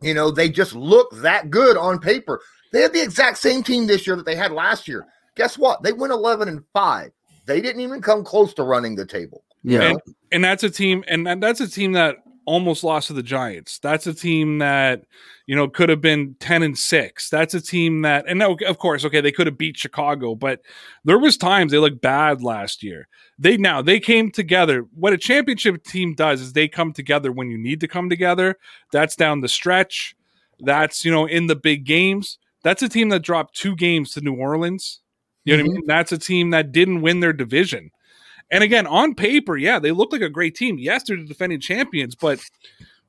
[0.01, 2.41] You know, they just look that good on paper.
[2.73, 5.05] They had the exact same team this year that they had last year.
[5.35, 5.84] Guess what?
[5.84, 7.11] They went 11 and 5.
[7.45, 9.43] They didn't even come close to running the table.
[9.63, 9.81] Yeah.
[9.81, 10.01] And,
[10.31, 13.80] and that's a team, and that's a team that almost lost to the Giants.
[13.80, 15.03] That's a team that
[15.45, 17.30] you know could have been ten and six.
[17.30, 20.61] That's a team that, and now of course, okay, they could have beat Chicago, but
[21.03, 23.07] there was times they looked bad last year.
[23.38, 24.88] They now they came together.
[24.93, 28.57] What a championship team does is they come together when you need to come together.
[28.91, 30.15] That's down the stretch.
[30.59, 32.38] That's you know in the big games.
[32.63, 34.99] That's a team that dropped two games to New Orleans.
[35.43, 35.76] You know what I mm-hmm.
[35.77, 35.88] mean?
[35.88, 37.91] That's a team that didn't win their division.
[38.51, 40.77] And again, on paper, yeah, they look like a great team.
[40.77, 42.41] Yes, they're the defending champions, but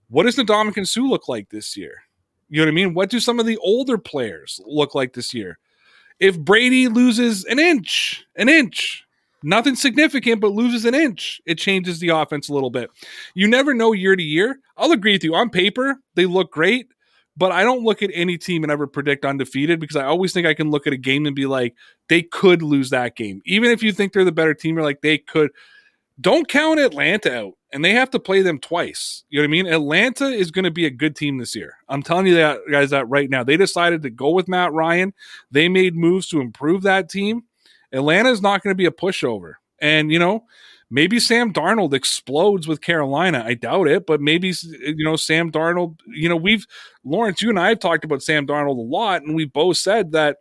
[0.09, 2.02] what does the Ndamukong Suh look like this year?
[2.48, 2.94] You know what I mean?
[2.94, 5.59] What do some of the older players look like this year?
[6.20, 9.05] If Brady loses an inch, an inch,
[9.43, 12.90] nothing significant, but loses an inch, it changes the offense a little bit.
[13.35, 14.60] You never know year to year.
[14.77, 15.35] I'll agree with you.
[15.35, 16.89] On paper, they look great,
[17.37, 20.47] but I don't look at any team and ever predict undefeated because I always think
[20.47, 21.75] I can look at a game and be like,
[22.09, 23.41] they could lose that game.
[23.47, 25.51] Even if you think they're the better team, you're like, they could.
[26.21, 29.25] Don't count Atlanta out, and they have to play them twice.
[29.31, 29.67] You know what I mean?
[29.67, 31.77] Atlanta is going to be a good team this year.
[31.89, 33.43] I'm telling you that, guys, that right now.
[33.43, 35.15] They decided to go with Matt Ryan.
[35.51, 37.45] They made moves to improve that team.
[37.93, 39.55] Atlanta is not going to be a pushover.
[39.81, 40.45] And, you know,
[40.93, 43.43] maybe Sam Darnold explodes with Carolina.
[43.44, 46.66] I doubt it, but maybe, you know, Sam Darnold, you know, we've,
[47.02, 50.12] Lawrence, you and I have talked about Sam Darnold a lot, and we've both said
[50.12, 50.36] that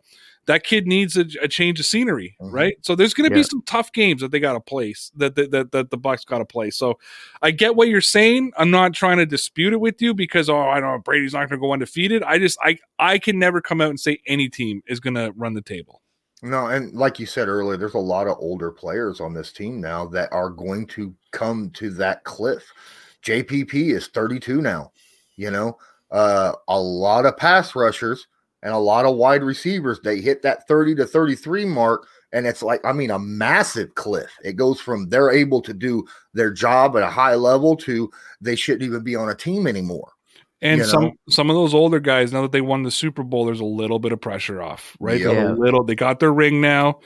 [0.46, 2.52] that kid needs a, a change of scenery, Mhm.
[2.52, 2.74] right?
[2.82, 3.42] So there's going to Yeah.
[3.42, 6.26] be some tough games that they got to play that that, that that the Bucs
[6.26, 6.70] got to play.
[6.70, 6.98] So
[7.42, 8.52] I get what you're saying.
[8.58, 11.48] I'm not trying to dispute it with you because oh, I don't know Brady's not
[11.48, 12.24] going to go undefeated.
[12.24, 15.32] I just I I can never come out and say any team is going to
[15.36, 16.01] run the table.
[16.42, 19.80] No, and like you said earlier, there's a lot of older players on this team
[19.80, 22.64] now that are going to come to that cliff.
[23.22, 24.90] JPP is 32 now,
[25.36, 25.78] you know,
[26.10, 28.26] uh, a lot of pass rushers
[28.64, 30.00] and a lot of wide receivers.
[30.00, 34.30] They hit that 30 to 33 mark, and it's like, I mean, a massive cliff.
[34.42, 36.04] It goes from they're able to do
[36.34, 38.10] their job at a high level to
[38.40, 40.10] they shouldn't even be on a team anymore.
[40.62, 41.12] And You some know?
[41.28, 43.98] some of those older guys, now that they won the Super Bowl, there's a little
[43.98, 45.20] bit of pressure off, right?
[45.20, 45.52] Yeah.
[45.52, 45.84] A little.
[45.84, 47.00] They got their ring now.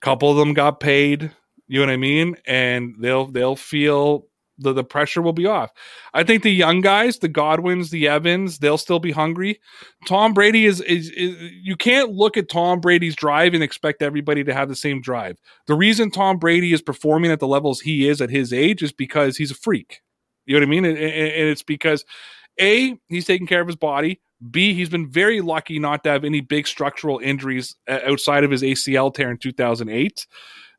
[0.04, 1.32] couple of them got paid.
[1.66, 2.36] You know what I mean?
[2.46, 4.26] And they'll they'll feel
[4.58, 5.70] the the pressure will be off.
[6.14, 9.58] I think the young guys, the Godwins, the Evans, they'll still be hungry.
[10.06, 14.44] Tom Brady is, is is you can't look at Tom Brady's drive and expect everybody
[14.44, 15.38] to have the same drive.
[15.66, 18.92] The reason Tom Brady is performing at the levels he is at his age is
[18.92, 20.02] because he's a freak.
[20.46, 20.84] You know what I mean?
[20.84, 22.04] And, and- and it's because
[22.60, 24.20] a, he's taking care of his body.
[24.50, 28.50] B, he's been very lucky not to have any big structural injuries uh, outside of
[28.50, 30.26] his ACL tear in 2008.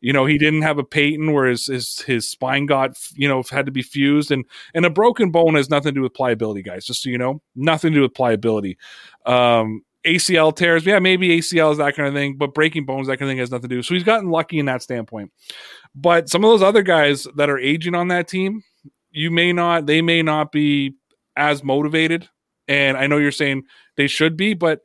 [0.01, 3.41] You know, he didn't have a Peyton where his, his his spine got you know
[3.49, 4.43] had to be fused, and
[4.73, 6.85] and a broken bone has nothing to do with pliability, guys.
[6.85, 8.77] Just so you know, nothing to do with pliability.
[9.25, 13.17] Um, ACL tears, yeah, maybe ACL is that kind of thing, but breaking bones, that
[13.17, 13.81] kind of thing has nothing to do.
[13.81, 15.31] So he's gotten lucky in that standpoint.
[15.95, 18.63] But some of those other guys that are aging on that team,
[19.11, 20.95] you may not, they may not be
[21.35, 22.29] as motivated.
[22.67, 23.63] And I know you're saying
[23.97, 24.81] they should be, but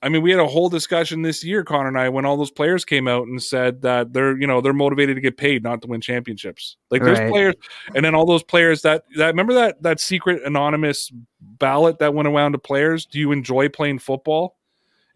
[0.00, 2.52] I mean, we had a whole discussion this year, Connor and I, when all those
[2.52, 5.82] players came out and said that they're, you know, they're motivated to get paid, not
[5.82, 6.76] to win championships.
[6.90, 7.30] Like there's Right.
[7.30, 7.54] players,
[7.96, 11.10] and then all those players that that remember that that secret anonymous
[11.40, 13.06] ballot that went around to players.
[13.06, 14.56] Do you enjoy playing football?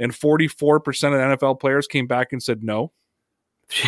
[0.01, 2.91] And 44 percent of NFL players came back and said no.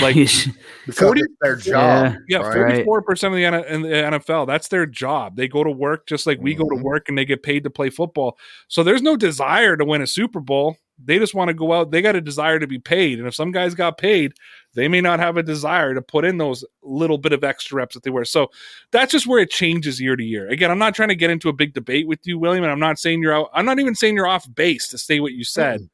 [0.01, 2.17] Like, 40 it's their job.
[2.29, 2.55] Yeah, right?
[2.55, 4.47] forty-four percent of the, in the NFL.
[4.47, 5.37] That's their job.
[5.37, 6.83] They go to work just like we go to Mhm.
[6.83, 8.39] work, and they get paid to play football.
[8.69, 10.77] So there's no desire to win a Super Bowl.
[11.05, 11.91] They just want to go out.
[11.91, 13.19] They got a desire to be paid.
[13.19, 14.33] And if some guys got paid,
[14.75, 17.95] they may not have a desire to put in those little bit of extra reps
[17.95, 18.25] that they wear.
[18.25, 18.49] So
[18.93, 20.49] that's just where it changes year to year.
[20.49, 22.79] Again, I'm not trying to get into a big debate with you, William, and I'm
[22.79, 23.51] not saying you're out.
[23.53, 25.81] I'm not even saying you're off base to say what you said.
[25.81, 25.89] Mm.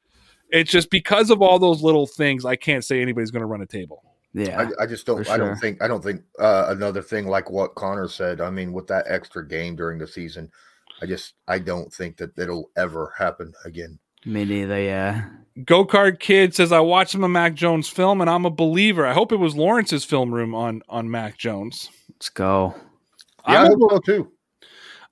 [0.53, 3.63] It's just because of all those little things, I can't say anybody's going to run
[3.63, 4.03] a table.
[4.33, 5.25] Yeah, I, I just don't.
[5.25, 5.35] Sure.
[5.35, 5.83] I don't think.
[5.83, 8.41] I don't think uh, another thing like what Connor said.
[8.41, 10.51] I mean, with that extra game during the season,
[11.03, 13.99] I just I don't think that it'll ever happen again.
[14.25, 14.81] Me neither.
[14.81, 15.29] Yeah.
[15.65, 19.07] Go Kart Kid says I watched him of Mac Jones film and I'm a believer.
[19.07, 21.91] I hope it was Lawrence's film room on on Mac Jones.
[22.09, 22.75] Let's go.
[23.49, 24.33] Yeah, I'm I hope so too.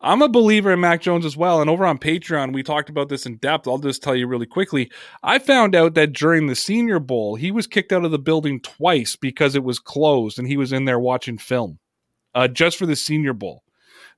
[0.01, 1.61] I'm a believer in Mac Jones as well.
[1.61, 3.67] And over on Patreon, we talked about this in depth.
[3.67, 4.91] I'll just tell you really quickly.
[5.25, 8.61] I found out that during the Senior Bowl, he was kicked out of the building
[8.61, 11.81] twice because it was closed and he was in there watching film
[12.35, 13.65] uh, just for the Senior Bowl.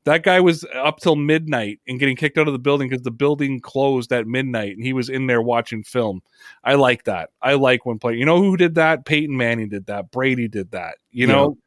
[0.05, 3.11] That guy was up till midnight and getting kicked out of the building because the
[3.11, 6.23] building closed at midnight and he was in there watching film.
[6.65, 7.31] I like that.
[7.43, 8.15] I like when play.
[8.15, 9.05] You know who did that?
[9.05, 10.11] Peyton Manning did that.
[10.11, 10.97] Brady did that.
[11.11, 11.35] You yeah.
[11.35, 11.59] know,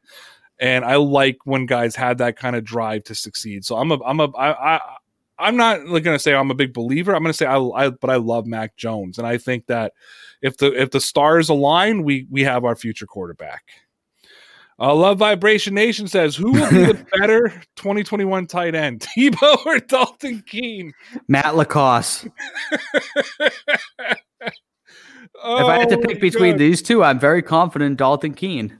[0.64, 3.66] and I like when guys had that kind of drive to succeed.
[3.66, 4.80] So I'm a I'm a I, I
[5.38, 7.14] I'm not going to say I'm a big believer.
[7.14, 9.92] I'm going to say I, I, but I love Mac Jones, and I think that
[10.40, 13.62] if the if the stars align, we we have our future quarterback.
[14.78, 19.80] Uh, love Vibration Nation says, "Who will be the better 2021 tight end, Tebow or
[19.80, 20.94] Dalton Keene?"
[21.28, 22.26] Matt LaCosse.
[25.42, 26.60] oh, if I had to pick between God.
[26.60, 28.78] these two, I'm very confident Dalton Keene.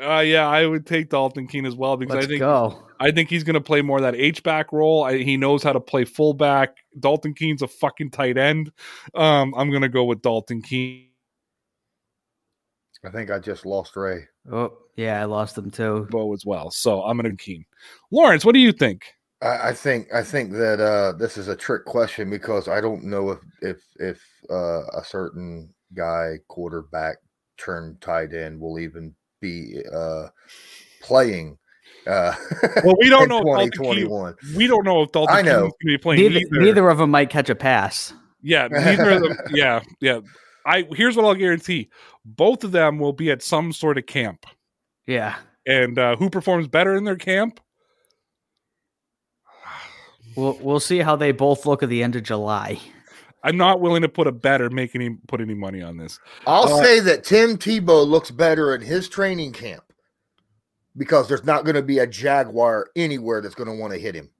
[0.00, 2.82] Uh, yeah, I would take Dalton Keene as well because Let's I think go.
[2.98, 5.04] I think he's going to play more of that H back role.
[5.04, 6.76] I, he knows how to play fullback.
[6.98, 8.72] Dalton Keene's a fucking tight end.
[9.14, 11.06] Um, I'm going to go with Dalton Keene.
[13.04, 14.26] I think I just lost Ray.
[14.52, 16.06] Oh yeah, I lost him too.
[16.10, 16.70] Bo as well.
[16.70, 17.64] So I'm going to Keene.
[18.10, 19.06] Lawrence, what do you think?
[19.42, 23.04] I, I think I think that uh, this is a trick question because I don't
[23.04, 27.16] know if if if uh, a certain guy quarterback
[27.56, 30.28] turned tight end will even be uh,
[31.02, 31.58] playing.
[32.06, 32.34] Uh,
[32.84, 33.40] well, we don't know.
[33.40, 34.34] 2021.
[34.56, 35.60] we don't know if Dalton I know.
[35.60, 36.32] going to be playing.
[36.32, 38.12] Neither, neither, of them might catch a pass.
[38.42, 39.36] Yeah, neither of them.
[39.52, 40.20] Yeah, yeah.
[40.66, 41.90] I here's what I'll guarantee:
[42.24, 44.46] both of them will be at some sort of camp.
[45.06, 45.36] Yeah.
[45.66, 47.60] And uh, who performs better in their camp?
[50.36, 52.80] We'll we'll see how they both look at the end of July.
[53.42, 56.18] I'm not willing to put a bet or make any put any money on this.
[56.46, 59.82] I'll uh, say that Tim Tebow looks better in his training camp
[60.96, 64.14] because there's not going to be a Jaguar anywhere that's going to want to hit
[64.14, 64.30] him.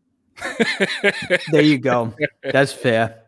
[1.50, 2.14] there you go.
[2.42, 3.22] That's fair.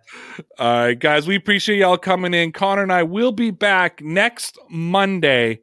[0.58, 2.52] All right, guys, we appreciate y'all coming in.
[2.52, 5.60] Connor and I will be back next Monday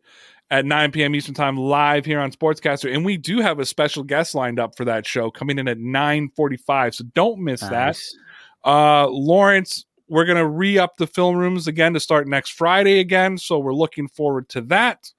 [0.51, 1.13] at 9 p.m.
[1.15, 2.93] Eastern Time live here on Sportscaster.
[2.93, 5.77] And we do have a special guest lined up for that show coming in at
[5.77, 6.95] 9:45.
[6.95, 8.15] So don't miss nice.
[8.63, 8.69] that.
[8.69, 12.99] Uh Lawrence we're going to re up the film rooms again to start next Friday
[12.99, 13.37] again.
[13.37, 15.11] So we're looking forward to that.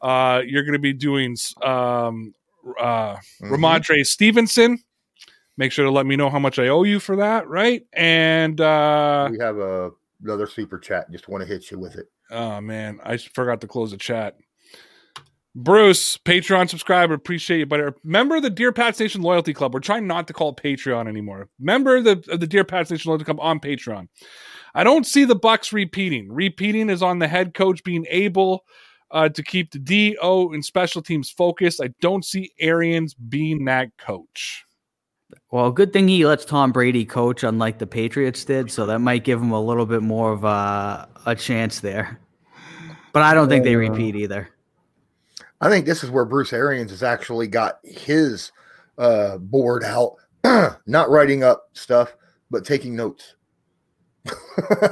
[0.00, 2.34] Uh, you're going to be doing um,
[2.78, 3.54] uh, mm-hmm.
[3.54, 4.78] Rhamondre Stevenson.
[5.56, 7.86] Make sure to let me know how much I owe you for that, right?
[7.92, 9.92] And uh, we have a,
[10.22, 11.10] another super chat.
[11.10, 12.10] Just want to hit you with it.
[12.30, 14.36] Oh man, I forgot to close the chat.
[15.56, 17.66] Bruce, Patreon subscriber, appreciate you.
[17.66, 19.72] But member of the Dear Pat Nation Loyalty Club.
[19.72, 21.48] We're trying not to call it Patreon anymore.
[21.60, 24.08] Member of the, of the Dear Pat Nation Loyalty Club on Patreon.
[24.74, 26.32] I don't see the Bucs repeating.
[26.32, 28.64] Repeating is on the head coach being able
[29.12, 31.80] uh, to keep the DO and special teams focused.
[31.80, 34.64] I don't see Arians being that coach.
[35.52, 38.72] Well, good thing he lets Tom Brady coach, unlike the Patriots did.
[38.72, 42.18] So that might give him a little bit more of a, a chance there.
[43.12, 44.48] But I don't think they repeat either.
[45.64, 48.52] I think this is where Bruce Arians has actually got his
[48.98, 50.16] uh, board out,
[50.86, 52.14] not writing up stuff,
[52.50, 53.36] but taking notes.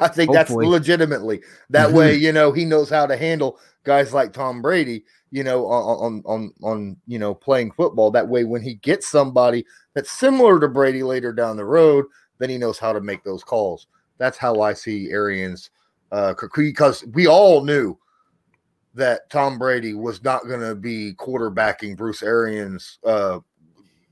[0.00, 0.34] I think Hopefully.
[0.34, 2.14] that's legitimately that way.
[2.22, 5.04] You know, he knows how to handle guys like Tom Brady.
[5.30, 8.10] You know, on on on you know playing football.
[8.10, 12.06] That way, when he gets somebody that's similar to Brady later down the road,
[12.38, 13.88] then he knows how to make those calls.
[14.16, 15.70] That's how I see Arians,
[16.12, 17.98] uh, because we all knew
[18.94, 23.40] that Tom Brady was not going to be quarterbacking Bruce Arians' uh,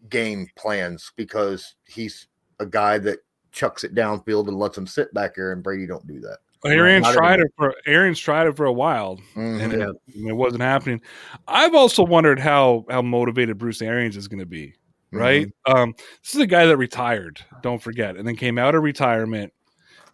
[0.08, 2.26] game plans because he's
[2.58, 3.18] a guy that
[3.52, 6.38] chucks it downfield and lets him sit back there, and Brady don't do that.
[6.62, 9.60] Well, Arians tried it for Arians tried it for a while, mm-hmm.
[9.60, 11.00] and it, it, wasn't happening.
[11.48, 14.74] I've also wondered how how motivated Bruce Arians is going to be.
[15.12, 15.76] Right, mm-hmm.
[15.76, 17.40] um, this is a guy that retired.
[17.62, 19.52] Don't forget, and then came out of retirement.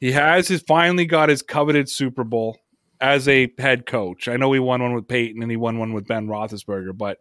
[0.01, 2.57] He has his finally got his coveted Super Bowl
[3.01, 4.29] as a head coach.
[4.29, 7.19] I know he won one with Peyton and he won one with Ben Roethlisberger, but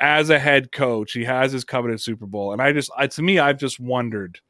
[0.00, 2.52] as a head coach, he has his coveted Super Bowl.
[2.52, 4.40] And I just, I, to me, I've just wondered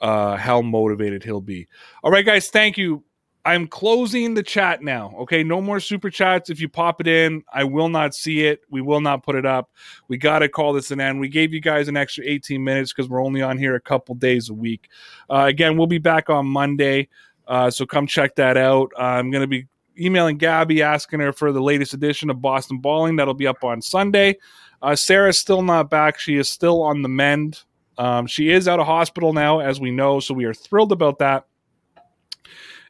[0.00, 1.68] uh, how motivated he'll be.
[2.02, 3.04] All right, guys, thank you.
[3.44, 5.14] I'm closing the chat now.
[5.20, 6.48] Okay, no more super chats.
[6.48, 8.60] If you pop it in, I will not see it.
[8.70, 9.70] We will not put it up.
[10.06, 11.18] We got to call this an end.
[11.18, 14.14] We gave you guys an extra 18 minutes because we're only on here a couple
[14.14, 14.88] days a week.
[15.28, 17.08] Uh, again, we'll be back on Monday,
[17.48, 18.92] uh, so come check that out.
[18.96, 19.66] I'm going to be
[19.98, 23.16] emailing Gabby asking her for the latest edition of Boston Balling.
[23.16, 24.38] That'll be up on Sunday.
[24.80, 26.18] Uh, Sarah's still not back.
[26.18, 27.62] She is still on the mend.
[27.98, 31.18] Um, she is out of hospital now, as we know, so we are thrilled about
[31.18, 31.46] that.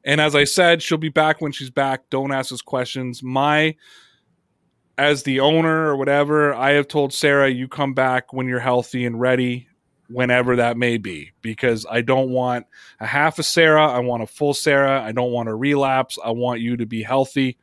[0.05, 2.09] And as I said, she'll be back when she's back.
[2.11, 3.23] Don't ask us questions.
[3.23, 3.77] My,
[4.99, 9.05] as the owner or whatever, I have told Sarah, you come back when you're healthy
[9.05, 9.69] and ready,
[10.13, 12.67] whenever that may be, because I don't want
[13.01, 13.87] a half a Sarah.
[13.87, 15.03] I want a full Sarah.
[15.03, 16.19] I don't want a relapse.
[16.25, 17.59] I want you to be healthy.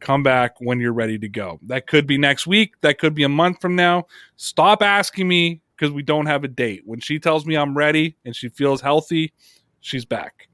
[0.00, 1.60] Come back when you're ready to go.
[1.66, 2.74] That could be next week.
[2.80, 4.06] That could be a month from now.
[4.36, 6.82] Stop asking me because we don't have a date.
[6.84, 9.32] When she tells me I'm ready and she feels healthy,
[9.80, 10.48] she's back.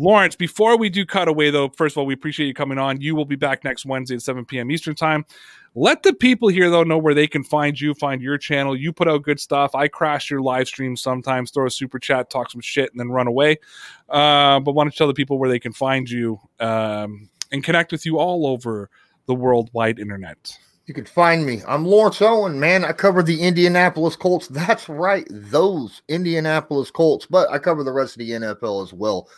[0.00, 3.02] Lawrence, before we do cut away, though, first of all, we appreciate you coming on.
[3.02, 4.70] You will be back next Wednesday at 7 p.m.
[4.70, 5.26] Eastern Time.
[5.74, 8.74] Let the people here, though, know where they can find you, find your channel.
[8.74, 9.74] You put out good stuff.
[9.74, 13.10] I crash your live stream sometimes, throw a super chat, talk some shit, and then
[13.10, 13.58] run away.
[14.08, 17.92] Uh, but want to tell the people where they can find you um, and connect
[17.92, 18.88] with you all over
[19.26, 20.56] the worldwide internet.
[20.86, 21.60] You can find me.
[21.68, 22.86] I'm Lawrence Owen, man.
[22.86, 24.48] I cover the Indianapolis Colts.
[24.48, 29.28] That's right, those Indianapolis Colts, but I cover the rest of the NFL as well.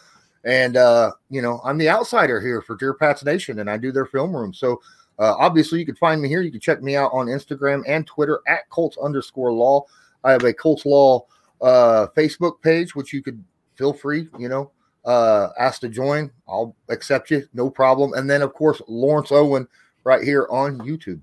[0.45, 3.93] And uh, you know, I'm the outsider here for Dear Pats Nation, and I do
[3.93, 4.53] their film room.
[4.53, 4.81] So
[5.19, 6.43] uh, obviously, you can find me here.
[6.43, 9.85] You can check me out on Instagram and Twitter at Colts underscore Law.
[10.25, 11.27] I have a Colts Law
[11.61, 13.43] uh, Facebook page, which you could
[13.77, 14.71] feel free, you know,
[15.05, 16.31] uh, ask to join.
[16.49, 18.15] I'll accept you, no problem.
[18.15, 19.69] And then, of course, Lawrence Owen
[20.05, 21.21] right here on YouTube.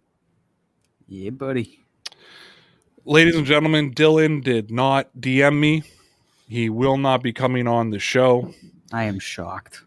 [1.07, 1.79] Yeah, buddy.
[3.05, 5.83] Ladies and gentlemen, Dylan did not DM me.
[6.47, 8.53] He will not be coming on the show.
[8.91, 9.83] I am shocked.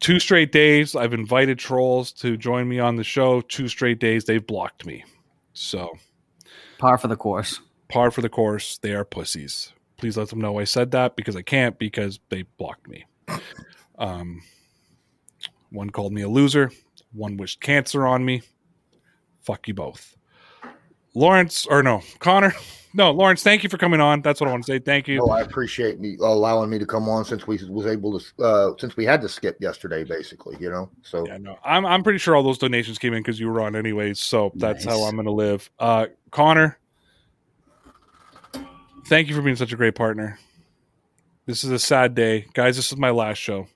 [0.00, 3.40] Two straight days, I've invited trolls to join me on the show.
[3.40, 5.04] Two straight days, they've blocked me.
[5.52, 5.96] So,
[6.78, 7.60] par for the course.
[7.88, 8.78] Par for the course.
[8.78, 9.72] They are pussies.
[9.96, 13.04] Please let them know I said that because I can't because they blocked me.
[13.98, 14.42] Um,
[15.70, 16.70] one called me a loser.
[17.12, 18.42] One wished cancer on me.
[19.40, 20.15] Fuck you both.
[21.16, 22.54] Lawrence, or no, Connor.
[22.94, 24.20] no, Lawrence, thank you for coming on.
[24.20, 24.78] That's what I want to say.
[24.78, 25.20] Thank you.
[25.22, 28.72] Oh, I appreciate me allowing me to come on since we was able to uh
[28.78, 30.90] since we had to skip yesterday, basically, you know.
[31.00, 33.62] So yeah, no, I'm I'm pretty sure all those donations came in because you were
[33.62, 34.20] on anyways.
[34.20, 34.94] So that's nice.
[34.94, 35.70] how I'm gonna live.
[35.78, 36.78] Uh Connor,
[39.06, 40.38] thank you for being such a great partner.
[41.46, 42.44] This is a sad day.
[42.52, 43.68] Guys, this is my last show.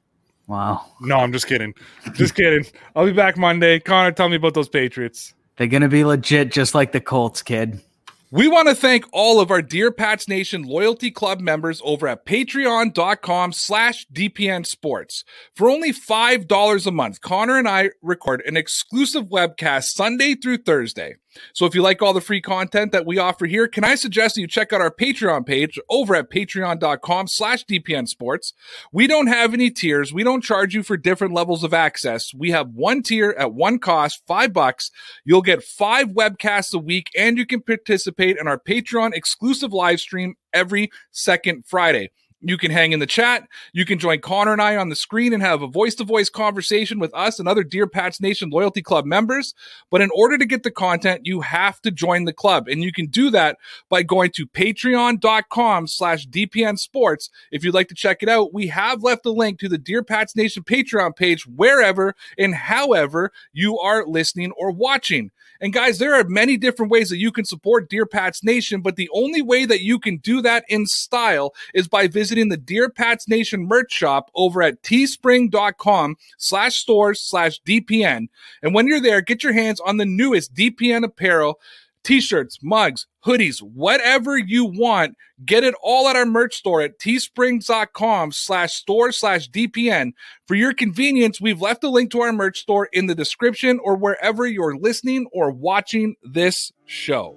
[0.46, 0.84] Wow.
[1.00, 1.72] No, I'm just kidding.
[2.12, 2.66] Just kidding.
[2.94, 3.78] I'll be back Monday.
[3.78, 5.34] Connor, tell me about those Patriots.
[5.60, 7.82] They're gonna be legit just like the Colts, kid.
[8.30, 12.24] We want to thank all of our Dear Pats Nation Loyalty Club members over at
[12.24, 15.22] patreon.com slash DPN Sports.
[15.54, 21.16] For only $5 a month, Connor and I record an exclusive webcast Sunday through Thursday.
[21.52, 24.34] So if you like all the free content that we offer here, can I suggest
[24.34, 28.52] that you check out our Patreon page over at patreon.com slash DPN Sports.
[28.92, 30.12] We don't have any tiers.
[30.12, 32.34] We don't charge you for different levels of access.
[32.34, 34.90] We have one tier at one cost, five bucks.
[35.24, 40.00] You'll get five webcasts a week and you can participate in our Patreon exclusive live
[40.00, 42.10] stream every second Friday.
[42.42, 43.46] You can hang in the chat.
[43.74, 46.30] You can join Connor and I on the screen and have a voice to voice
[46.30, 49.54] conversation with us and other Dear Pats Nation Loyalty Club members.
[49.90, 52.66] But in order to get the content, you have to join the club.
[52.66, 53.58] And you can do that
[53.90, 57.28] by going to patreon.com slash DPN Sports.
[57.52, 60.02] If you'd like to check it out, we have left a link to the Dear
[60.02, 65.30] Pats Nation Patreon page wherever and however you are listening or watching.
[65.60, 68.96] And guys, there are many different ways that you can support Dear Pats Nation, but
[68.96, 72.88] the only way that you can do that in style is by visiting the Dear
[72.88, 78.28] Pats Nation merch shop over at teespring.com slash stores slash DPN.
[78.62, 81.60] And when you're there, get your hands on the newest DPN apparel
[82.04, 85.16] t-shirts, mugs, hoodies, whatever you want.
[85.44, 90.12] Get it all at our merch store at teesprings.com slash store slash DPN.
[90.46, 93.96] For your convenience, we've left a link to our merch store in the description or
[93.96, 97.36] wherever you're listening or watching this show.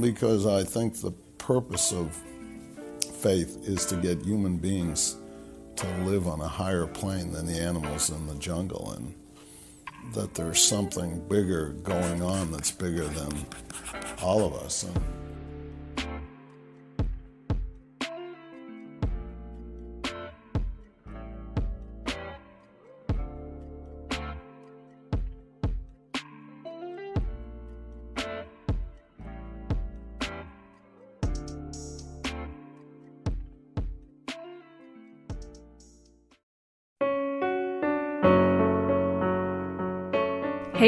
[0.00, 2.16] Because I think the purpose of
[3.16, 5.16] faith is to get human beings
[5.76, 9.14] to live on a higher plane than the animals in the jungle and
[10.12, 13.46] that there's something bigger going on that's bigger than
[14.22, 14.84] all of us.
[14.84, 15.00] And